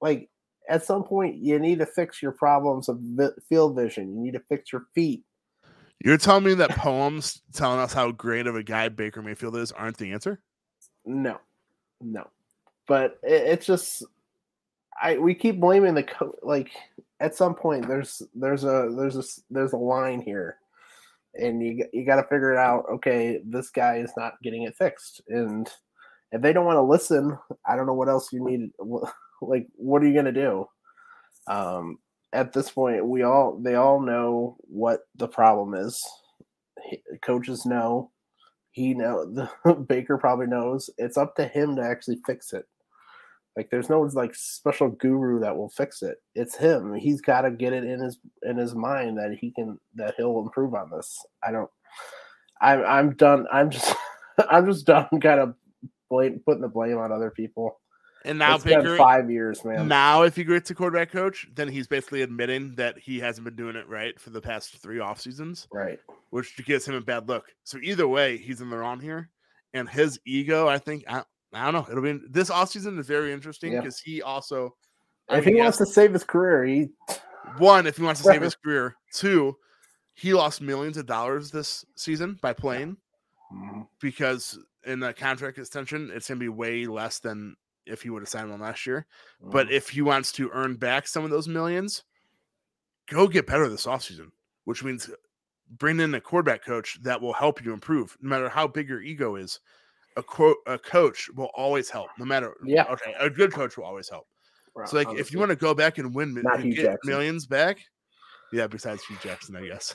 Like 0.00 0.30
at 0.68 0.84
some 0.84 1.04
point 1.04 1.36
you 1.36 1.58
need 1.58 1.78
to 1.78 1.86
fix 1.86 2.22
your 2.22 2.32
problems 2.32 2.88
of 2.88 3.00
field 3.48 3.76
vision. 3.76 4.14
You 4.14 4.22
need 4.22 4.34
to 4.34 4.42
fix 4.48 4.72
your 4.72 4.86
feet. 4.94 5.24
You're 6.04 6.18
telling 6.18 6.44
me 6.44 6.54
that 6.54 6.70
poems 6.70 7.42
telling 7.52 7.80
us 7.80 7.92
how 7.92 8.12
great 8.12 8.46
of 8.46 8.54
a 8.54 8.62
guy 8.62 8.88
Baker 8.88 9.20
Mayfield 9.20 9.56
is 9.56 9.72
aren't 9.72 9.96
the 9.96 10.12
answer? 10.12 10.40
No, 11.04 11.38
no. 12.00 12.28
But 12.86 13.18
it, 13.22 13.42
it's 13.48 13.66
just 13.66 14.04
I 15.00 15.18
we 15.18 15.34
keep 15.34 15.60
blaming 15.60 15.94
the 15.94 16.04
co- 16.04 16.36
like 16.42 16.70
at 17.20 17.34
some 17.34 17.54
point 17.54 17.88
there's 17.88 18.22
there's 18.34 18.64
a 18.64 18.92
there's 18.96 19.16
a 19.16 19.24
there's 19.50 19.72
a 19.72 19.76
line 19.76 20.20
here 20.20 20.56
and 21.34 21.62
you 21.62 21.84
you 21.92 22.04
got 22.04 22.16
to 22.16 22.22
figure 22.24 22.52
it 22.52 22.58
out 22.58 22.84
okay 22.90 23.40
this 23.44 23.70
guy 23.70 23.96
is 23.96 24.12
not 24.16 24.40
getting 24.42 24.62
it 24.62 24.76
fixed 24.76 25.20
and 25.28 25.68
if 26.32 26.40
they 26.40 26.52
don't 26.52 26.66
want 26.66 26.76
to 26.76 26.82
listen 26.82 27.36
i 27.66 27.76
don't 27.76 27.86
know 27.86 27.94
what 27.94 28.08
else 28.08 28.32
you 28.32 28.44
need 28.44 28.70
like 29.40 29.66
what 29.74 30.02
are 30.02 30.06
you 30.06 30.14
gonna 30.14 30.32
do? 30.32 30.66
Um 31.46 31.98
at 32.32 32.52
this 32.52 32.70
point 32.70 33.06
we 33.06 33.22
all 33.22 33.58
they 33.62 33.74
all 33.74 34.00
know 34.00 34.56
what 34.60 35.00
the 35.16 35.28
problem 35.28 35.74
is. 35.74 36.00
Coaches 37.22 37.66
know. 37.66 38.10
He 38.70 38.94
know 38.94 39.24
the 39.64 39.74
baker 39.74 40.18
probably 40.18 40.46
knows. 40.46 40.90
It's 40.98 41.16
up 41.16 41.34
to 41.36 41.46
him 41.46 41.76
to 41.76 41.82
actually 41.82 42.20
fix 42.26 42.52
it. 42.52 42.66
Like 43.58 43.70
there's 43.70 43.90
no 43.90 44.02
like 44.02 44.36
special 44.36 44.88
guru 44.88 45.40
that 45.40 45.56
will 45.56 45.70
fix 45.70 46.02
it. 46.02 46.18
It's 46.36 46.54
him. 46.54 46.94
He's 46.94 47.20
got 47.20 47.40
to 47.40 47.50
get 47.50 47.72
it 47.72 47.82
in 47.82 48.00
his 48.00 48.18
in 48.44 48.56
his 48.56 48.76
mind 48.76 49.18
that 49.18 49.36
he 49.40 49.50
can 49.50 49.78
that 49.96 50.14
he'll 50.16 50.38
improve 50.38 50.74
on 50.74 50.90
this. 50.90 51.18
I 51.42 51.50
don't 51.50 51.70
i'm 52.60 52.84
i'm 52.84 53.14
done. 53.16 53.46
I'm 53.52 53.70
just 53.70 53.94
i'm 54.48 54.66
just 54.66 54.86
done. 54.86 55.08
Kind 55.20 55.40
of 55.40 55.54
blame, 56.08 56.40
putting 56.46 56.62
the 56.62 56.68
blame 56.68 56.98
on 56.98 57.10
other 57.10 57.30
people 57.30 57.80
and 58.28 58.38
now 58.38 58.56
it's 58.56 58.64
Baker, 58.64 58.96
five 58.96 59.30
years, 59.30 59.64
man. 59.64 59.88
Now, 59.88 60.22
if 60.22 60.36
he 60.36 60.44
gets 60.44 60.70
a 60.70 60.74
quarterback 60.74 61.10
coach, 61.10 61.48
then 61.54 61.66
he's 61.66 61.88
basically 61.88 62.20
admitting 62.20 62.74
that 62.74 62.98
he 62.98 63.18
hasn't 63.18 63.44
been 63.44 63.56
doing 63.56 63.74
it 63.74 63.88
right 63.88 64.20
for 64.20 64.30
the 64.30 64.40
past 64.40 64.76
three 64.76 65.00
off 65.00 65.18
seasons, 65.18 65.66
right? 65.72 65.98
Which 66.30 66.54
gives 66.66 66.86
him 66.86 66.94
a 66.94 67.00
bad 67.00 67.26
look. 67.26 67.46
So 67.64 67.78
either 67.82 68.06
way, 68.06 68.36
he's 68.36 68.60
in 68.60 68.68
the 68.68 68.76
wrong 68.76 69.00
here, 69.00 69.30
and 69.72 69.88
his 69.88 70.20
ego, 70.26 70.68
I 70.68 70.78
think, 70.78 71.04
I, 71.08 71.22
I 71.54 71.70
don't 71.70 71.74
know. 71.74 71.86
It'll 71.90 72.02
be 72.02 72.20
this 72.28 72.50
off 72.50 72.68
season 72.68 72.98
is 72.98 73.06
very 73.06 73.32
interesting 73.32 73.72
because 73.72 74.02
yeah. 74.06 74.12
he 74.12 74.22
also, 74.22 74.74
if 75.30 75.44
he, 75.44 75.52
he 75.52 75.60
wants 75.60 75.78
to 75.78 75.86
save 75.86 76.12
his 76.12 76.24
career, 76.24 76.64
he 76.64 76.88
one 77.56 77.86
if 77.86 77.96
he 77.96 78.02
wants 78.02 78.20
to 78.20 78.26
save 78.26 78.42
his 78.42 78.54
career. 78.64 78.94
Two, 79.14 79.56
he 80.14 80.34
lost 80.34 80.60
millions 80.60 80.98
of 80.98 81.06
dollars 81.06 81.50
this 81.50 81.82
season 81.96 82.38
by 82.42 82.52
playing 82.52 82.98
mm-hmm. 83.50 83.82
because 84.02 84.58
in 84.84 85.00
the 85.00 85.14
contract 85.14 85.56
extension, 85.56 86.10
it's 86.12 86.28
gonna 86.28 86.38
be 86.38 86.50
way 86.50 86.84
less 86.84 87.20
than 87.20 87.56
if 87.88 88.02
he 88.02 88.10
would 88.10 88.22
have 88.22 88.28
signed 88.28 88.50
one 88.50 88.60
last 88.60 88.86
year. 88.86 89.06
Mm. 89.44 89.50
But 89.50 89.72
if 89.72 89.88
he 89.88 90.02
wants 90.02 90.32
to 90.32 90.50
earn 90.52 90.76
back 90.76 91.06
some 91.06 91.24
of 91.24 91.30
those 91.30 91.48
millions, 91.48 92.04
go 93.08 93.26
get 93.28 93.46
better 93.46 93.68
this 93.68 93.86
offseason, 93.86 94.30
which 94.64 94.84
means 94.84 95.10
bring 95.70 96.00
in 96.00 96.14
a 96.14 96.20
quarterback 96.20 96.64
coach 96.64 96.98
that 97.02 97.20
will 97.20 97.32
help 97.32 97.64
you 97.64 97.72
improve, 97.72 98.16
no 98.20 98.28
matter 98.28 98.48
how 98.48 98.66
big 98.66 98.88
your 98.88 99.02
ego 99.02 99.36
is. 99.36 99.60
A, 100.16 100.22
quote, 100.22 100.56
a 100.66 100.78
coach 100.78 101.28
will 101.36 101.50
always 101.54 101.90
help, 101.90 102.08
no 102.18 102.24
matter. 102.24 102.54
Yeah. 102.64 102.84
Okay. 102.84 103.14
A 103.20 103.30
good 103.30 103.52
coach 103.52 103.76
will 103.76 103.84
always 103.84 104.08
help. 104.08 104.26
Right, 104.74 104.88
so, 104.88 104.96
like, 104.96 105.06
honestly. 105.06 105.20
if 105.20 105.32
you 105.32 105.38
want 105.38 105.50
to 105.50 105.56
go 105.56 105.74
back 105.74 105.98
and 105.98 106.14
win 106.14 106.36
and 106.36 106.74
get 106.74 106.98
millions 107.04 107.46
back, 107.46 107.78
yeah, 108.52 108.66
besides 108.66 109.04
Hue 109.04 109.16
Jackson, 109.22 109.56
I 109.56 109.66
guess. 109.66 109.94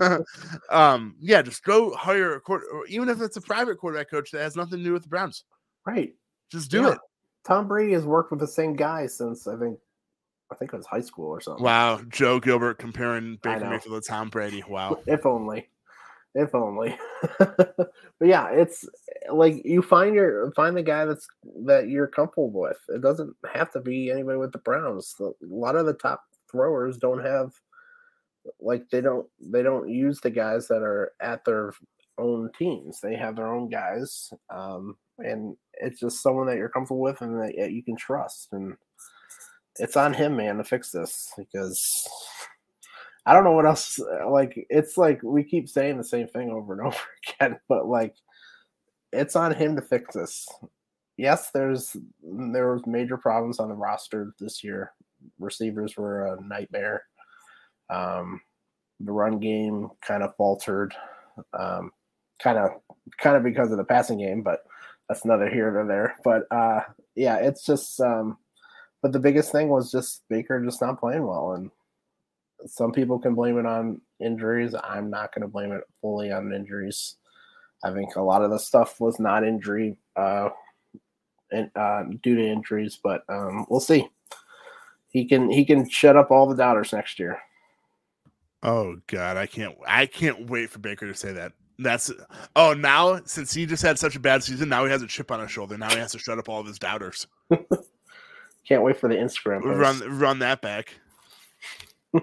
um, 0.70 1.16
yeah, 1.20 1.42
just 1.42 1.64
go 1.64 1.94
hire 1.94 2.34
a 2.34 2.40
quarter, 2.40 2.66
or 2.72 2.86
even 2.86 3.08
if 3.08 3.20
it's 3.20 3.36
a 3.36 3.40
private 3.40 3.78
quarterback 3.78 4.10
coach 4.10 4.30
that 4.30 4.40
has 4.40 4.56
nothing 4.56 4.78
to 4.78 4.84
do 4.84 4.92
with 4.92 5.02
the 5.02 5.08
Browns. 5.08 5.44
Right. 5.86 6.14
Just 6.50 6.70
do 6.70 6.82
yeah. 6.82 6.92
it. 6.92 6.98
Tom 7.48 7.66
Brady 7.66 7.94
has 7.94 8.04
worked 8.04 8.30
with 8.30 8.40
the 8.40 8.46
same 8.46 8.76
guy 8.76 9.06
since 9.06 9.48
I 9.48 9.56
think 9.56 9.78
I 10.52 10.54
think 10.54 10.72
it 10.72 10.76
was 10.76 10.86
high 10.86 11.00
school 11.00 11.28
or 11.28 11.40
something. 11.40 11.64
Wow, 11.64 12.00
Joe 12.08 12.40
Gilbert 12.40 12.78
comparing 12.78 13.38
Baker 13.42 13.68
Mayfield 13.68 14.02
to 14.02 14.08
Tom 14.08 14.28
Brady. 14.28 14.62
Wow. 14.68 15.00
If 15.06 15.26
only. 15.26 15.68
If 16.34 16.54
only. 16.54 16.96
but 17.38 17.88
yeah, 18.20 18.50
it's 18.50 18.86
like 19.32 19.62
you 19.64 19.80
find 19.80 20.14
your 20.14 20.52
find 20.52 20.76
the 20.76 20.82
guy 20.82 21.06
that's 21.06 21.26
that 21.64 21.88
you're 21.88 22.06
comfortable 22.06 22.50
with. 22.50 22.78
It 22.88 23.00
doesn't 23.00 23.34
have 23.52 23.72
to 23.72 23.80
be 23.80 24.10
anybody 24.10 24.38
with 24.38 24.52
the 24.52 24.58
Browns. 24.58 25.14
A 25.20 25.30
lot 25.42 25.74
of 25.74 25.86
the 25.86 25.94
top 25.94 26.22
throwers 26.50 26.98
don't 26.98 27.24
have 27.24 27.52
like 28.60 28.88
they 28.90 29.00
don't 29.00 29.26
they 29.40 29.62
don't 29.62 29.88
use 29.88 30.20
the 30.20 30.30
guys 30.30 30.68
that 30.68 30.82
are 30.82 31.12
at 31.20 31.44
their 31.44 31.72
own 32.18 32.50
teams. 32.58 33.00
They 33.00 33.16
have 33.16 33.36
their 33.36 33.52
own 33.52 33.68
guys, 33.68 34.32
um, 34.50 34.96
and 35.18 35.56
it's 35.74 36.00
just 36.00 36.22
someone 36.22 36.46
that 36.46 36.56
you're 36.56 36.68
comfortable 36.68 37.00
with 37.00 37.20
and 37.20 37.40
that 37.40 37.72
you 37.72 37.82
can 37.82 37.96
trust. 37.96 38.48
And 38.52 38.76
it's 39.78 39.96
on 39.96 40.12
him, 40.14 40.36
man, 40.36 40.58
to 40.58 40.64
fix 40.64 40.90
this 40.90 41.32
because 41.36 42.08
I 43.26 43.34
don't 43.34 43.44
know 43.44 43.52
what 43.52 43.66
else. 43.66 44.00
Like 44.28 44.66
it's 44.70 44.96
like 44.96 45.22
we 45.22 45.44
keep 45.44 45.68
saying 45.68 45.98
the 45.98 46.04
same 46.04 46.28
thing 46.28 46.50
over 46.50 46.72
and 46.72 46.82
over 46.86 46.96
again, 47.28 47.58
but 47.68 47.86
like 47.86 48.14
it's 49.12 49.36
on 49.36 49.54
him 49.54 49.76
to 49.76 49.82
fix 49.82 50.14
this. 50.14 50.46
Yes, 51.16 51.50
there's 51.50 51.96
there 52.22 52.72
was 52.72 52.86
major 52.86 53.16
problems 53.16 53.58
on 53.58 53.68
the 53.68 53.74
roster 53.74 54.34
this 54.38 54.62
year. 54.62 54.92
Receivers 55.38 55.96
were 55.96 56.26
a 56.26 56.42
nightmare. 56.42 57.02
Um, 57.90 58.40
the 59.00 59.12
run 59.12 59.38
game 59.38 59.88
kind 60.00 60.22
of 60.22 60.34
faltered, 60.36 60.94
um, 61.58 61.90
kind 62.38 62.58
of 62.58 62.70
kind 63.20 63.36
of 63.36 63.42
because 63.42 63.70
of 63.70 63.78
the 63.78 63.84
passing 63.84 64.18
game, 64.18 64.42
but 64.42 64.64
that's 65.08 65.24
another 65.24 65.48
here 65.48 65.78
or 65.78 65.86
there. 65.86 66.16
But 66.24 66.44
uh, 66.50 66.80
yeah, 67.14 67.36
it's 67.36 67.64
just. 67.64 68.00
Um, 68.00 68.38
but 69.00 69.12
the 69.12 69.20
biggest 69.20 69.52
thing 69.52 69.68
was 69.68 69.92
just 69.92 70.22
Baker 70.28 70.62
just 70.64 70.80
not 70.80 70.98
playing 70.98 71.24
well, 71.24 71.52
and 71.52 71.70
some 72.66 72.92
people 72.92 73.18
can 73.18 73.34
blame 73.34 73.58
it 73.58 73.66
on 73.66 74.00
injuries. 74.20 74.74
I'm 74.82 75.10
not 75.10 75.32
going 75.32 75.42
to 75.42 75.48
blame 75.48 75.72
it 75.72 75.84
fully 76.00 76.32
on 76.32 76.52
injuries. 76.52 77.16
I 77.84 77.92
think 77.92 78.16
a 78.16 78.22
lot 78.22 78.42
of 78.42 78.50
the 78.50 78.58
stuff 78.58 79.00
was 79.00 79.20
not 79.20 79.44
injury, 79.44 79.96
uh, 80.16 80.48
and 81.52 81.70
uh, 81.76 82.04
due 82.22 82.34
to 82.34 82.44
injuries, 82.44 82.98
but 83.02 83.22
um, 83.28 83.66
we'll 83.68 83.80
see. 83.80 84.08
He 85.10 85.24
can 85.26 85.48
he 85.50 85.64
can 85.64 85.88
shut 85.88 86.16
up 86.16 86.30
all 86.30 86.46
the 86.46 86.56
doubters 86.56 86.92
next 86.92 87.18
year. 87.18 87.38
Oh 88.62 88.96
God, 89.06 89.36
I 89.36 89.46
can't 89.46 89.76
I 89.86 90.06
can't 90.06 90.50
wait 90.50 90.70
for 90.70 90.80
Baker 90.80 91.06
to 91.06 91.14
say 91.14 91.32
that. 91.32 91.52
That's 91.78 92.10
oh 92.56 92.74
now 92.74 93.20
since 93.24 93.52
he 93.52 93.64
just 93.64 93.82
had 93.82 93.98
such 93.98 94.16
a 94.16 94.20
bad 94.20 94.42
season, 94.42 94.68
now 94.68 94.84
he 94.84 94.90
has 94.90 95.02
a 95.02 95.06
chip 95.06 95.30
on 95.30 95.40
his 95.40 95.50
shoulder. 95.50 95.78
Now 95.78 95.90
he 95.90 95.98
has 95.98 96.12
to 96.12 96.18
shut 96.18 96.38
up 96.38 96.48
all 96.48 96.60
of 96.60 96.66
his 96.66 96.78
doubters. 96.78 97.26
Can't 98.68 98.82
wait 98.82 98.98
for 98.98 99.08
the 99.08 99.14
Instagram. 99.14 99.62
Post. 99.62 99.78
Run 99.78 100.18
run 100.18 100.38
that 100.40 100.60
back. 100.60 100.94
uh, 102.14 102.20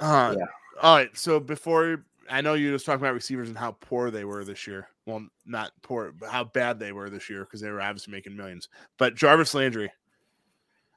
yeah. 0.00 0.46
All 0.82 0.96
right. 0.96 1.16
So 1.16 1.38
before 1.38 2.04
I 2.30 2.40
know 2.40 2.54
you 2.54 2.72
just 2.72 2.86
talking 2.86 3.00
about 3.00 3.14
receivers 3.14 3.48
and 3.48 3.56
how 3.56 3.76
poor 3.80 4.10
they 4.10 4.24
were 4.24 4.44
this 4.44 4.66
year. 4.66 4.88
Well, 5.06 5.26
not 5.46 5.72
poor, 5.82 6.12
but 6.12 6.28
how 6.28 6.44
bad 6.44 6.78
they 6.78 6.92
were 6.92 7.08
this 7.08 7.30
year 7.30 7.44
because 7.44 7.60
they 7.60 7.70
were 7.70 7.80
obviously 7.80 8.12
making 8.12 8.36
millions. 8.36 8.68
But 8.98 9.14
Jarvis 9.14 9.54
Landry, 9.54 9.90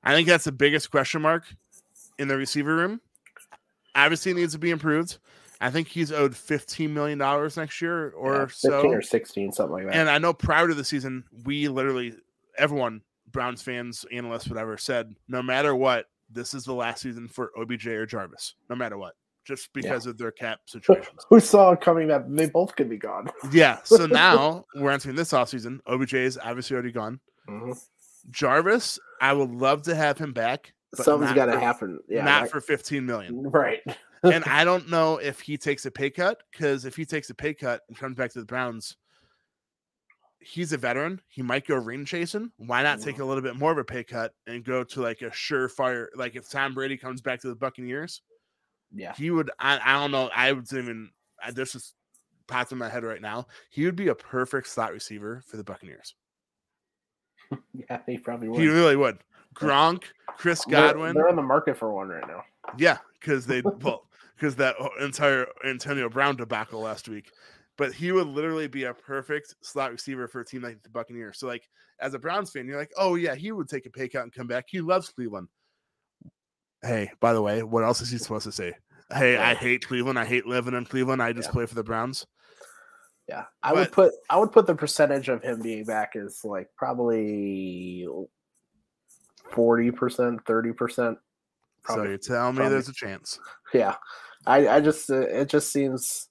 I 0.04 0.14
think 0.14 0.28
that's 0.28 0.44
the 0.44 0.52
biggest 0.52 0.92
question 0.92 1.22
mark 1.22 1.46
in 2.18 2.28
the 2.28 2.36
receiver 2.36 2.76
room. 2.76 3.00
Obviously, 3.96 4.34
needs 4.34 4.54
to 4.54 4.60
be 4.60 4.72
improved. 4.72 5.18
I 5.62 5.70
think 5.70 5.88
he's 5.88 6.12
owed 6.12 6.36
fifteen 6.36 6.94
million 6.94 7.20
dollars 7.20 7.56
next 7.56 7.82
year 7.82 8.10
or 8.12 8.34
yeah, 8.36 8.46
so, 8.50 8.88
or 8.88 9.02
sixteen, 9.02 9.52
something 9.52 9.74
like 9.74 9.86
that. 9.86 9.96
And 9.96 10.10
I 10.10 10.18
know 10.18 10.34
prior 10.34 10.68
to 10.68 10.74
the 10.74 10.84
season, 10.84 11.24
we 11.46 11.68
literally 11.68 12.16
everyone, 12.58 13.02
Browns 13.32 13.62
fans, 13.62 14.04
analysts, 14.12 14.48
whatever, 14.48 14.78
said 14.78 15.16
no 15.28 15.42
matter 15.44 15.76
what, 15.76 16.08
this 16.32 16.54
is 16.54 16.66
the 16.66 16.74
last 16.74 17.02
season 17.02 17.28
for 17.28 17.52
OBJ 17.58 17.88
or 17.88 18.06
Jarvis, 18.06 18.56
no 18.70 18.76
matter 18.76 18.98
what, 18.98 19.14
just 19.46 19.72
because 19.74 20.06
yeah. 20.06 20.12
of 20.12 20.18
their 20.18 20.32
cap 20.32 20.62
situations. 20.66 21.26
Who 21.30 21.40
saw 21.40 21.72
it 21.72 21.82
coming 21.82 22.08
that 22.08 22.24
they 22.36 22.48
both 22.48 22.76
could 22.76 22.90
be 22.90 22.98
gone? 22.98 23.30
yeah. 23.52 23.80
So 23.84 24.06
now 24.08 24.66
we're 24.76 24.92
entering 24.92 25.16
this 25.16 25.32
offseason. 25.32 25.80
OBJ 25.86 26.16
is 26.16 26.40
obviously 26.42 26.74
already 26.74 26.92
gone. 26.92 27.20
Mm-hmm. 27.48 27.74
Jarvis, 28.32 29.00
I 29.20 29.34
would 29.34 29.52
love 29.52 29.84
to 29.84 29.96
have 29.96 30.18
him 30.18 30.34
back. 30.34 30.74
Something's 30.96 31.34
got 31.34 31.46
to 31.46 31.60
happen. 31.60 32.00
Yeah, 32.10 32.26
not 32.26 32.44
like, 32.44 32.52
for 32.52 32.62
15 32.62 33.06
million. 33.06 33.44
Right. 33.44 33.80
And 34.24 34.44
I 34.46 34.64
don't 34.64 34.90
know 34.90 35.18
if 35.18 35.40
he 35.40 35.58
takes 35.58 35.86
a 35.86 35.92
pay 35.92 36.10
cut 36.10 36.44
because 36.52 36.86
if 36.86 36.96
he 36.96 37.06
takes 37.06 37.30
a 37.30 37.36
pay 37.36 37.54
cut 37.54 37.82
and 37.88 37.98
comes 37.98 38.16
back 38.16 38.32
to 38.32 38.40
the 38.40 38.46
Browns, 38.46 38.98
he's 40.40 40.74
a 40.74 40.78
veteran. 40.78 41.22
He 41.28 41.42
might 41.42 41.68
go 41.68 41.76
ring 41.76 42.06
chasing. 42.06 42.52
Why 42.58 42.84
not 42.84 43.02
take 43.02 43.20
a 43.20 43.22
mm. 43.22 43.28
little 43.28 43.44
bit 43.44 43.56
more 43.56 43.72
of 43.72 43.78
a 43.78 43.84
pay 43.84 44.04
cut 44.04 44.34
and 44.48 44.64
go 44.64 44.84
to 44.84 45.02
like 45.02 45.22
a 45.22 45.30
surefire? 45.30 46.08
Like 46.16 46.36
if 46.36 46.50
Tom 46.50 46.74
Brady 46.74 46.98
comes 46.98 47.22
back 47.22 47.42
to 47.42 47.48
the 47.48 47.56
Buccaneers, 47.56 48.22
yeah, 48.94 49.14
he 49.16 49.32
would. 49.32 49.52
I, 49.60 49.80
I 49.84 50.00
don't 50.00 50.12
know. 50.12 50.30
I 50.36 50.52
would 50.52 50.72
even. 50.74 51.12
I, 51.44 51.52
this 51.52 51.76
is 51.76 51.94
pops 52.48 52.72
in 52.72 52.78
my 52.78 52.90
head 52.90 53.04
right 53.04 53.22
now. 53.22 53.48
He 53.70 53.86
would 53.86 53.96
be 53.96 54.10
a 54.10 54.16
perfect 54.16 54.68
slot 54.68 54.92
receiver 54.92 55.42
for 55.48 55.58
the 55.58 55.64
Buccaneers. 55.64 56.16
yeah, 57.74 58.00
he 58.06 58.18
probably 58.18 58.50
would. 58.50 58.60
He 58.60 58.68
really 58.68 58.96
would. 58.96 59.20
Gronk, 59.56 60.04
Chris 60.38 60.64
Godwin. 60.66 61.14
They're, 61.14 61.24
they're 61.24 61.30
on 61.30 61.36
the 61.36 61.42
market 61.42 61.78
for 61.78 61.92
one 61.92 62.08
right 62.08 62.26
now. 62.28 62.44
Yeah, 62.78 63.00
because 63.20 63.46
they 63.46 63.62
well, 63.62 64.08
because 64.42 64.56
that 64.56 64.76
entire 65.00 65.48
Antonio 65.64 66.10
Brown 66.10 66.36
debacle 66.36 66.82
last 66.82 67.08
week 67.08 67.32
but 67.82 67.94
he 67.94 68.12
would 68.12 68.28
literally 68.28 68.68
be 68.68 68.84
a 68.84 68.94
perfect 68.94 69.56
slot 69.62 69.92
receiver 69.92 70.28
for 70.28 70.42
a 70.42 70.46
team 70.46 70.62
like 70.62 70.84
the 70.84 70.90
Buccaneers. 70.90 71.40
So, 71.40 71.48
like, 71.48 71.68
as 72.00 72.14
a 72.14 72.20
Browns 72.20 72.52
fan, 72.52 72.68
you're 72.68 72.78
like, 72.78 72.92
oh, 72.96 73.16
yeah, 73.16 73.34
he 73.34 73.52
would 73.52 73.68
take 73.68 73.88
a 73.88 73.90
pay 73.90 74.08
cut 74.08 74.22
and 74.22 74.32
come 74.32 74.46
back. 74.46 74.66
He 74.68 74.82
loves 74.82 75.10
Cleveland. 75.10 75.48
Hey, 76.84 77.12
by 77.20 77.34
the 77.34 77.42
way, 77.42 77.64
what 77.64 77.84
else 77.84 78.00
is 78.02 78.12
he 78.12 78.20
supposed 78.20 78.46
to 78.46 78.52
say? 78.52 78.74
Hey, 79.12 79.36
I 79.36 79.56
hate 79.56 79.88
Cleveland. 79.88 80.20
I 80.20 80.26
hate 80.26 80.46
living 80.46 80.76
in 80.76 80.86
Cleveland. 80.86 81.24
I 81.24 81.34
just 81.34 81.50
yeah. 81.50 81.54
play 81.54 81.66
for 81.66 81.74
the 81.74 81.84
Browns. 81.84 82.26
Yeah, 83.28 83.46
I 83.64 83.70
but, 83.70 83.78
would 83.78 83.92
put 83.92 84.14
I 84.30 84.38
would 84.38 84.52
put 84.52 84.68
the 84.68 84.76
percentage 84.76 85.30
of 85.30 85.42
him 85.42 85.62
being 85.62 85.84
back 85.84 86.12
is 86.16 86.42
like 86.44 86.70
probably 86.78 88.08
forty 89.54 89.92
percent, 89.92 90.46
thirty 90.46 90.72
percent. 90.72 91.18
So 91.88 92.04
you 92.04 92.18
tell 92.18 92.52
me 92.52 92.58
probably. 92.58 92.74
there's 92.74 92.90
a 92.90 92.94
chance? 92.94 93.40
Yeah, 93.74 93.96
I 94.46 94.68
I 94.68 94.82
just 94.82 95.10
uh, 95.10 95.22
it 95.22 95.50
just 95.50 95.72
seems 95.72 96.28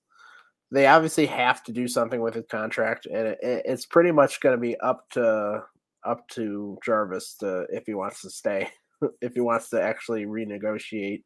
they 0.72 0.86
obviously 0.86 1.26
have 1.26 1.62
to 1.64 1.72
do 1.72 1.88
something 1.88 2.20
with 2.20 2.34
his 2.34 2.46
contract, 2.50 3.06
and 3.06 3.28
it, 3.28 3.38
it's 3.42 3.86
pretty 3.86 4.12
much 4.12 4.40
going 4.40 4.56
to 4.56 4.60
be 4.60 4.78
up 4.80 5.08
to 5.10 5.62
up 6.04 6.26
to 6.28 6.78
Jarvis 6.84 7.36
to 7.40 7.66
if 7.70 7.84
he 7.86 7.94
wants 7.94 8.22
to 8.22 8.30
stay, 8.30 8.68
if 9.20 9.34
he 9.34 9.40
wants 9.40 9.68
to 9.70 9.82
actually 9.82 10.26
renegotiate, 10.26 11.22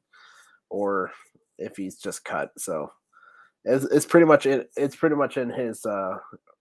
or 0.71 1.11
if 1.59 1.77
he's 1.77 1.99
just 1.99 2.25
cut. 2.25 2.51
So 2.59 2.91
it's, 3.65 3.85
it's 3.87 4.07
pretty 4.07 4.27
much 4.27 4.47
it, 4.47 4.71
it's 4.77 4.97
pretty 4.97 5.17
much 5.17 5.37
in 5.37 5.51
his 5.51 5.85
uh 5.85 6.17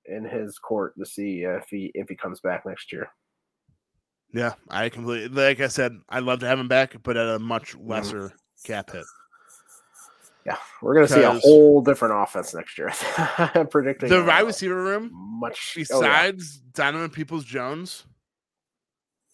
in 0.05 0.25
his 0.25 0.59
court 0.59 0.93
to 0.99 1.05
see 1.05 1.43
if 1.43 1.65
he 1.69 1.91
if 1.93 2.09
he 2.09 2.15
comes 2.15 2.39
back 2.41 2.65
next 2.65 2.91
year. 2.91 3.07
Yeah, 4.33 4.53
I 4.69 4.89
completely 4.89 5.29
like 5.29 5.61
I 5.61 5.67
said, 5.67 5.93
I'd 6.09 6.23
love 6.23 6.39
to 6.39 6.47
have 6.47 6.59
him 6.59 6.67
back, 6.67 6.95
but 7.03 7.17
at 7.17 7.27
a 7.27 7.39
much 7.39 7.75
mm-hmm. 7.75 7.89
lesser 7.89 8.21
mm. 8.29 8.33
cap 8.65 8.91
hit. 8.91 9.05
Yeah, 10.45 10.57
we're 10.81 10.93
gonna 10.93 11.07
see 11.07 11.21
a 11.21 11.31
whole 11.31 11.81
different 11.81 12.15
offense 12.17 12.53
next 12.53 12.77
year. 12.77 12.91
I'm 13.37 13.67
predicting 13.67 14.09
the 14.09 14.23
wide 14.23 14.41
receiver 14.41 14.81
room. 14.81 15.09
Much 15.13 15.73
besides 15.75 16.59
oh, 16.59 16.65
yeah. 16.65 16.71
Donovan 16.73 17.09
Peoples 17.09 17.45
Jones, 17.45 18.05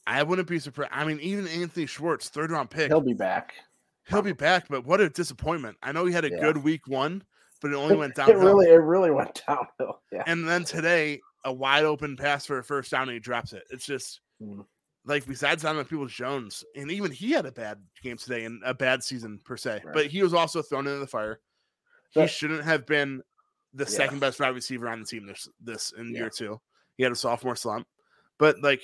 I 0.06 0.22
wouldn't 0.22 0.48
be 0.48 0.60
surprised. 0.60 0.92
I 0.94 1.06
mean, 1.06 1.20
even 1.20 1.48
Anthony 1.48 1.88
Schwartz, 1.88 2.30
third 2.30 2.52
round 2.52 2.70
pick, 2.70 2.90
he'll 2.90 3.02
be 3.02 3.14
back. 3.14 3.54
He'll 4.08 4.22
be 4.22 4.34
back, 4.34 4.68
but 4.70 4.86
what 4.86 5.02
a 5.02 5.10
disappointment! 5.10 5.78
I 5.82 5.92
know 5.92 6.06
he 6.06 6.14
had 6.14 6.26
a 6.26 6.30
yeah. 6.30 6.40
good 6.40 6.58
week 6.58 6.88
one, 6.88 7.24
but 7.62 7.72
it 7.72 7.76
only 7.76 7.96
went 7.98 8.16
down. 8.16 8.30
it 8.30 8.38
really, 8.38 8.68
it 8.68 8.76
really 8.76 9.12
went 9.12 9.42
downhill. 9.48 10.02
Yeah. 10.12 10.24
And 10.28 10.48
then 10.48 10.64
today, 10.64 11.22
a 11.44 11.52
wide 11.52 11.86
open 11.86 12.18
pass 12.18 12.46
for 12.46 12.60
a 12.60 12.64
first 12.64 12.92
down, 12.92 13.04
and 13.04 13.14
he 13.14 13.20
drops 13.20 13.54
it. 13.54 13.64
It's 13.72 13.86
just. 13.86 14.22
Mm 14.42 14.66
like 15.06 15.26
besides 15.26 15.64
Donovan 15.64 15.86
Peoples 15.86 16.14
Jones, 16.14 16.64
and 16.76 16.92
even 16.92 17.12
he 17.12 17.32
had 17.32 17.46
a 17.46 17.52
bad 17.52 17.80
game 18.04 18.18
today 18.18 18.46
and 18.46 18.62
a 18.66 18.74
bad 18.74 19.04
season 19.04 19.40
per 19.44 19.58
se. 19.58 19.82
Right. 19.84 19.94
But 19.94 20.06
he 20.08 20.22
was 20.22 20.34
also 20.34 20.62
thrown 20.62 20.88
into 20.88 21.00
the 21.00 21.08
fire. 21.08 21.40
He 22.12 22.26
shouldn't 22.28 22.64
have 22.64 22.86
been 22.86 23.22
the 23.74 23.84
yeah. 23.84 23.90
second 23.90 24.20
best 24.20 24.40
wide 24.40 24.50
receiver 24.50 24.90
on 24.90 25.02
the 25.02 25.06
team 25.06 25.26
this 25.26 25.48
this 25.62 25.94
in 25.98 26.14
yeah. 26.14 26.22
year 26.22 26.30
two. 26.30 26.60
He 26.98 27.04
had 27.04 27.12
a 27.12 27.16
sophomore 27.16 27.56
slump. 27.56 27.88
But 28.38 28.62
like 28.62 28.82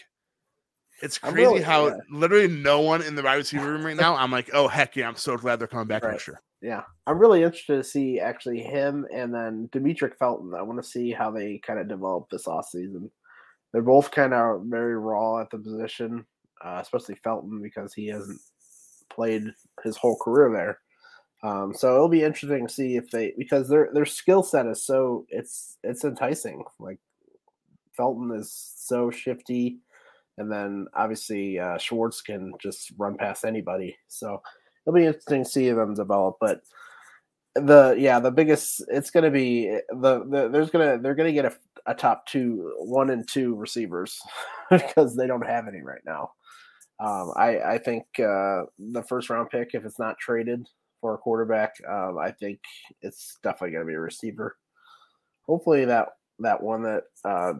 it's 1.01 1.17
crazy 1.17 1.35
really, 1.35 1.61
how 1.61 1.87
yeah. 1.87 1.97
literally 2.09 2.47
no 2.47 2.81
one 2.81 3.01
in 3.01 3.15
the 3.15 3.23
wide 3.23 3.35
receiver 3.35 3.71
room 3.71 3.85
right 3.85 3.97
now. 3.97 4.15
I'm 4.15 4.31
like, 4.31 4.49
oh 4.53 4.67
heck 4.67 4.95
yeah, 4.95 5.07
I'm 5.07 5.15
so 5.15 5.37
glad 5.37 5.59
they're 5.59 5.67
coming 5.67 5.87
back 5.87 6.03
right. 6.03 6.11
next 6.11 6.27
year. 6.27 6.41
Yeah. 6.61 6.83
I'm 7.05 7.19
really 7.19 7.43
interested 7.43 7.77
to 7.77 7.83
see 7.83 8.19
actually 8.19 8.61
him 8.61 9.05
and 9.13 9.33
then 9.33 9.69
Demetric 9.71 10.17
Felton. 10.17 10.53
I 10.55 10.61
want 10.61 10.81
to 10.81 10.87
see 10.87 11.11
how 11.11 11.29
they 11.29 11.59
kind 11.65 11.79
of 11.79 11.87
develop 11.87 12.29
this 12.29 12.47
off 12.47 12.67
season 12.67 13.11
they're 13.75 13.81
both 13.81 14.09
kind 14.09 14.33
of 14.33 14.61
very 14.67 14.97
raw 14.97 15.41
at 15.41 15.49
the 15.49 15.57
position, 15.57 16.25
uh, 16.63 16.79
especially 16.81 17.15
Felton 17.15 17.61
because 17.61 17.93
he 17.93 18.07
hasn't 18.07 18.39
played 19.11 19.43
his 19.83 19.97
whole 19.97 20.17
career 20.17 20.49
there. 20.53 20.79
Um, 21.43 21.73
so 21.73 21.93
it'll 21.93 22.07
be 22.07 22.23
interesting 22.23 22.65
to 22.65 22.73
see 22.73 22.95
if 22.95 23.11
they 23.11 23.33
because 23.37 23.67
their 23.67 23.89
their 23.91 24.05
skill 24.05 24.43
set 24.43 24.65
is 24.65 24.85
so 24.85 25.25
it's 25.27 25.77
it's 25.83 26.05
enticing. 26.05 26.63
Like 26.79 26.99
Felton 27.97 28.31
is 28.33 28.49
so 28.77 29.11
shifty, 29.11 29.79
and 30.37 30.49
then 30.49 30.87
obviously 30.93 31.59
uh, 31.59 31.77
Schwartz 31.77 32.21
can 32.21 32.53
just 32.61 32.93
run 32.97 33.17
past 33.17 33.43
anybody. 33.43 33.97
So 34.07 34.41
it'll 34.87 34.95
be 34.95 35.05
interesting 35.05 35.43
to 35.43 35.49
see 35.49 35.69
them 35.69 35.95
develop. 35.95 36.37
But 36.39 36.61
the 37.55 37.93
yeah 37.97 38.21
the 38.21 38.31
biggest 38.31 38.85
it's 38.87 39.11
going 39.11 39.25
to 39.25 39.31
be 39.31 39.65
the, 39.89 40.23
the 40.29 40.47
there's 40.49 40.69
gonna 40.69 40.97
they're 40.97 41.13
gonna 41.13 41.33
get 41.33 41.43
a, 41.43 41.53
a 41.87 41.93
top 41.93 42.25
two 42.25 42.73
one 42.79 43.09
and 43.09 43.27
two 43.27 43.55
receivers 43.55 44.19
because 44.71 45.15
they 45.15 45.27
don't 45.27 45.45
have 45.45 45.67
any 45.67 45.81
right 45.81 46.01
now 46.05 46.31
um 46.99 47.31
i 47.35 47.59
i 47.59 47.77
think 47.77 48.03
uh 48.19 48.63
the 48.79 49.03
first 49.07 49.29
round 49.29 49.49
pick 49.49 49.69
if 49.73 49.85
it's 49.85 49.99
not 49.99 50.17
traded 50.17 50.65
for 51.05 51.13
a 51.13 51.17
quarterback. 51.19 51.75
Um, 51.87 52.17
I 52.17 52.31
think 52.31 52.59
it's 53.03 53.37
definitely 53.43 53.73
going 53.73 53.85
to 53.85 53.87
be 53.87 53.93
a 53.93 53.99
receiver. 53.99 54.57
Hopefully 55.45 55.85
that 55.85 56.09
that 56.39 56.63
one 56.63 56.81
that 56.81 57.03
uh, 57.23 57.53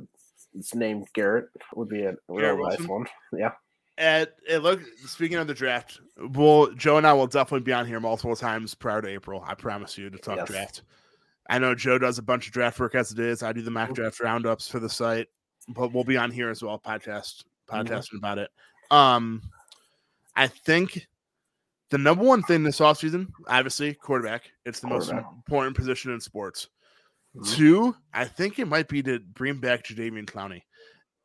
it's 0.56 0.74
named 0.74 1.08
Garrett 1.14 1.50
would 1.76 1.88
be 1.88 2.06
a 2.06 2.16
real 2.28 2.58
nice 2.58 2.88
one. 2.88 3.06
Yeah. 3.38 3.52
And 4.00 4.28
it 4.50 4.64
look 4.64 4.82
speaking 5.06 5.38
of 5.38 5.46
the 5.46 5.54
draft, 5.54 6.02
we'll 6.18 6.74
Joe 6.74 6.98
and 6.98 7.06
I 7.06 7.14
will 7.14 7.28
definitely 7.28 7.64
be 7.64 7.72
on 7.72 7.86
here 7.86 8.00
multiple 8.00 8.36
times 8.36 8.74
prior 8.74 9.04
to 9.04 9.08
April. 9.08 9.44
I 9.46 9.54
promise 9.54 9.96
you 9.96 10.10
to 10.10 10.18
talk 10.18 10.38
Yes. 10.38 10.48
draft. 10.48 10.82
I 11.50 11.60
know 11.60 11.76
Joe 11.76 11.98
does 11.98 12.18
a 12.18 12.24
bunch 12.24 12.48
of 12.48 12.54
draft 12.54 12.80
work 12.80 12.96
as 12.96 13.12
it 13.12 13.20
is. 13.20 13.44
I 13.44 13.54
do 13.54 13.62
the 13.62 13.72
mock 13.72 13.94
draft 13.94 14.20
roundups 14.20 14.68
for 14.68 14.80
the 14.80 14.90
site, 14.90 15.28
but 15.70 15.94
we'll 15.94 16.04
be 16.04 16.18
on 16.18 16.32
here 16.32 16.50
as 16.50 16.64
well, 16.64 16.80
podcast 16.80 17.44
podcasting 17.70 18.18
about 18.18 18.38
it. 18.40 18.50
Um, 18.92 19.42
I 20.36 20.48
think 20.48 21.08
the 21.90 21.98
number 21.98 22.24
one 22.24 22.42
thing 22.44 22.64
this 22.64 22.80
offseason, 22.80 23.28
obviously, 23.48 23.94
quarterback. 23.94 24.52
It's 24.66 24.80
the 24.80 24.88
most 24.88 25.12
important 25.12 25.76
position 25.76 26.12
in 26.12 26.20
sports. 26.20 26.68
Mhm. 27.36 27.56
Two, 27.56 27.96
I 28.14 28.26
think 28.26 28.60
it 28.60 28.66
might 28.68 28.88
be 28.88 29.04
to 29.04 29.20
bring 29.20 29.60
back 29.60 29.84
Jadeveon 29.84 30.26
Clowney, 30.26 30.62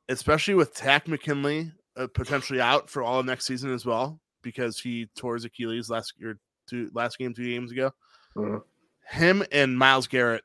especially 0.08 0.54
with 0.54 0.74
Takk 0.74 1.08
McKinley 1.08 1.72
uh, 1.96 2.06
potentially 2.14 2.60
out 2.60 2.88
for 2.90 3.02
all 3.02 3.20
of 3.20 3.26
next 3.26 3.46
season 3.46 3.72
as 3.72 3.84
well 3.86 4.20
because 4.42 4.78
he 4.78 5.06
tore 5.16 5.34
his 5.34 5.44
Achilles 5.44 5.90
last 5.90 6.14
year, 6.18 6.38
two 6.68 6.90
last 6.94 7.18
game, 7.18 7.34
two 7.34 7.44
games 7.44 7.72
ago. 7.72 7.92
Mhm. 8.36 8.62
Him 9.10 9.44
and 9.52 9.76
Myles 9.76 10.06
Garrett 10.06 10.44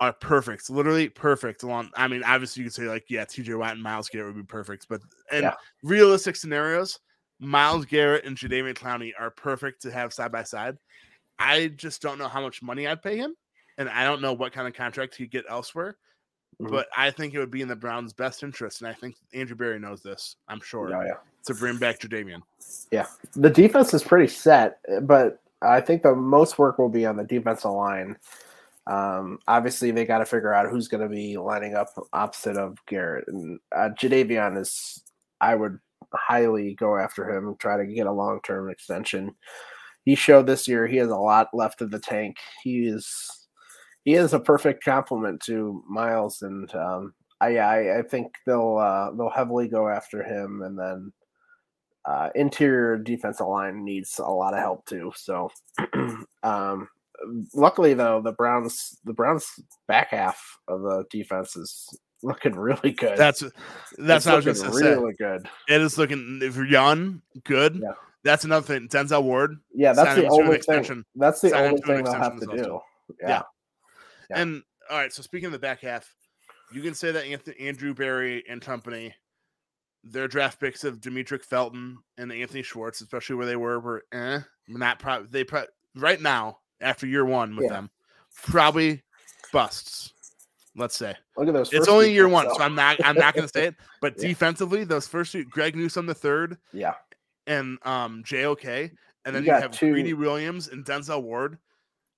are 0.00 0.12
perfect, 0.12 0.68
literally 0.68 1.08
perfect. 1.08 1.62
Along, 1.62 1.90
I 1.96 2.08
mean, 2.08 2.22
obviously 2.24 2.62
you 2.62 2.68
could 2.68 2.74
say 2.74 2.82
like, 2.82 3.04
yeah, 3.08 3.24
T.J. 3.24 3.54
Watt 3.54 3.72
and 3.72 3.82
Myles 3.82 4.08
Garrett 4.08 4.34
would 4.34 4.42
be 4.42 4.46
perfect, 4.46 4.86
but 4.88 5.00
in 5.32 5.44
Yeah. 5.44 5.54
realistic 5.82 6.36
scenarios, 6.36 6.98
Myles 7.38 7.86
Garrett 7.86 8.24
and 8.24 8.36
Jadeveon 8.36 8.74
Clowney 8.76 9.12
are 9.18 9.30
perfect 9.30 9.82
to 9.82 9.90
have 9.90 10.12
side 10.12 10.32
by 10.32 10.42
side. 10.42 10.76
I 11.38 11.68
just 11.68 12.02
don't 12.02 12.18
know 12.18 12.28
how 12.28 12.40
much 12.40 12.62
money 12.62 12.86
I'd 12.86 13.02
pay 13.02 13.16
him, 13.16 13.34
and 13.78 13.88
I 13.88 14.04
don't 14.04 14.20
know 14.20 14.32
what 14.32 14.52
kind 14.52 14.66
of 14.66 14.74
contract 14.74 15.14
he'd 15.16 15.30
get 15.30 15.44
elsewhere. 15.48 15.96
Mhm. 16.60 16.70
But 16.70 16.88
I 16.96 17.10
think 17.10 17.34
it 17.34 17.38
would 17.38 17.50
be 17.50 17.60
in 17.62 17.68
the 17.68 17.76
Browns' 17.76 18.12
best 18.14 18.42
interest, 18.42 18.80
and 18.80 18.88
I 18.88 18.94
think 18.94 19.16
Andrew 19.34 19.56
Berry 19.56 19.78
knows 19.78 20.02
this. 20.02 20.36
I'm 20.48 20.60
sure 20.60 20.88
Yeah, 20.90 21.04
yeah. 21.04 21.14
to 21.46 21.54
bring 21.54 21.76
back 21.78 22.00
Jadeveon. 22.00 22.40
Yeah, 22.90 23.06
the 23.32 23.50
defense 23.50 23.92
is 23.94 24.02
pretty 24.02 24.28
set, 24.28 24.80
but 25.02 25.42
I 25.62 25.80
think 25.80 26.02
the 26.02 26.14
most 26.14 26.58
work 26.58 26.78
will 26.78 26.88
be 26.88 27.06
on 27.06 27.16
the 27.16 27.24
defensive 27.24 27.70
line. 27.70 28.16
Um, 28.86 29.38
obviously, 29.48 29.90
they 29.90 30.04
got 30.04 30.18
to 30.18 30.24
figure 30.24 30.54
out 30.54 30.70
who's 30.70 30.88
going 30.88 31.02
to 31.02 31.08
be 31.08 31.36
lining 31.36 31.74
up 31.74 31.88
opposite 32.12 32.56
of 32.56 32.78
Garrett 32.86 33.24
and 33.28 33.58
uh, 33.74 33.90
Jadeveon 34.00 34.60
is. 34.60 35.02
I 35.40 35.54
would 35.54 35.78
highly 36.14 36.74
go 36.74 36.96
after 36.96 37.28
him, 37.30 37.48
and 37.48 37.60
try 37.60 37.76
to 37.76 37.86
get 37.86 38.06
a 38.06 38.12
long 38.12 38.40
term 38.44 38.70
extension. 38.70 39.34
He 40.04 40.14
showed 40.14 40.46
this 40.46 40.68
year 40.68 40.86
he 40.86 40.96
has 40.98 41.10
a 41.10 41.16
lot 41.16 41.48
left 41.52 41.82
of 41.82 41.90
the 41.90 41.98
tank. 41.98 42.36
He 42.62 42.86
is 42.86 43.08
he 44.04 44.14
is 44.14 44.32
a 44.32 44.40
perfect 44.40 44.84
complement 44.84 45.42
to 45.42 45.82
Myles, 45.88 46.42
and 46.42 46.72
um, 46.74 47.12
I, 47.40 47.58
I 47.58 47.98
I 47.98 48.02
think 48.02 48.32
they'll 48.46 48.78
uh, 48.78 49.10
they'll 49.16 49.30
heavily 49.30 49.68
go 49.68 49.88
after 49.88 50.22
him, 50.22 50.62
and 50.62 50.78
then 50.78 51.12
uh, 52.06 52.30
interior 52.34 52.96
defensive 52.96 53.46
line 53.46 53.84
needs 53.84 54.18
a 54.18 54.30
lot 54.30 54.54
of 54.54 54.60
help 54.60 54.86
too. 54.86 55.12
So, 55.16 55.50
um, 56.42 56.88
luckily 57.54 57.94
though, 57.94 58.20
the 58.22 58.32
Browns 58.32 58.98
the 59.04 59.12
Browns 59.12 59.46
back 59.88 60.10
half 60.10 60.58
of 60.68 60.82
the 60.82 61.04
defense 61.10 61.56
is 61.56 61.88
looking 62.22 62.54
really 62.54 62.92
good. 62.92 63.18
That's 63.18 63.40
that's 63.98 64.24
It's 64.24 64.26
I 64.26 64.36
was 64.36 64.44
going 64.44 64.56
to 64.56 64.72
say. 64.72 64.94
really 64.94 65.14
good. 65.14 65.48
It 65.68 65.80
is 65.80 65.98
looking 65.98 66.40
if 66.42 66.56
you're 66.56 66.66
young, 66.66 67.22
good. 67.44 67.80
Yeah. 67.82 67.92
That's 68.24 68.44
another 68.44 68.66
thing. 68.66 68.88
Denzel 68.88 69.22
Ward, 69.22 69.56
Yeah, 69.72 69.92
that's 69.92 70.16
the 70.16 70.26
only 70.26 70.46
thing. 70.46 70.54
extension. 70.54 71.04
That's 71.14 71.40
the 71.40 71.56
only 71.56 71.80
thing 71.82 72.02
they'll 72.02 72.12
have 72.14 72.40
to 72.40 72.46
do. 72.46 72.80
Yeah. 73.20 73.28
Yeah. 73.28 73.42
Yeah. 74.30 74.40
and 74.42 74.62
all 74.90 74.98
right. 74.98 75.12
So 75.12 75.22
speaking 75.22 75.46
of 75.46 75.52
the 75.52 75.60
back 75.60 75.80
half, 75.82 76.12
you 76.72 76.82
can 76.82 76.94
say 76.94 77.12
that 77.12 77.24
Anthony, 77.24 77.56
Andrew 77.60 77.94
Berry 77.94 78.42
and 78.48 78.60
company, 78.60 79.14
their 80.12 80.28
draft 80.28 80.60
picks 80.60 80.84
of 80.84 81.00
Demetric 81.00 81.42
Felton 81.44 81.98
and 82.18 82.32
Anthony 82.32 82.62
Schwartz, 82.62 83.00
especially 83.00 83.36
where 83.36 83.46
they 83.46 83.56
were, 83.56 83.80
were 83.80 84.04
eh, 84.12 84.40
not 84.68 84.98
probably 84.98 85.28
they 85.30 85.44
pro- 85.44 85.64
right 85.94 86.20
now 86.20 86.58
after 86.80 87.06
year 87.06 87.24
one 87.24 87.56
with 87.56 87.64
Yeah. 87.66 87.72
them, 87.72 87.90
probably 88.44 89.02
busts. 89.52 90.12
Let's 90.78 90.94
say 90.96 91.14
Look 91.38 91.48
at 91.48 91.54
those. 91.54 91.72
it's 91.72 91.88
only 91.88 92.12
year 92.12 92.28
one, 92.28 92.46
so 92.54 92.60
I'm 92.62 92.74
not 92.74 93.02
I'm 93.04 93.16
not 93.16 93.34
going 93.34 93.46
to 93.46 93.52
say 93.52 93.66
it. 93.68 93.76
But 94.02 94.14
Yeah. 94.18 94.28
defensively, 94.28 94.84
those 94.84 95.08
first 95.08 95.32
two, 95.32 95.44
Greg 95.44 95.74
Newsome 95.74 96.04
the 96.06 96.14
third 96.14 96.58
yeah, 96.72 96.94
and 97.46 97.78
um 97.86 98.22
JOK, 98.24 98.64
and 99.24 99.34
then 99.34 99.42
You 99.44 99.52
you, 99.52 99.58
have 99.60 99.70
two- 99.70 99.90
Greedy 99.92 100.12
Williams 100.12 100.68
and 100.68 100.84
Denzel 100.84 101.22
Ward, 101.22 101.58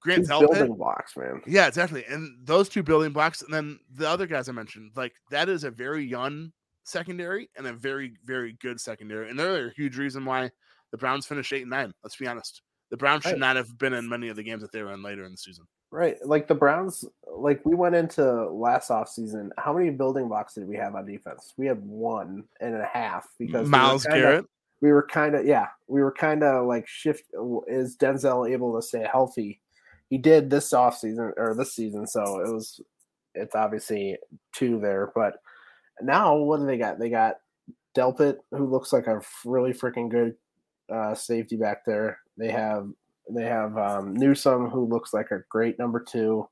Grant 0.01 0.27
building 0.29 0.75
blocks, 0.75 1.17
man. 1.17 1.41
Yeah, 1.47 1.69
exactly. 1.69 2.05
And 2.07 2.37
those 2.45 2.69
two 2.69 2.83
building 2.83 3.13
blocks, 3.13 3.43
and 3.43 3.55
then 3.55 3.79
the 3.95 4.09
other 4.09 4.27
guys 4.27 4.49
I 4.49 4.53
mentioned, 4.53 4.91
like 4.97 5.15
that 5.31 5.49
is 5.49 5.63
a 5.65 5.71
very 5.71 6.05
young 6.05 6.53
secondary 6.89 7.49
and 7.57 7.67
a 7.67 7.73
very, 7.73 8.15
very 8.25 8.57
good 8.61 8.81
secondary. 8.81 9.31
And 9.31 9.39
they're 9.39 9.69
a 9.69 9.73
huge 9.75 9.97
reason 9.97 10.25
why 10.25 10.51
the 10.91 10.99
Browns 10.99 11.27
finished 11.27 11.53
eight 11.53 11.63
and 11.63 11.71
nine. 11.71 11.93
Let's 12.03 12.17
be 12.17 12.27
honest. 12.27 12.63
The 12.91 12.97
Browns 12.97 13.23
should 13.25 13.33
Right. 13.33 13.39
not 13.41 13.57
have 13.57 13.77
been 13.79 13.93
in 13.93 14.09
many 14.09 14.29
of 14.29 14.37
the 14.37 14.43
games 14.43 14.63
that 14.63 14.73
they 14.73 14.83
were 14.83 14.93
in 14.93 15.03
later 15.03 15.25
in 15.25 15.33
the 15.33 15.37
season. 15.37 15.67
Right. 15.91 16.17
Like 16.25 16.49
the 16.49 16.55
Browns, 16.55 17.05
like 17.27 17.65
we 17.65 17.75
went 17.75 17.95
into 17.95 18.23
last 18.51 18.91
offseason. 18.91 19.51
How 19.59 19.73
many 19.73 19.91
building 19.91 20.29
blocks 20.29 20.55
did 20.55 20.67
we 20.69 20.77
have 20.77 20.95
on 20.95 21.07
defense? 21.07 21.55
We 21.57 21.67
had 21.67 21.83
one 21.85 22.45
and 22.61 22.75
a 22.77 22.85
half 22.87 23.27
because 23.39 23.65
we 23.65 23.71
Myles 23.71 24.05
kinda- 24.05 24.21
Garrett. 24.21 24.47
We 24.81 24.93
were 24.93 25.07
kind 25.07 25.35
of, 25.35 25.45
yeah, 25.45 25.67
we 25.89 26.03
were 26.03 26.13
kind 26.13 26.43
of 26.45 26.67
like 26.67 26.87
shift. 26.87 27.25
Is 27.67 27.97
Denzel 27.97 28.49
able 28.51 28.75
to 28.77 28.87
stay 28.87 29.05
healthy? 29.11 29.61
He 30.09 30.19
did 30.19 30.51
this 30.51 30.73
offseason 30.73 31.33
or 31.37 31.55
this 31.55 31.75
season. 31.75 32.07
So 32.07 32.41
it 32.41 32.53
was, 32.53 32.81
it's 33.35 33.55
obviously 33.57 34.19
two 34.55 34.79
there. 34.81 35.11
But 35.15 35.35
now 36.03 36.37
what 36.37 36.61
do 36.61 36.67
they 36.67 36.79
got? 36.79 36.99
They 36.99 37.11
got 37.11 37.37
Delpit, 37.97 38.39
who 38.53 38.67
looks 38.67 38.93
like 38.93 39.07
a 39.07 39.21
really 39.45 39.73
freaking 39.73 40.09
good 40.09 40.35
uh, 40.93 41.15
safety 41.15 41.57
back 41.57 41.85
there. 41.85 42.19
They 42.37 42.51
have 42.51 42.89
they 43.31 43.45
have 43.45 43.77
um, 43.77 44.15
Newsome, 44.15 44.71
who 44.71 44.87
looks 44.87 45.13
like 45.13 45.31
a 45.31 45.43
great 45.51 45.79
number 45.79 46.01
two. 46.01 46.49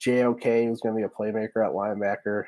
JOK, 0.00 0.42
who's 0.42 0.80
going 0.80 0.94
to 0.94 0.98
be 0.98 1.02
a 1.04 1.08
playmaker 1.08 1.64
at 1.64 1.72
linebacker. 1.72 2.44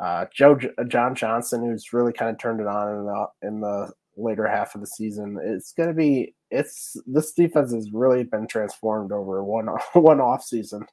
Uh, 0.00 0.26
Joe 0.34 0.58
John 0.88 1.14
Johnson, 1.14 1.62
who's 1.62 1.92
really 1.92 2.12
kind 2.12 2.30
of 2.30 2.38
turned 2.38 2.60
it 2.60 2.66
on 2.66 2.98
in 2.98 3.04
the 3.04 3.26
in 3.42 3.60
the 3.60 3.92
later 4.16 4.46
half 4.46 4.74
of 4.74 4.80
the 4.80 4.86
season. 4.86 5.38
It's 5.42 5.72
going 5.72 5.88
to 5.88 5.94
be 5.94 6.34
it's 6.50 6.96
this 7.06 7.32
defense 7.32 7.72
has 7.72 7.92
really 7.92 8.24
been 8.24 8.46
transformed 8.46 9.12
over 9.12 9.44
one 9.44 9.66
one 9.92 10.20
off 10.20 10.42
season. 10.42 10.86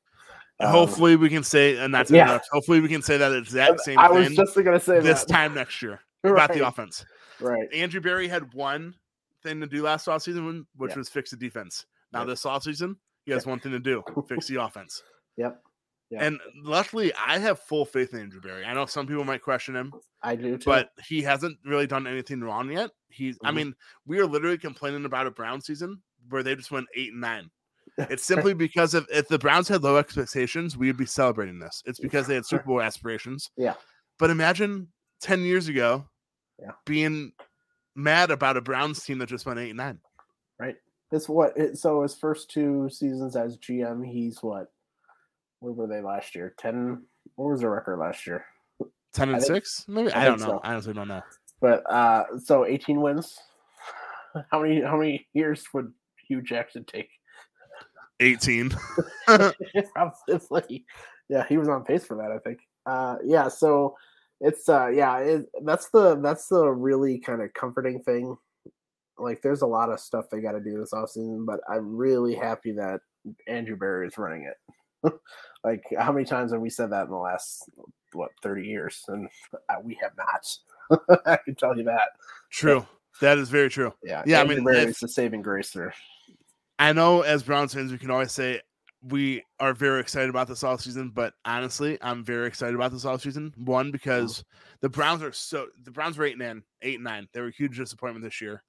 Um, 0.62 0.72
Hopefully 0.72 1.16
we 1.16 1.30
can 1.30 1.44
say, 1.44 1.78
and 1.78 1.94
that's 1.94 2.12
yeah. 2.12 2.24
enough. 2.24 2.48
Hopefully 2.52 2.82
we 2.82 2.90
can 2.90 3.02
say 3.02 3.18
that 3.18 3.32
exact 3.34 3.80
same 3.82 3.98
I 3.98 4.10
was 4.12 4.30
just 4.36 4.54
to 4.56 4.80
say 4.80 5.00
this 5.00 5.24
that. 5.24 5.32
time 5.34 5.54
next 5.54 5.82
year 5.82 6.02
about 6.24 6.52
the 6.54 6.68
offense. 6.68 7.06
Right. 7.40 7.72
Andrew 7.74 8.02
Berry 8.02 8.28
had 8.28 8.54
one 8.54 8.94
thing 9.42 9.62
to 9.62 9.68
do 9.68 9.84
last 9.84 10.08
offseason, 10.08 10.66
which 10.76 10.92
Yeah. 10.92 10.98
was 10.98 11.08
fix 11.10 11.32
the 11.32 11.38
defense. 11.38 11.86
Now 12.12 12.20
Yep. 12.22 12.28
this 12.28 12.44
offseason, 12.44 12.98
he 13.26 13.32
has 13.32 13.46
one 13.46 13.60
thing 13.60 13.72
to 13.72 13.80
do: 13.80 14.04
fix 14.28 14.48
the 14.48 14.56
offense. 14.62 15.02
Yep. 15.38 15.62
Yeah. 16.10 16.24
And 16.24 16.40
luckily, 16.64 17.14
I 17.14 17.38
have 17.38 17.60
full 17.60 17.86
faith 17.86 18.14
in 18.14 18.20
Andrew 18.22 18.42
Berry. 18.42 18.66
I 18.66 18.74
know 18.74 18.86
some 18.88 19.06
people 19.08 19.24
might 19.24 19.44
question 19.44 19.76
him, 19.76 19.94
I 20.24 20.36
do 20.36 20.58
too. 20.58 20.66
but 20.66 20.90
he 21.06 21.22
hasn't 21.22 21.58
really 21.64 21.86
done 21.88 22.08
anything 22.08 22.42
wrong 22.42 22.70
yet. 22.72 22.90
He's, 23.10 23.38
I 23.44 23.52
Mhm. 23.52 23.56
mean, 23.56 23.76
we 24.08 24.20
are 24.20 24.26
literally 24.26 24.58
complaining 24.58 25.06
about 25.06 25.28
a 25.28 25.32
Brown 25.32 25.62
season 25.62 26.02
where 26.30 26.42
they 26.44 26.56
just 26.56 26.72
went 26.72 26.88
eight 26.96 27.12
and 27.12 27.22
nine. 27.22 27.50
It's 28.10 28.24
simply 28.24 28.54
because 28.54 28.94
of 28.94 29.08
if 29.12 29.28
the 29.28 29.40
Browns 29.40 29.68
had 29.68 29.84
low 29.84 29.98
expectations, 29.98 30.78
we'd 30.78 30.98
be 30.98 31.06
celebrating 31.06 31.60
this. 31.60 31.84
It's 31.86 32.00
because 32.00 32.28
they 32.28 32.36
had 32.36 32.46
Super 32.46 32.64
Bowl 32.64 32.82
aspirations. 32.82 33.50
Yeah. 33.58 33.74
But 34.18 34.30
imagine 34.30 34.88
10 35.22 35.42
years 35.44 35.68
ago 35.68 36.06
Yeah. 36.60 36.72
being 36.86 37.34
mad 37.96 38.32
about 38.32 38.58
a 38.58 38.62
Browns 38.62 39.04
team 39.04 39.18
that 39.20 39.28
just 39.30 39.46
went 39.46 39.60
eight 39.60 39.70
and 39.72 39.78
nine. 39.78 40.00
right. 40.60 40.76
It's 41.12 41.28
what 41.28 41.58
it, 41.58 41.78
so 41.78 42.04
his 42.04 42.16
first 42.16 42.52
two 42.52 42.88
seasons 42.90 43.36
as 43.36 43.58
GM, 43.58 44.06
he's 44.06 44.44
what? 44.44 44.72
Where 45.60 45.74
were 45.74 45.88
they 45.88 46.02
last 46.02 46.36
year? 46.36 46.54
Ten. 46.58 47.04
What 47.36 47.50
was 47.52 47.62
their 47.62 47.72
record 47.72 47.98
last 47.98 48.28
year? 48.28 48.46
10 49.14 49.30
and 49.30 49.38
I 49.38 49.40
think- 49.40 49.66
6? 49.66 49.86
Maybe 49.88 50.12
I 50.14 50.22
I, 50.22 50.26
don't 50.26 50.40
know. 50.40 50.46
so. 50.46 50.60
I 50.64 50.72
honestly 50.72 50.94
don't 50.94 51.08
know. 51.08 51.22
But 51.62 51.84
uh, 51.92 52.26
so 52.38 52.66
eighteen 52.66 53.02
wins. 53.02 53.38
How 54.52 54.62
many? 54.62 54.82
How 54.82 54.98
many 54.98 55.28
years 55.34 55.64
would 55.74 55.92
Hue 56.28 56.42
Jackson 56.42 56.86
take? 56.86 57.10
18. 58.20 58.76
Probably. 59.94 60.86
Yeah, 61.30 61.46
he 61.48 61.58
was 61.58 61.70
on 61.70 61.84
pace 61.84 62.06
for 62.06 62.18
that, 62.18 62.32
I 62.32 62.40
think. 62.40 62.60
Uh, 62.86 63.18
yeah, 63.24 63.48
so 63.48 63.96
it's 64.42 64.68
uh, 64.70 64.88
yeah, 64.88 65.18
it, 65.20 65.46
that's 65.64 65.90
the 65.90 66.16
that's 66.16 66.48
the 66.48 66.68
really 66.70 67.20
kind 67.20 67.42
of 67.42 67.54
comforting 67.54 68.02
thing. 68.02 68.36
Like, 69.18 69.42
there's 69.42 69.62
a 69.62 69.68
lot 69.68 69.92
of 69.92 70.00
stuff 70.00 70.26
they 70.32 70.40
got 70.40 70.54
to 70.54 70.62
do 70.62 70.80
this 70.80 70.94
offseason, 70.94 71.46
but 71.46 71.60
I'm 71.70 71.96
really 71.96 72.36
happy 72.36 72.72
that 72.74 73.02
Andrew 73.48 73.76
Berry 73.76 74.08
is 74.08 74.18
running 74.18 74.50
it. 74.50 75.14
like, 75.64 75.84
how 75.98 76.12
many 76.12 76.26
times 76.26 76.54
have 76.54 76.62
we 76.62 76.70
said 76.70 76.92
that 76.92 77.06
in 77.06 77.12
the 77.12 77.18
last 77.18 77.70
what 78.14 78.32
30 78.42 78.66
years? 78.66 79.04
And 79.10 79.28
uh, 79.54 79.76
we 79.84 80.00
have 80.02 80.12
not. 80.18 81.20
I 81.26 81.38
can 81.44 81.56
tell 81.56 81.78
you 81.78 81.84
that. 81.84 82.10
True. 82.50 82.86
That 83.22 83.38
is 83.38 83.50
very 83.50 83.70
true. 83.70 83.94
Yeah, 84.02 84.24
Yeah, 84.26 84.42
I 84.42 84.46
mean, 84.46 84.64
Berry 84.64 84.86
is 84.86 85.00
the 85.00 85.08
saving 85.10 85.42
grace 85.42 85.72
there. 85.72 85.94
I 86.80 86.94
know 86.94 87.22
as 87.22 87.44
Browns 87.44 87.74
fans, 87.74 87.92
we 87.92 87.98
can 87.98 88.10
always 88.10 88.32
say 88.32 88.62
we 89.04 89.44
are 89.60 89.74
very 89.74 90.00
excited 90.00 90.30
about 90.30 90.48
this 90.48 90.64
offseason, 90.64 91.14
but 91.14 91.34
honestly, 91.46 91.98
I'm 92.02 92.24
very 92.24 92.48
excited 92.48 92.74
about 92.76 92.92
this 92.92 93.06
offseason. 93.06 93.56
One, 93.58 93.92
because 93.92 94.44
the 94.82 94.90
Browns 94.90 95.22
are 95.22 95.32
so 95.32 95.68
the 95.84 95.92
Browns 95.92 96.18
were 96.18 96.26
eight 96.26 96.34
and 96.34 96.40
nine, 96.42 96.64
eight 96.82 96.96
and 96.96 97.04
nine. 97.04 97.28
They 97.34 97.42
were 97.42 97.48
a 97.48 97.52
huge 97.52 97.78
disappointment 97.78 98.24
this 98.24 98.42
year, 98.42 98.64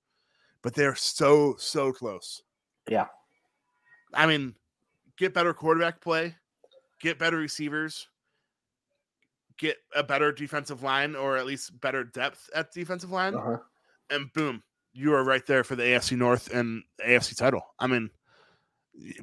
but 0.62 0.74
they're 0.74 0.94
so, 0.96 1.54
so 1.58 1.92
close. 1.92 2.42
Yeah. 2.88 3.06
I 4.12 4.26
mean, 4.26 4.54
get 5.16 5.32
better 5.34 5.54
quarterback 5.54 6.00
play, 6.00 6.34
get 7.00 7.18
better 7.18 7.36
receivers, 7.36 8.08
get 9.56 9.76
a 9.94 10.02
better 10.02 10.32
defensive 10.32 10.82
line, 10.82 11.14
or 11.14 11.36
at 11.36 11.46
least 11.46 11.80
better 11.80 12.02
depth 12.02 12.50
at 12.54 12.72
defensive 12.72 13.12
line, 13.12 13.34
Uh-huh. 13.36 13.58
and 14.10 14.32
boom, 14.32 14.62
you 15.00 15.14
are 15.14 15.24
right 15.24 15.46
there 15.46 15.64
for 15.64 15.76
the 15.76 15.82
AFC 15.82 16.16
North 16.16 16.52
and 16.52 16.82
AFC 17.04 17.34
title. 17.36 17.62
I 17.78 17.86
mean, 17.86 18.10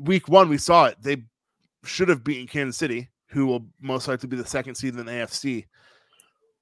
week 0.02 0.28
one 0.28 0.50
we 0.50 0.58
saw 0.58 0.86
it. 0.86 0.98
They 1.00 1.24
should 1.84 2.10
have 2.10 2.24
beaten 2.24 2.48
Kansas 2.48 2.78
City, 2.78 3.10
who 3.28 3.46
will 3.46 3.68
most 3.80 4.08
likely 4.08 4.28
be 4.28 4.38
the 4.38 4.46
second 4.46 4.76
seed 4.76 4.96
in 4.96 5.06
the 5.06 5.12
AFC, 5.12 5.66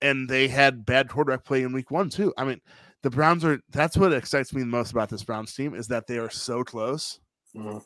and 0.02 0.30
they 0.30 0.48
had 0.50 0.86
bad 0.86 1.08
quarterback 1.08 1.46
play 1.46 1.64
in 1.64 1.72
week 1.72 1.92
one 1.92 2.10
too. 2.10 2.34
I 2.38 2.44
mean, 2.44 2.60
the 3.04 3.10
Browns 3.10 3.46
are. 3.46 3.62
That's 3.70 3.96
what 3.98 4.12
excites 4.14 4.54
me 4.54 4.62
the 4.62 4.68
most 4.68 4.92
about 4.92 5.10
this 5.10 5.24
Browns 5.24 5.54
team 5.56 5.74
is 5.76 5.88
that 5.88 6.08
they 6.08 6.18
are 6.18 6.30
so 6.30 6.64
close, 6.64 7.20
Mhm. 7.56 7.84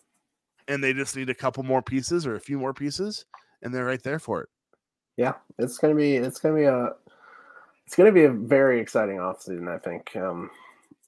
and 0.67 0.83
they 0.83 0.93
just 0.93 1.15
need 1.15 1.29
a 1.29 1.35
couple 1.35 1.61
more 1.63 1.81
pieces 1.83 2.25
or 2.25 2.35
a 2.35 2.39
few 2.39 2.57
more 2.57 2.73
pieces, 2.73 3.25
and 3.61 3.73
they're 3.73 3.85
right 3.85 4.01
there 4.01 4.19
for 4.19 4.41
it. 4.41 4.49
Yeah, 5.15 5.33
it's 5.59 5.77
gonna 5.77 5.95
be 5.95 6.15
it's 6.15 6.39
gonna 6.39 6.55
be 6.55 6.63
a 6.63 6.95
it's 7.85 7.95
gonna 7.95 8.11
be 8.11 8.23
a 8.23 8.31
very 8.31 8.79
exciting 8.79 9.17
offseason, 9.17 9.67
I 9.67 9.77
think. 9.79 10.15
Um, 10.15 10.49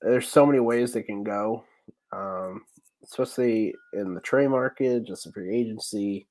there's 0.02 0.28
so 0.28 0.46
many 0.46 0.60
ways 0.60 0.94
they 0.94 1.04
can 1.04 1.24
go, 1.24 1.64
um, 2.12 2.64
especially 3.04 3.74
in 3.94 4.14
the 4.14 4.22
trade 4.22 4.50
market, 4.50 5.06
just 5.06 5.26
the 5.26 5.32
free 5.32 5.56
agency. 5.56 6.28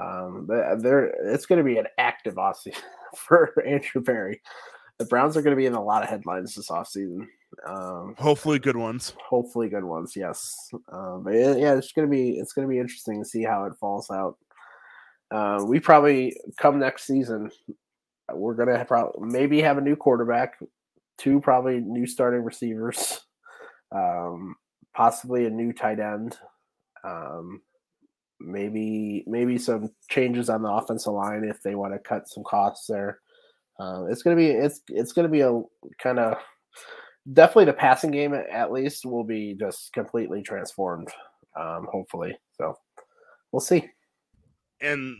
Um, 0.00 0.46
but 0.46 0.82
there 0.82 1.12
it's 1.32 1.46
gonna 1.46 1.64
be 1.64 1.76
an 1.78 1.86
active 1.98 2.34
offseason 2.36 2.80
for 3.16 3.52
Andrew 3.66 4.00
Berry. 4.02 4.40
The 4.98 5.04
Browns 5.06 5.36
are 5.36 5.42
gonna 5.42 5.56
be 5.56 5.66
in 5.66 5.74
a 5.74 5.82
lot 5.84 6.02
of 6.02 6.08
headlines 6.08 6.54
this 6.54 6.70
offseason. 6.70 7.26
Um, 7.66 8.14
Hopefully, 8.18 8.58
good 8.58 8.76
ones. 8.78 9.14
hopefully 9.28 9.68
good 9.68 9.84
ones 9.84 10.14
yes 10.16 10.70
um, 10.90 11.22
but 11.22 11.34
yeah, 11.34 11.74
it's 11.74 11.92
gonna 11.92 12.08
be 12.08 12.38
it's 12.38 12.54
gonna 12.54 12.66
be 12.66 12.78
interesting 12.78 13.22
to 13.22 13.28
see 13.28 13.42
how 13.42 13.66
it 13.66 13.74
falls 13.78 14.10
out 14.10 14.38
uh, 15.30 15.62
we 15.62 15.78
probably 15.78 16.34
come 16.56 16.78
next 16.78 17.04
season 17.04 17.50
we're 18.32 18.54
gonna 18.54 18.78
have 18.78 18.88
prob- 18.88 19.12
maybe 19.20 19.60
have 19.60 19.76
a 19.76 19.82
new 19.82 19.94
quarterback 19.94 20.58
two 21.22 21.40
probably 21.40 21.80
new 21.80 22.06
starting 22.06 22.42
receivers 22.42 23.20
um, 23.94 24.54
possibly 24.94 25.46
a 25.46 25.50
new 25.50 25.72
tight 25.72 26.00
end 26.00 26.36
um, 27.04 27.60
maybe 28.40 29.24
maybe 29.26 29.58
some 29.58 29.90
changes 30.08 30.48
on 30.48 30.62
the 30.62 30.70
offensive 30.70 31.12
line 31.12 31.44
if 31.44 31.62
they 31.62 31.74
want 31.74 31.92
to 31.92 31.98
cut 31.98 32.28
some 32.28 32.44
costs 32.44 32.86
there. 32.86 33.20
Uh, 33.78 34.04
it's 34.06 34.22
gonna 34.22 34.36
be 34.36 34.48
it's 34.48 34.82
it's 34.88 35.12
gonna 35.12 35.28
be 35.28 35.40
a 35.40 35.62
kind 36.02 36.18
of 36.18 36.36
definitely 37.32 37.64
the 37.66 37.72
passing 37.72 38.10
game 38.10 38.34
at 38.34 38.72
least 38.72 39.06
will 39.06 39.24
be 39.24 39.54
just 39.58 39.92
completely 39.92 40.42
transformed 40.42 41.08
um 41.56 41.86
hopefully 41.90 42.36
so 42.60 42.76
we'll 43.52 43.60
see. 43.60 43.88
And 44.80 45.16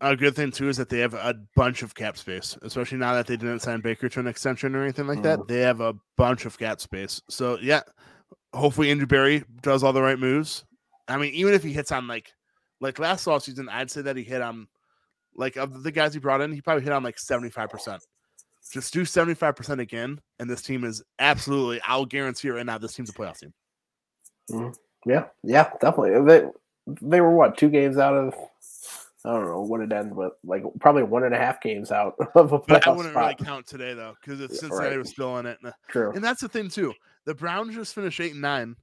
a 0.00 0.16
good 0.16 0.36
thing 0.36 0.50
too 0.50 0.68
is 0.68 0.76
that 0.76 0.88
they 0.88 1.00
have 1.00 1.14
a 1.14 1.34
bunch 1.56 1.82
of 1.82 1.94
cap 1.94 2.16
space, 2.16 2.56
especially 2.62 2.98
now 2.98 3.14
that 3.14 3.26
they 3.26 3.36
didn't 3.36 3.60
sign 3.60 3.80
Baker 3.80 4.08
to 4.08 4.20
an 4.20 4.26
extension 4.26 4.74
or 4.74 4.82
anything 4.82 5.06
like 5.06 5.22
that. 5.22 5.40
Mm. 5.40 5.48
They 5.48 5.60
have 5.60 5.80
a 5.80 5.94
bunch 6.16 6.44
of 6.44 6.58
cap 6.58 6.80
space. 6.80 7.20
So 7.28 7.58
yeah, 7.60 7.82
hopefully 8.54 8.90
Andrew 8.90 9.06
Berry 9.06 9.44
does 9.62 9.82
all 9.82 9.92
the 9.92 10.02
right 10.02 10.18
moves. 10.18 10.64
I 11.08 11.16
mean, 11.16 11.32
even 11.34 11.54
if 11.54 11.62
he 11.62 11.72
hits 11.72 11.92
on 11.92 12.06
like 12.06 12.32
like 12.80 12.98
last 12.98 13.26
offseason, 13.26 13.68
I'd 13.70 13.90
say 13.90 14.02
that 14.02 14.16
he 14.16 14.22
hit 14.22 14.42
on 14.42 14.68
like 15.34 15.56
of 15.56 15.82
the 15.82 15.92
guys 15.92 16.14
he 16.14 16.20
brought 16.20 16.40
in, 16.40 16.52
he 16.52 16.60
probably 16.60 16.84
hit 16.84 16.92
on 16.92 17.02
like 17.02 17.16
75%. 17.16 18.00
Just 18.70 18.92
do 18.92 19.02
75% 19.02 19.80
again, 19.80 20.20
and 20.38 20.50
this 20.50 20.60
team 20.60 20.84
is 20.84 21.02
absolutely, 21.18 21.80
I'll 21.86 22.04
guarantee 22.04 22.50
right 22.50 22.66
now, 22.66 22.76
this 22.76 22.92
team's 22.92 23.08
a 23.08 23.14
playoff 23.14 23.38
team. 23.38 23.54
Mm-hmm. 24.50 25.10
yeah 25.10 25.26
yeah 25.42 25.68
definitely 25.78 26.24
they, 26.24 26.48
they 27.02 27.20
were 27.20 27.34
what 27.34 27.58
two 27.58 27.68
games 27.68 27.98
out 27.98 28.14
of 28.14 28.34
i 29.24 29.32
don't 29.32 29.46
know 29.46 29.62
what 29.62 29.80
it 29.80 29.92
ended 29.92 30.14
but 30.16 30.32
like 30.44 30.62
probably 30.80 31.02
one 31.02 31.24
and 31.24 31.34
a 31.34 31.38
half 31.38 31.60
games 31.60 31.90
out 31.90 32.14
of 32.34 32.52
a 32.52 32.58
But 32.60 32.86
I 32.86 32.90
wouldn't 32.90 33.12
spot. 33.14 33.22
really 33.38 33.44
count 33.44 33.66
today 33.66 33.94
though, 33.94 34.14
because 34.20 34.40
if 34.40 34.50
Cincinnati 34.52 34.90
right. 34.90 34.98
was 34.98 35.10
still 35.10 35.36
in 35.38 35.46
it. 35.46 35.58
true 35.90 36.12
And 36.12 36.22
that's 36.22 36.40
the 36.40 36.48
thing 36.48 36.68
too. 36.68 36.92
The 37.26 37.34
Browns 37.34 37.74
just 37.74 37.94
finished 37.94 38.20
eight 38.20 38.32
and 38.32 38.40
nine, 38.40 38.76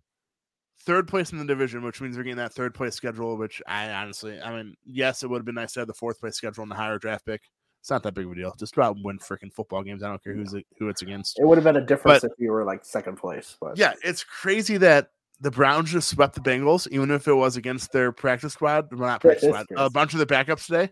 third 0.86 1.08
place 1.08 1.32
in 1.32 1.38
the 1.40 1.46
division, 1.46 1.84
which 1.84 2.02
means 2.02 2.16
they're 2.16 2.24
getting 2.24 2.38
that 2.38 2.54
third 2.54 2.74
place 2.76 2.94
schedule. 2.96 3.38
Which 3.38 3.62
I 3.68 3.90
honestly, 3.92 4.40
I 4.42 4.56
mean, 4.56 4.76
yes, 4.86 5.24
it 5.24 5.30
would 5.30 5.40
have 5.40 5.46
been 5.46 5.56
nice 5.56 5.74
to 5.74 5.80
have 5.82 5.88
the 5.88 5.94
fourth 5.94 6.20
place 6.20 6.36
schedule 6.36 6.62
and 6.64 6.72
the 6.72 6.76
higher 6.76 7.00
draft 7.00 7.26
pick. 7.26 7.42
It's 7.82 7.90
not 7.90 8.04
that 8.04 8.14
big 8.14 8.26
of 8.26 8.32
a 8.32 8.36
deal. 8.36 8.54
Just 8.60 8.76
about 8.76 8.98
win 9.04 9.18
freaking 9.20 9.54
football 9.54 9.84
games. 9.84 10.04
I 10.04 10.10
don't 10.10 10.24
care 10.24 10.34
who's 10.36 10.54
who 10.80 10.90
it's 10.90 11.02
against. 11.02 11.40
it 11.40 11.46
would 11.48 11.58
have 11.58 11.64
been 11.66 11.78
a 11.78 11.86
difference 11.86 12.22
But- 12.22 12.32
if 12.32 12.38
you 12.40 12.52
were 12.52 12.64
like 12.64 12.84
second 12.86 13.16
place 13.18 13.56
but 13.62 13.78
Yeah, 13.78 13.94
it's 14.04 14.24
crazy 14.24 14.78
that 14.78 15.10
the 15.40 15.52
Browns 15.52 15.92
just 15.92 16.10
swept 16.10 16.36
the 16.36 16.42
Bengals, 16.42 16.88
even 16.92 17.12
if 17.12 17.28
it 17.28 17.34
was 17.34 17.58
against 17.58 17.92
their 17.92 18.12
practice 18.12 18.54
squad, 18.54 18.88
well, 18.92 19.10
not 19.10 19.22
practice 19.22 19.44
squad, 19.44 19.66
a 19.76 19.90
bunch 19.90 20.14
of 20.14 20.20
the 20.20 20.26
backups 20.26 20.66
today. 20.66 20.90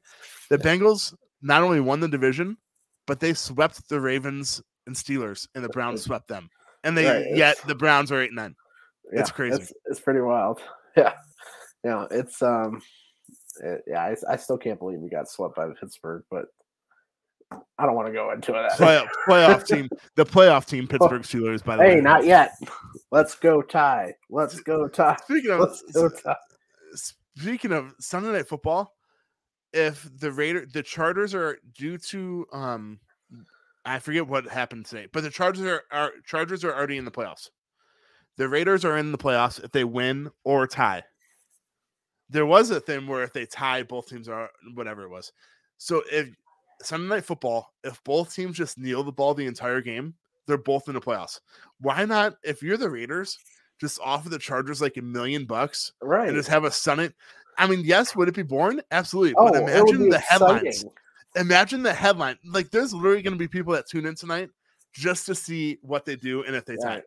The 0.49 0.57
Bengals 0.57 1.13
not 1.41 1.61
only 1.61 1.79
won 1.79 1.99
the 1.99 2.07
division, 2.07 2.57
but 3.07 3.19
they 3.19 3.33
swept 3.33 3.87
the 3.89 3.99
Ravens 3.99 4.61
and 4.87 4.95
Steelers, 4.95 5.47
and 5.55 5.63
the 5.63 5.69
Browns 5.69 6.03
swept 6.03 6.27
them. 6.27 6.49
And 6.83 6.97
they 6.97 7.05
Right, 7.05 7.35
yet 7.35 7.57
the 7.67 7.75
Browns 7.75 8.11
are 8.11 8.21
eight 8.21 8.27
and 8.27 8.35
nine. 8.35 8.55
It's 9.11 9.31
crazy. 9.31 9.61
It's, 9.61 9.73
it's 9.85 9.99
pretty 9.99 10.21
wild. 10.21 10.61
Yeah, 10.95 11.13
yeah. 11.83 12.05
It's 12.11 12.39
um, 12.43 12.79
it- 13.63 13.81
yeah. 13.87 14.03
I, 14.03 14.33
I 14.33 14.35
still 14.35 14.59
can't 14.59 14.77
believe 14.77 14.99
we 14.99 15.09
got 15.09 15.27
swept 15.27 15.55
by 15.55 15.65
Pittsburgh, 15.79 16.23
but 16.29 16.45
I 17.79 17.87
don't 17.87 17.95
want 17.95 18.09
to 18.09 18.13
go 18.13 18.31
into 18.31 18.51
that. 18.51 18.73
Playoff, 18.73 19.07
playoff 19.27 19.65
team, 19.67 19.89
the 20.15 20.23
playoff 20.23 20.67
team, 20.67 20.87
Pittsburgh 20.87 21.23
Steelers. 21.23 21.63
By 21.63 21.77
the 21.77 21.83
hey, 21.83 21.95
way, 21.95 22.01
not 22.01 22.25
yet. 22.25 22.55
Let's 23.13 23.35
go 23.35 23.61
tie. 23.61 24.15
Let's 24.31 24.59
go 24.61 24.87
tie. 24.87 25.15
Speaking 25.25 25.51
of 25.51 25.59
Let's 25.59 25.83
go 25.93 26.09
tie. 26.09 26.35
speaking 26.95 27.71
of 27.71 27.93
Sunday 27.99 28.31
night 28.31 28.47
football, 28.47 28.95
if 29.71 30.09
the 30.19 30.31
Raider 30.31 30.65
the 30.65 30.81
Chargers 30.81 31.35
are 31.35 31.59
due 31.77 31.99
to 31.99 32.47
um 32.51 32.99
I 33.85 33.99
forget 33.99 34.27
what 34.27 34.47
happened 34.47 34.87
today, 34.87 35.05
but 35.13 35.21
the 35.21 35.29
Chargers 35.29 35.63
are, 35.63 35.83
are 35.91 36.11
Chargers 36.25 36.63
are 36.63 36.73
already 36.73 36.97
in 36.97 37.05
the 37.05 37.11
playoffs. 37.11 37.51
The 38.37 38.49
Raiders 38.49 38.83
are 38.83 38.97
in 38.97 39.11
the 39.11 39.19
playoffs 39.19 39.63
if 39.63 39.71
they 39.71 39.83
win 39.83 40.31
or 40.43 40.65
tie. 40.65 41.03
There 42.31 42.47
was 42.47 42.71
a 42.71 42.79
thing 42.79 43.05
where 43.05 43.21
if 43.21 43.31
they 43.31 43.45
tie, 43.45 43.83
both 43.83 44.09
teams 44.09 44.27
are 44.27 44.49
whatever 44.73 45.03
it 45.03 45.09
was. 45.09 45.31
So 45.77 46.01
if 46.11 46.29
Sunday 46.81 47.09
night 47.09 47.25
football, 47.25 47.73
if 47.83 48.03
both 48.03 48.33
teams 48.33 48.57
just 48.57 48.79
kneel 48.79 49.03
the 49.03 49.11
ball 49.11 49.35
the 49.35 49.45
entire 49.45 49.81
game, 49.81 50.15
they're 50.47 50.57
both 50.57 50.87
in 50.87 50.93
the 50.95 51.01
playoffs. 51.01 51.39
Why 51.79 52.05
not? 52.05 52.35
If 52.43 52.61
you're 52.61 52.77
the 52.77 52.89
Raiders, 52.89 53.37
just 53.79 53.99
offer 54.03 54.29
the 54.29 54.39
Chargers 54.39 54.81
like 54.81 54.97
a 54.97 55.01
million 55.01 55.45
bucks 55.45 55.91
Right. 56.01 56.27
and 56.27 56.35
just 56.37 56.49
have 56.49 56.63
a 56.65 56.71
Sunday. 56.71 57.09
I 57.57 57.67
mean, 57.67 57.81
yes, 57.85 58.15
would 58.15 58.27
it 58.27 58.35
be 58.35 58.43
boring? 58.43 58.81
Absolutely. 58.91 59.33
oh, 59.37 59.51
but 59.51 59.61
imagine 59.63 60.09
the 60.09 60.19
headlines. 60.19 60.85
Imagine 61.35 61.83
the 61.83 61.93
headline. 61.93 62.37
Like, 62.45 62.69
there's 62.71 62.93
literally 62.93 63.21
going 63.21 63.33
to 63.33 63.39
be 63.39 63.47
people 63.47 63.73
that 63.73 63.87
tune 63.87 64.05
in 64.05 64.15
tonight 64.15 64.49
just 64.93 65.25
to 65.27 65.35
see 65.35 65.77
what 65.81 66.05
they 66.05 66.15
do 66.15 66.43
and 66.43 66.55
if 66.55 66.65
they 66.65 66.75
tie. 66.77 67.01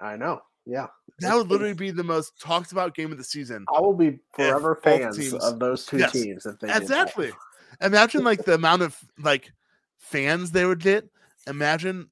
I 0.00 0.16
know. 0.16 0.40
Yeah. 0.66 0.86
That 1.20 1.34
would 1.34 1.48
literally 1.48 1.74
be 1.74 1.90
the 1.90 2.04
most 2.04 2.40
talked 2.40 2.72
about 2.72 2.94
game 2.94 3.10
of 3.12 3.18
the 3.18 3.24
season. 3.24 3.64
I 3.74 3.80
will 3.80 3.92
be 3.94 4.18
forever 4.34 4.80
fans 4.82 5.16
teams- 5.18 5.34
of 5.34 5.58
those 5.58 5.84
two 5.86 5.98
Yes, 5.98 6.12
teams 6.12 6.46
if 6.46 6.58
they. 6.60 6.72
Exactly. 6.74 7.32
Imagine 7.80 8.22
like 8.24 8.44
the 8.44 8.54
amount 8.54 8.82
of 8.82 8.96
like 9.18 9.52
fans 9.98 10.50
they 10.52 10.64
would 10.64 10.80
get. 10.80 11.08
Imagine 11.48 12.08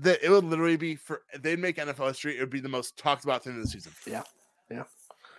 that 0.00 0.22
it 0.22 0.30
would 0.30 0.44
literally 0.44 0.76
be 0.76 0.96
for 0.96 1.22
they'd 1.40 1.58
make 1.58 1.76
NFL 1.76 2.08
history. 2.08 2.36
It 2.36 2.40
would 2.40 2.50
be 2.50 2.60
the 2.60 2.68
most 2.68 2.96
talked 2.96 3.24
about 3.24 3.44
thing 3.44 3.56
of 3.56 3.62
the 3.62 3.68
season. 3.68 3.92
Yeah. 4.06 4.22
Yeah. 4.70 4.84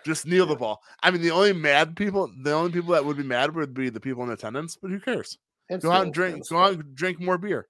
Just 0.04 0.26
kneel 0.26 0.46
the 0.46 0.54
ball. 0.54 0.82
I 1.02 1.10
mean, 1.10 1.20
the 1.20 1.32
only 1.32 1.52
mad 1.52 1.96
people, 1.96 2.30
the 2.42 2.52
only 2.52 2.70
people 2.70 2.92
that 2.92 3.04
would 3.04 3.16
be 3.16 3.24
mad 3.24 3.54
would 3.54 3.74
be 3.74 3.88
the 3.88 4.00
people 4.00 4.22
in 4.22 4.30
attendance. 4.30 4.76
But 4.80 4.90
who 4.92 5.00
cares? 5.00 5.38
Go 5.80 5.90
out 5.90 6.04
and 6.04 6.14
drink. 6.14 6.48
Go 6.48 6.58
out 6.58 6.74
and 6.74 6.94
drink 6.94 7.20
more 7.20 7.38
beer. 7.38 7.66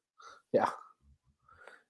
Yeah, 0.52 0.68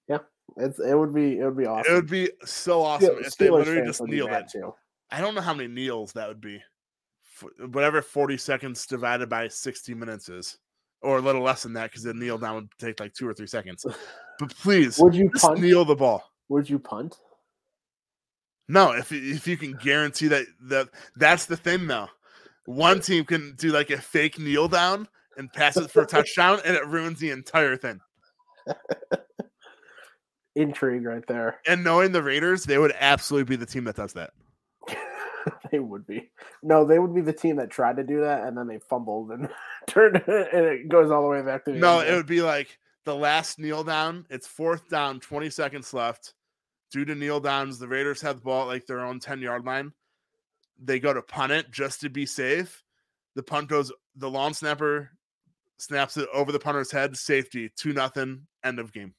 yeah. 0.09 0.19
It's 0.57 0.79
it 0.79 0.97
would 0.97 1.13
be 1.13 1.39
it 1.39 1.45
would 1.45 1.57
be 1.57 1.67
awesome. 1.67 1.93
It 1.93 1.95
would 1.97 2.11
be 2.11 2.31
so 2.45 2.83
awesome 2.83 3.17
if 3.19 3.37
they 3.37 3.51
literally 3.51 3.85
just 3.85 4.01
would 4.01 4.11
be 4.11 4.17
kneeled 4.17 4.31
mad 4.31 4.45
it. 4.45 4.51
too. 4.53 4.73
I 5.11 5.21
don't 5.21 5.35
know 5.35 5.41
how 5.41 5.55
many 5.55 5.69
kneels 5.69 6.13
that 6.13 6.29
would 6.29 6.41
be. 6.41 6.63
Whatever 7.59 8.01
40 8.01 8.37
seconds 8.39 8.87
divided 8.87 9.29
by 9.29 9.49
60 9.49 9.95
minutes 9.95 10.29
is, 10.29 10.59
or 11.03 11.19
a 11.19 11.21
little 11.21 11.43
less 11.43 11.63
than 11.63 11.73
that, 11.75 11.91
because 11.91 12.03
the 12.03 12.15
kneel 12.15 12.39
down 12.39 12.55
would 12.57 12.69
take 12.79 13.01
like 13.01 13.15
two 13.15 13.29
or 13.29 13.35
three 13.35 13.47
seconds. 13.47 13.85
But 14.39 14.55
please, 14.55 14.99
Would 14.99 15.15
you 15.15 15.31
just 15.31 15.47
punt? 15.47 15.61
kneel 15.61 15.87
the 15.87 15.97
ball. 15.97 16.23
Would 16.51 16.69
you 16.69 16.79
punt? 16.79 17.17
No, 18.69 18.93
if 18.93 19.11
if 19.11 19.47
you 19.49 19.57
can 19.57 19.73
guarantee 19.73 20.29
that 20.29 20.45
that 20.65 20.89
that's 21.17 21.47
the 21.47 21.57
thing 21.57 21.87
though. 21.87 22.09
One 22.67 23.01
team 23.01 23.25
can 23.25 23.55
do 23.57 23.71
like 23.71 23.89
a 23.89 23.97
fake 23.97 24.39
kneel 24.39 24.69
down 24.69 25.09
and 25.39 25.51
pass 25.51 25.79
it 25.79 25.91
for 25.91 26.03
a 26.03 26.07
touchdown, 26.07 26.61
and 26.67 26.77
it 26.77 26.87
ruins 26.87 27.19
the 27.19 27.31
entire 27.31 27.79
thing. 27.79 28.01
Intrigue 30.55 31.05
right 31.05 31.27
there. 31.27 31.61
And 31.67 31.85
knowing 31.85 32.13
the 32.13 32.23
Raiders, 32.23 32.65
they 32.65 32.77
would 32.77 32.95
absolutely 32.99 33.57
be 33.57 33.57
the 33.57 33.67
team 33.67 33.85
that 33.85 33.97
does 33.97 34.13
that. 34.15 34.33
they 35.71 35.79
would 35.79 36.07
be. 36.07 36.31
No, 36.63 36.85
they 36.85 36.99
would 36.99 37.15
be 37.15 37.21
the 37.21 37.33
team 37.33 37.57
that 37.57 37.71
tried 37.71 37.97
to 37.97 38.05
do 38.05 38.21
that 38.21 38.45
and 38.45 38.57
then 38.57 38.67
they 38.67 38.79
fumbled 38.79 39.31
and 39.31 39.49
turned 39.87 40.17
and 40.27 40.65
it 40.67 40.89
goes 40.89 41.11
all 41.11 41.23
the 41.23 41.29
way 41.29 41.43
back 41.43 41.65
to 41.65 41.73
the 41.73 41.79
No, 41.79 42.01
it 42.01 42.15
would 42.15 42.27
be 42.27 42.43
like 42.43 42.79
the 43.05 43.15
last 43.15 43.59
kneel 43.59 43.85
down. 43.85 44.27
It's 44.31 44.47
fourth 44.47 44.89
down, 44.89 45.21
20 45.21 45.51
seconds 45.51 45.93
left. 45.95 46.35
Due 46.93 47.05
to 47.05 47.15
kneel 47.15 47.41
downs, 47.41 47.79
the 47.79 47.89
Raiders 47.89 48.23
have 48.23 48.37
the 48.37 48.43
ball 48.43 48.63
at 48.63 48.69
like 48.69 48.87
their 48.87 49.01
own 49.01 49.21
10 49.21 49.41
yard 49.41 49.65
line. 49.65 49.93
They 50.83 51.01
go 51.01 51.13
to 51.13 51.23
punt 51.23 51.53
it 51.53 51.71
just 51.71 52.01
to 52.03 52.11
be 52.11 52.27
safe. 52.27 52.85
The 53.35 53.43
punt 53.43 53.69
goes, 53.69 53.93
the 54.15 54.31
long 54.31 54.55
snapper 54.55 55.11
snaps 55.79 56.17
it 56.17 56.29
over 56.33 56.53
the 56.53 56.59
punter's 56.59 56.91
head, 56.91 57.17
safety, 57.17 57.71
2 57.77 57.93
nothing, 57.93 58.47
end 58.65 58.79
of 58.79 58.93
game. 58.93 59.15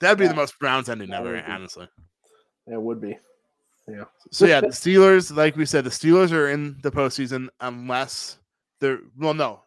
That'd 0.00 0.18
be 0.18 0.26
the 0.26 0.34
most 0.34 0.58
Browns 0.58 0.88
ending 0.88 1.10
That 1.10 1.20
ever, 1.20 1.42
honestly. 1.46 1.88
It 2.66 2.80
would 2.80 3.00
be. 3.00 3.18
So 4.30 4.46
yeah, 4.46 4.60
the 4.60 4.68
Steelers, 4.68 5.34
like 5.34 5.56
we 5.56 5.66
said, 5.66 5.84
the 5.84 5.90
Steelers 5.90 6.32
are 6.32 6.48
in 6.48 6.78
the 6.82 6.90
postseason 6.90 7.48
unless 7.60 8.38
they're 8.80 9.00
well, 9.18 9.34
no, 9.34 9.62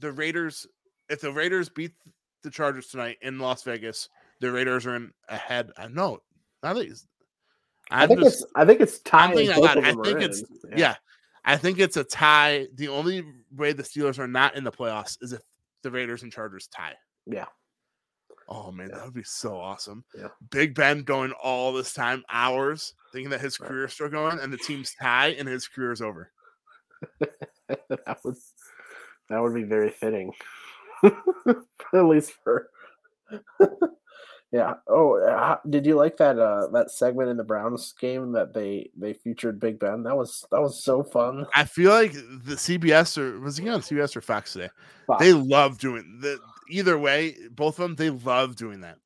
the 0.00 0.12
Raiders. 0.12 0.66
If 1.08 1.20
the 1.20 1.32
Raiders 1.32 1.68
beat 1.68 1.92
the 2.42 2.50
Chargers 2.50 2.88
tonight 2.88 3.18
in 3.22 3.38
Las 3.38 3.62
Vegas, 3.62 4.08
the 4.40 4.50
Raiders 4.50 4.86
are 4.86 4.96
in 4.96 5.12
ahead. 5.28 5.70
I 5.76 5.88
know. 5.88 6.20
I 6.62 6.72
think. 6.74 6.92
I 7.90 8.02
I'm 8.02 8.08
think 8.08 8.20
just, 8.20 8.42
it's 8.42 8.52
I 8.54 8.64
think 8.64 8.80
it's 8.80 9.00
I'm 9.12 9.28
tied. 9.28 9.36
thinking 9.36 9.50
out 9.50 9.56
both 9.56 9.64
loud. 9.64 9.78
I 9.78 9.90
them 9.90 10.00
are 10.00 10.04
think 10.04 10.16
in. 10.18 10.22
it's 10.24 10.42
yeah. 10.74 10.94
I 11.44 11.56
think 11.58 11.78
it's 11.78 11.98
a 11.98 12.04
tie. 12.04 12.68
The 12.74 12.88
only 12.88 13.22
way 13.54 13.72
the 13.72 13.82
Steelers 13.82 14.18
are 14.18 14.26
not 14.26 14.56
in 14.56 14.64
the 14.64 14.72
playoffs 14.72 15.18
is 15.20 15.32
if 15.34 15.42
the 15.82 15.90
Raiders 15.90 16.22
and 16.22 16.32
Chargers 16.32 16.68
tie. 16.68 16.94
Yeah. 17.26 17.44
Oh 18.48 18.70
man, 18.70 18.88
Yeah. 18.90 18.96
that 18.96 19.04
would 19.06 19.14
be 19.14 19.22
so 19.24 19.56
awesome. 19.56 20.04
Yeah. 20.16 20.28
Big 20.50 20.74
Ben 20.74 21.02
going 21.02 21.32
all 21.42 21.72
this 21.72 21.92
time, 21.92 22.24
hours, 22.30 22.94
thinking 23.12 23.30
that 23.30 23.40
his 23.40 23.56
career 23.56 23.70
career's 23.70 23.94
still 23.94 24.08
going, 24.08 24.38
and 24.40 24.52
the 24.52 24.58
team's 24.58 24.94
tie 25.00 25.28
and 25.28 25.48
his 25.48 25.66
career 25.68 25.92
is 25.92 26.02
over. 26.02 26.30
that 27.20 28.18
would 28.24 28.36
that 29.30 29.40
would 29.42 29.54
be 29.54 29.62
very 29.64 29.90
fitting. 29.90 30.32
At 31.04 32.04
least 32.06 32.32
for 32.42 32.70
yeah. 34.52 34.74
Oh, 34.86 35.18
uh, 35.18 35.56
did 35.68 35.84
you 35.86 35.96
like 35.96 36.16
that 36.18 36.38
uh 36.38 36.68
that 36.68 36.90
segment 36.90 37.30
in 37.30 37.36
the 37.36 37.44
Browns 37.44 37.92
game 37.98 38.32
that 38.32 38.52
they 38.54 38.90
they 38.96 39.12
featured 39.12 39.58
Big 39.60 39.78
Ben? 39.78 40.02
That 40.02 40.16
was 40.16 40.44
that 40.50 40.60
was 40.60 40.82
so 40.82 41.02
fun. 41.02 41.46
I 41.54 41.64
feel 41.64 41.90
like 41.90 42.12
the 42.12 42.54
CBS 42.56 43.18
or 43.18 43.40
was 43.40 43.56
he 43.56 43.68
on 43.68 43.80
CBS 43.80 44.16
or 44.16 44.20
Fox 44.20 44.52
today? 44.52 44.70
Fuck. 45.06 45.18
They 45.18 45.32
love 45.32 45.78
doing 45.78 46.18
the 46.20 46.38
either 46.70 46.98
way, 46.98 47.36
both 47.50 47.78
of 47.78 47.82
them, 47.82 47.94
they 47.96 48.10
love 48.10 48.56
doing 48.56 48.80
that. 48.80 48.98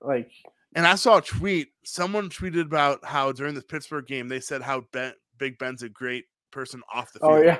like 0.00 0.30
And 0.74 0.86
I 0.86 0.94
saw 0.94 1.18
a 1.18 1.22
tweet. 1.22 1.68
Someone 1.84 2.28
tweeted 2.30 2.62
about 2.62 3.04
how 3.04 3.32
during 3.32 3.54
the 3.54 3.62
Pittsburgh 3.62 4.06
game 4.06 4.28
they 4.28 4.40
said 4.40 4.62
how 4.62 4.82
ben, 4.92 5.12
Big 5.38 5.58
Ben's 5.58 5.82
a 5.82 5.88
great 5.88 6.24
person 6.50 6.82
off 6.92 7.12
the 7.12 7.20
oh, 7.22 7.28
field. 7.28 7.40
oh 7.40 7.42
yeah. 7.42 7.58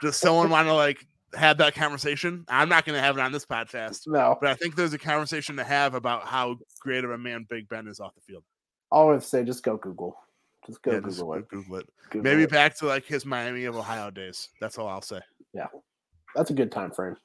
Does 0.00 0.16
someone 0.16 0.50
want 0.50 0.66
to 0.66 0.74
like 0.74 1.06
have 1.34 1.58
that 1.58 1.74
conversation? 1.74 2.44
I'm 2.48 2.68
not 2.68 2.84
going 2.84 2.96
to 2.96 3.02
have 3.02 3.16
it 3.16 3.20
on 3.20 3.30
this 3.32 3.46
podcast, 3.46 4.02
No. 4.06 4.36
but 4.40 4.50
I 4.50 4.54
think 4.54 4.74
there's 4.74 4.92
a 4.92 4.98
conversation 4.98 5.56
to 5.56 5.64
have 5.64 5.94
about 5.94 6.26
how 6.26 6.56
great 6.80 7.04
of 7.04 7.10
a 7.10 7.18
man 7.18 7.46
Big 7.48 7.68
Ben 7.68 7.86
is 7.86 8.00
off 8.00 8.14
the 8.14 8.20
field. 8.20 8.42
I 8.90 9.02
would 9.02 9.22
say 9.22 9.44
just 9.44 9.62
go 9.62 9.76
Google. 9.76 10.16
Just 10.66 10.82
go 10.82 10.92
yeah, 10.92 11.00
just 11.00 11.18
Google 11.18 11.34
it. 11.34 11.48
Google 11.48 11.76
it. 11.76 11.88
Google 12.10 12.30
Maybe 12.30 12.42
it. 12.42 12.50
back 12.50 12.76
to 12.78 12.86
like 12.86 13.04
his 13.04 13.24
Miami 13.24 13.64
of 13.64 13.76
Ohio 13.76 14.10
days. 14.10 14.48
That's 14.60 14.76
all 14.78 14.88
I'll 14.88 15.00
say. 15.02 15.20
Yeah. 15.54 15.66
That's 16.34 16.50
a 16.50 16.54
good 16.54 16.70
time 16.72 16.90
frame. 16.90 17.16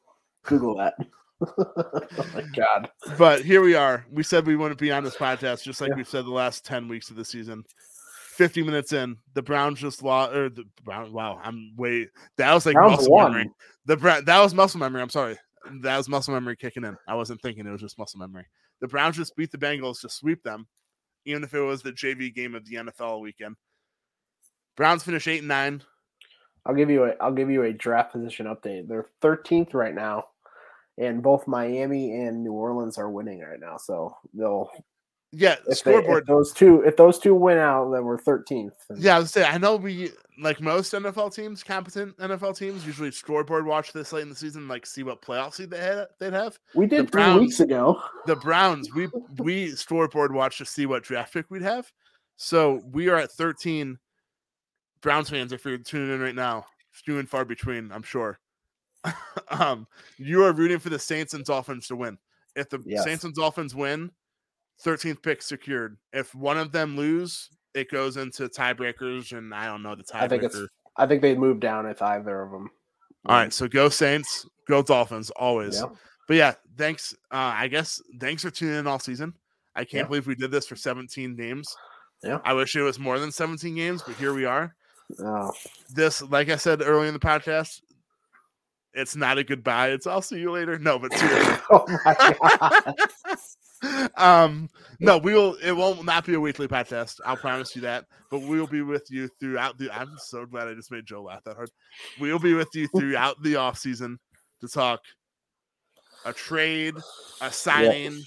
Google 0.44 0.76
that. 0.78 0.94
Oh 1.42 2.04
my 2.34 2.44
god. 2.56 2.90
But 3.18 3.44
here 3.44 3.62
we 3.62 3.76
are. 3.76 4.06
We 4.12 4.24
said 4.24 4.46
we 4.48 4.56
wouldn't 4.56 4.80
be 4.80 4.92
on 4.92 5.04
this 5.04 5.16
podcast, 5.16 5.64
just 5.64 5.82
like 5.82 5.90
Yeah. 5.90 5.96
we've 5.96 6.08
said 6.08 6.26
the 6.26 6.32
last 6.32 6.66
10 6.66 6.88
weeks 6.88 7.10
of 7.10 7.16
the 7.16 7.26
season. 7.26 7.64
50 8.36 8.62
minutes 8.64 8.94
in, 8.94 9.18
the 9.34 9.42
Browns 9.42 9.80
just 9.80 10.04
lost. 10.04 10.34
Or 10.34 10.50
the 10.50 10.64
Brown, 10.84 11.12
wow, 11.12 11.40
I'm 11.44 11.74
way. 11.76 12.08
That 12.38 12.54
was 12.54 12.66
like 12.66 12.76
Browns 12.76 12.98
muscle 12.98 13.12
won. 13.14 13.32
memory. 13.32 13.50
The 13.86 13.98
Brown, 13.98 14.26
that 14.26 14.40
was 14.40 14.54
muscle 14.54 14.80
memory. 14.80 15.02
I'm 15.02 15.10
sorry. 15.10 15.38
That 15.82 15.98
was 15.98 16.08
muscle 16.08 16.34
memory 16.34 16.56
kicking 16.56 16.84
in. 16.84 16.96
I 17.08 17.16
wasn't 17.16 17.42
thinking 17.42 17.66
it 17.66 17.72
was 17.72 17.82
just 17.82 17.98
muscle 17.98 18.20
memory. 18.20 18.46
The 18.80 18.88
Browns 18.88 19.18
just 19.18 19.36
beat 19.36 19.52
the 19.52 19.58
Bengals 19.58 20.02
to 20.02 20.10
sweep 20.10 20.44
them, 20.44 20.68
even 21.26 21.44
if 21.44 21.54
it 21.54 21.60
was 21.62 21.82
the 21.82 21.92
JV 21.92 22.34
game 22.34 22.54
of 22.54 22.64
the 22.66 22.76
NFL 22.76 23.22
weekend. 23.22 23.56
Browns 24.76 25.04
finish 25.04 25.28
eight 25.28 25.40
and 25.40 25.48
nine. 25.48 25.82
I'll 26.66 26.76
give 26.76 26.90
you 26.92 27.06
a 27.06 27.14
I'll 27.20 27.34
give 27.34 27.50
you 27.50 27.64
a 27.64 27.74
draft 27.74 28.12
position 28.12 28.46
update. 28.46 28.88
They're 28.88 29.08
13th 29.24 29.74
right 29.74 29.96
now, 29.96 30.26
and 30.98 31.22
both 31.22 31.48
Miami 31.48 32.16
and 32.16 32.44
New 32.44 32.54
Orleans 32.54 32.98
are 32.98 33.10
winning 33.10 33.40
right 33.42 33.60
now. 33.60 33.78
So 33.78 34.16
they'll 34.34 34.70
Yeah, 35.32 35.54
if, 35.54 35.64
they, 35.66 35.72
if 35.72 35.78
scoreboard. 35.78 36.26
those 36.28 36.54
two 36.54 36.82
if 36.82 36.96
those 36.98 37.20
two 37.20 37.36
win 37.36 37.58
out, 37.58 37.92
then 37.92 38.04
we're 38.04 38.18
13th. 38.18 38.72
Yeah, 38.98 39.18
I 39.18 39.20
was 39.20 39.32
say 39.32 39.44
I 39.44 39.58
know 39.58 39.76
we 39.76 40.12
like 40.40 40.62
most 40.62 40.94
NFL 40.94 41.34
teams, 41.34 41.64
competent 41.64 42.16
NFL 42.18 42.58
teams, 42.58 42.86
usually 42.86 43.12
scoreboard 43.12 43.66
watch 43.66 43.92
this 43.92 44.14
late 44.14 44.22
in 44.22 44.30
the 44.30 44.36
season, 44.36 44.68
like 44.68 44.86
see 44.86 45.04
what 45.04 45.22
playoff 45.22 45.54
seed 45.56 45.70
they 45.72 45.80
had 45.80 46.08
they'd 46.20 46.34
have. 46.34 46.58
we 46.76 46.86
did 46.88 47.12
three 47.12 47.22
Browns- 47.22 47.40
weeks 47.42 47.60
ago. 47.60 48.00
The 48.26 48.36
Browns, 48.36 48.94
we 48.94 49.08
we 49.40 49.72
scoreboard 49.72 50.34
watch 50.34 50.58
to 50.60 50.66
see 50.66 50.86
what 50.86 51.04
draft 51.04 51.34
pick 51.34 51.50
we'd 51.50 51.62
have. 51.64 51.92
So 52.38 52.82
we 52.92 53.10
are 53.10 53.16
at 53.16 53.32
13. 53.32 53.98
Browns 55.02 55.30
fans, 55.30 55.52
if 55.54 55.64
you're 55.66 55.78
tuning 55.78 56.14
in 56.14 56.22
right 56.22 56.36
now, 56.36 56.66
few 56.92 57.18
and 57.20 57.30
far 57.30 57.46
between, 57.46 57.92
I'm 57.92 58.04
sure. 58.04 58.40
um, 59.50 59.88
you 60.18 60.44
are 60.44 60.54
rooting 60.54 60.80
for 60.80 60.90
the 60.90 61.00
Saints 61.00 61.34
and 61.34 61.44
Dolphins 61.46 61.88
to 61.88 61.96
win. 61.96 62.18
If 62.56 62.70
the 62.70 62.82
Yes. 62.86 63.04
Saints 63.04 63.24
and 63.24 63.34
Dolphins 63.34 63.76
win, 63.76 64.12
13th 64.84 65.22
pick 65.22 65.42
secured. 65.42 65.98
If 66.14 66.34
one 66.36 66.58
of 66.58 66.72
them 66.72 66.96
lose, 66.96 67.50
it 67.74 67.90
goes 67.92 68.18
into 68.18 68.48
tiebreakers, 68.48 69.38
and 69.38 69.54
I 69.54 69.66
don't 69.68 69.84
know 69.84 69.96
the 69.96 70.04
tiebreaker. 70.04 70.22
I 70.22 70.28
think 70.28 70.44
it's 70.44 70.58
I 71.00 71.06
think 71.06 71.22
they 71.22 71.36
move 71.36 71.60
down 71.60 71.86
if 71.86 72.02
either 72.02 72.42
of 72.42 72.52
them. 72.52 72.70
All 73.26 73.36
right, 73.38 73.54
so 73.54 73.68
go 73.68 73.90
Saints, 73.90 74.48
go 74.68 74.82
Dolphins, 74.82 75.30
always. 75.32 75.80
Yeah. 75.80 75.90
But 76.28 76.38
yeah, 76.38 76.54
thanks. 76.78 77.14
Uh, 77.32 77.54
I 77.56 77.68
guess 77.68 78.02
thanks 78.20 78.42
for 78.42 78.50
tuning 78.50 78.76
in 78.80 78.88
all 78.88 79.00
season. 79.00 79.34
I 79.76 79.82
can't 79.84 80.04
Yeah. 80.06 80.08
believe 80.08 80.26
we 80.28 80.34
did 80.36 80.50
this 80.52 80.66
for 80.68 80.76
17 80.76 81.36
games. 81.36 81.76
Yeah. 82.24 82.40
I 82.44 82.54
wish 82.54 82.76
it 82.76 82.82
was 82.82 82.98
more 82.98 83.20
than 83.20 83.32
17 83.32 83.76
games, 83.76 84.02
but 84.02 84.16
here 84.16 84.34
we 84.34 84.46
are. 84.46 84.76
Oh, 85.20 85.52
This, 85.90 86.22
like 86.24 86.50
I 86.50 86.56
said 86.56 86.82
earlier 86.82 87.08
in 87.08 87.14
the 87.14 87.20
podcast, 87.20 87.82
it's 88.98 89.16
not 89.16 89.38
a 89.38 89.44
goodbye. 89.44 89.90
It's 89.90 90.08
I'll 90.08 90.22
see 90.22 90.40
you 90.40 90.52
later. 90.52 90.80
No, 90.80 90.98
but 90.98 91.12
oh 91.72 91.86
my 91.88 92.16
god. 92.60 94.10
um, 94.18 94.70
no, 95.00 95.20
we 95.20 95.34
will. 95.34 95.56
It 95.64 95.72
won't 95.72 96.04
not 96.04 96.26
be 96.26 96.34
a 96.34 96.40
weekly 96.40 96.68
podcast. 96.68 97.20
I'll 97.26 97.38
promise 97.38 97.76
you 97.76 97.84
that. 97.84 98.06
But 98.32 98.42
we 98.42 98.60
will 98.60 98.68
be 98.68 98.82
with 98.82 99.06
you 99.10 99.30
throughout 99.40 99.78
the. 99.78 99.92
I'm 99.92 100.16
so 100.18 100.46
glad 100.46 100.68
I 100.68 100.74
just 100.74 100.92
made 100.92 101.06
Joe 101.06 101.22
laugh 101.24 101.44
that 101.46 101.56
hard. 101.56 101.70
We 102.20 102.32
will 102.32 102.40
be 102.40 102.56
with 102.56 102.70
you 102.74 102.88
throughout 102.98 103.42
the 103.44 103.58
off 103.58 103.78
season 103.78 104.20
to 104.62 104.68
talk 104.68 105.00
a 106.26 106.34
trade, 106.34 106.96
a 107.42 107.52
signing, 107.52 108.20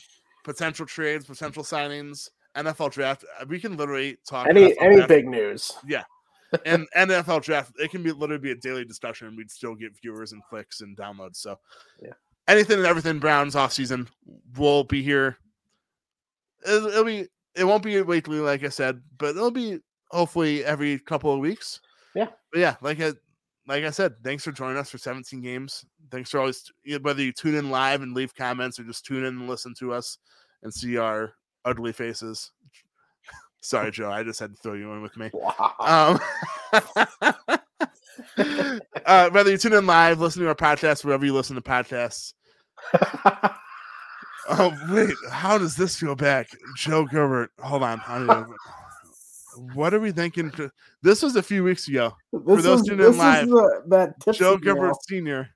potential 0.45 0.87
trades, 0.87 1.27
potential 1.27 1.64
signings, 1.64 2.29
NFL 2.57 2.93
draft. 2.93 3.25
Uh, 3.41 3.47
We 3.49 3.59
can 3.59 3.77
literally 3.77 4.18
talk 4.29 4.47
Any 4.47 4.73
NFL 4.73 4.77
any 4.81 4.97
draft 4.97 5.09
big 5.09 5.29
news. 5.29 5.73
And 6.66 6.86
NFL 6.96 7.42
draft. 7.42 7.72
It 7.78 7.90
can 7.90 8.03
be 8.03 8.12
literally 8.12 8.40
be 8.40 8.51
a 8.51 8.57
daily 8.57 8.84
discussion, 8.84 9.28
and 9.28 9.36
we'd 9.36 9.51
still 9.51 9.74
get 9.74 9.92
viewers 10.01 10.32
and 10.32 10.42
clicks 10.48 10.80
and 10.80 10.96
downloads. 10.96 11.36
So, 11.36 11.59
Yeah. 12.03 12.12
anything 12.48 12.78
and 12.78 12.86
everything 12.86 13.18
Browns 13.18 13.57
off 13.57 13.72
season 13.72 14.09
will 14.57 14.84
be 14.84 15.03
here. 15.03 15.38
It'll, 16.66 16.88
it'll 16.88 17.05
be. 17.05 17.26
It 17.57 17.64
won't 17.64 17.82
be 17.82 18.01
weekly, 18.03 18.38
like 18.38 18.62
I 18.64 18.68
said, 18.68 19.03
but 19.18 19.30
it'll 19.30 19.51
be 19.51 19.80
hopefully 20.11 20.64
every 20.64 20.98
couple 21.01 21.32
of 21.32 21.40
weeks. 21.40 21.80
Yeah. 22.14 22.28
But 22.53 22.61
yeah, 22.61 22.76
like 22.80 23.01
I 23.01 23.12
like 23.66 23.84
I 23.84 23.90
said, 23.90 24.14
thanks 24.24 24.44
for 24.44 24.53
joining 24.53 24.76
us 24.78 24.90
for 24.90 24.98
17 24.98 25.40
games. 25.40 25.84
Thanks 26.11 26.30
for 26.30 26.38
always 26.40 26.70
whether 27.03 27.22
you 27.22 27.32
tune 27.32 27.55
in 27.55 27.70
live 27.70 28.03
and 28.03 28.14
leave 28.14 28.34
comments 28.34 28.78
or 28.78 28.84
just 28.84 29.05
tune 29.05 29.24
in 29.24 29.38
and 29.38 29.48
listen 29.48 29.74
to 29.78 29.92
us 29.92 30.18
and 30.62 30.72
see 30.72 30.96
our 30.96 31.34
ugly 31.64 31.92
faces. 31.92 32.51
Sorry, 33.61 33.91
Joe. 33.91 34.11
I 34.11 34.23
just 34.23 34.41
had 34.41 34.51
to 34.55 34.57
throw 34.63 34.75
you 34.75 34.93
in 34.93 35.03
with 35.03 35.17
me. 35.17 35.31
Wow. 35.35 36.19
Um, 36.73 36.81
uh, 39.07 39.31
whether 39.31 39.51
you 39.51 39.59
tune 39.59 39.73
in 39.75 39.87
live, 39.87 40.21
listen 40.21 40.43
to 40.43 40.49
our 40.49 40.55
podcast, 40.55 41.05
wherever 41.05 41.25
you 41.25 41.35
listen 41.35 41.57
to 41.57 41.63
podcasts. 41.63 42.35
Oh 44.53 44.75
wait, 44.91 45.15
how 45.31 45.59
does 45.59 45.77
this 45.77 45.97
feel 45.97 46.17
back, 46.17 46.49
Joe 46.77 47.05
Gilbert? 47.05 47.53
Hold 47.61 47.85
on, 47.85 48.01
I 48.09 48.19
don't 48.19 48.27
know. 48.27 48.47
what 49.75 49.95
are 49.95 50.01
we 50.01 50.11
thinking? 50.11 50.51
to- 50.53 50.73
This 51.03 51.23
was 51.23 51.37
a 51.37 51.43
few 51.43 51.63
weeks 51.63 51.87
ago. 51.87 52.15
This 52.33 52.65
those 52.65 52.81
is- 52.81 52.87
tuning 52.89 53.07
in 53.07 53.17
live, 53.17 53.49
the- 53.49 53.83
that 53.89 54.15
Joe 54.35 54.57
Gilbert 54.57 54.95
Senior. 55.09 55.51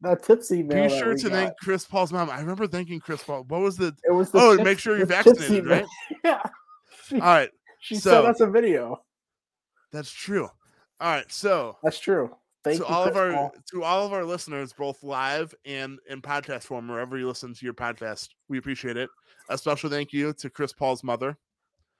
that 0.00 0.22
tipsy 0.22 0.62
man. 0.62 0.88
Be 0.88 0.96
sure 0.98 1.14
to 1.14 1.22
got. 1.28 1.32
thank 1.32 1.52
Chris 1.60 1.84
Paul's 1.84 2.12
mom. 2.14 2.30
I 2.30 2.40
remember 2.40 2.66
thanking 2.66 2.98
Chris 3.00 3.22
Paul. 3.24 3.44
What 3.48 3.60
was 3.60 3.76
the? 3.76 3.94
It 4.04 4.12
was 4.12 4.30
the 4.30 4.38
Oh, 4.38 4.52
tips- 4.56 4.64
make 4.64 4.78
sure 4.78 4.96
you're 4.96 5.04
vaccinated, 5.04 5.66
right? 5.66 5.84
Yeah. 6.24 6.40
She, 7.12 7.20
All 7.20 7.26
right, 7.34 7.50
she 7.80 7.96
so- 7.96 8.10
sent 8.10 8.26
us 8.26 8.40
a 8.40 8.46
video. 8.46 9.02
that's 9.92 10.10
true. 10.10 10.48
All 11.00 11.10
right, 11.14 11.30
so 11.30 11.76
That's 11.82 11.98
true. 11.98 12.34
Thank 12.64 12.78
to 12.78 12.84
you, 12.84 12.94
all 12.94 13.04
of 13.04 13.16
our 13.16 13.50
to 13.72 13.82
all 13.82 14.06
of 14.06 14.12
our 14.12 14.24
listeners, 14.24 14.72
both 14.72 15.02
live 15.02 15.52
and 15.64 15.98
in 16.08 16.22
podcast 16.22 16.62
form, 16.62 16.86
wherever 16.88 17.18
you 17.18 17.26
listen 17.26 17.52
to 17.54 17.64
your 17.64 17.74
podcast, 17.74 18.28
we 18.48 18.56
appreciate 18.58 18.96
it. 18.96 19.10
A 19.50 19.58
special 19.58 19.90
thank 19.90 20.12
you 20.12 20.32
to 20.34 20.48
Chris 20.48 20.72
Paul's 20.72 21.02
mother. 21.02 21.36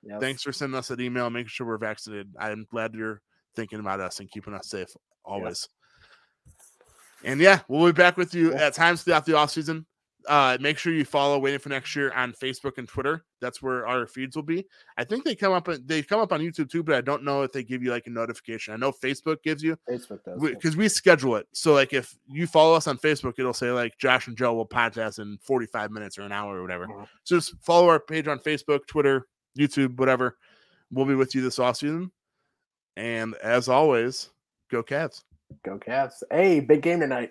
Yes. 0.05 0.21
Thanks 0.21 0.43
for 0.43 0.53
sending 0.53 0.79
us 0.79 0.89
that 0.89 1.01
email, 1.01 1.29
making 1.31 1.49
sure 1.49 1.67
we're 1.67 1.79
vaccinated. 1.79 2.33
I'm 2.39 2.65
glad 2.71 2.95
you're 2.95 3.21
thinking 3.57 3.81
about 3.81 3.99
us 4.01 4.21
and 4.21 4.31
keeping 4.31 4.55
us 4.55 4.69
safe 4.69 4.89
always. 5.25 5.69
And 7.25 7.41
yeah, 7.41 7.61
we'll 7.69 7.87
be 7.87 7.93
back 7.93 8.17
with 8.17 8.33
you 8.35 8.53
Yeah. 8.53 8.67
at 8.67 8.75
times 8.75 9.03
throughout 9.03 9.27
the 9.27 9.37
off 9.37 9.51
season. 9.51 9.85
Uh, 10.29 10.57
make 10.61 10.79
sure 10.79 10.93
you 10.93 11.05
follow 11.05 11.39
Waiting 11.39 11.59
for 11.59 11.69
Next 11.69 11.95
Year 11.97 12.13
on 12.13 12.33
Facebook 12.33 12.79
and 12.79 12.87
Twitter. 12.89 13.25
That's 13.41 13.61
where 13.61 13.87
our 13.87 14.07
feeds 14.07 14.37
will 14.37 14.43
be. 14.43 14.67
I 14.97 15.05
think 15.05 15.25
they 15.25 15.35
come 15.35 15.53
up. 15.53 15.69
They 15.85 16.03
come 16.03 16.21
up 16.21 16.33
on 16.33 16.41
YouTube 16.41 16.71
too, 16.71 16.83
but 16.83 16.95
I 16.95 17.01
don't 17.01 17.25
know 17.25 17.43
if 17.43 17.53
they 17.53 17.65
give 17.65 17.83
you 17.83 17.91
like 17.91 18.07
a 18.07 18.11
notification. 18.11 18.73
I 18.73 18.77
know 18.77 18.93
Facebook 18.93 19.43
gives 19.43 19.63
you 19.63 19.77
Facebook 19.89 20.23
does. 20.25 20.41
because 20.41 20.77
we, 20.77 20.89
schedule 20.89 21.37
it. 21.37 21.47
So 21.53 21.73
like 21.73 21.93
if 21.93 22.17
you 22.29 22.47
follow 22.47 22.75
us 22.75 22.87
on 22.87 22.99
Facebook, 22.99 23.35
it'll 23.39 23.53
say 23.53 23.71
like 23.73 23.99
Josh 23.99 24.29
and 24.29 24.37
Joe 24.37 24.55
will 24.55 24.67
podcast 24.69 25.19
in 25.19 25.39
45 25.43 25.91
minutes 25.91 26.19
or 26.19 26.23
an 26.23 26.33
hour 26.33 26.59
or 26.59 26.63
whatever. 26.63 26.87
Mhm. 26.87 27.07
So 27.25 27.37
just 27.37 27.55
follow 27.63 27.89
our 27.89 27.99
page 28.01 28.29
on 28.29 28.39
Facebook, 28.39 28.87
Twitter, 28.87 29.27
YouTube, 29.59 29.97
whatever. 29.99 30.37
We'll 30.91 31.07
be 31.07 31.15
with 31.15 31.35
you 31.35 31.43
this 31.43 31.59
off 31.59 31.79
season. 31.79 32.13
And 32.97 33.35
as 33.37 33.69
always, 33.69 34.31
go 34.71 34.83
Cavs. 34.83 35.23
Go 35.65 35.79
Cavs. 35.79 36.23
Hey, 36.31 36.61
big 36.61 36.83
game 36.83 37.01
tonight. 37.01 37.31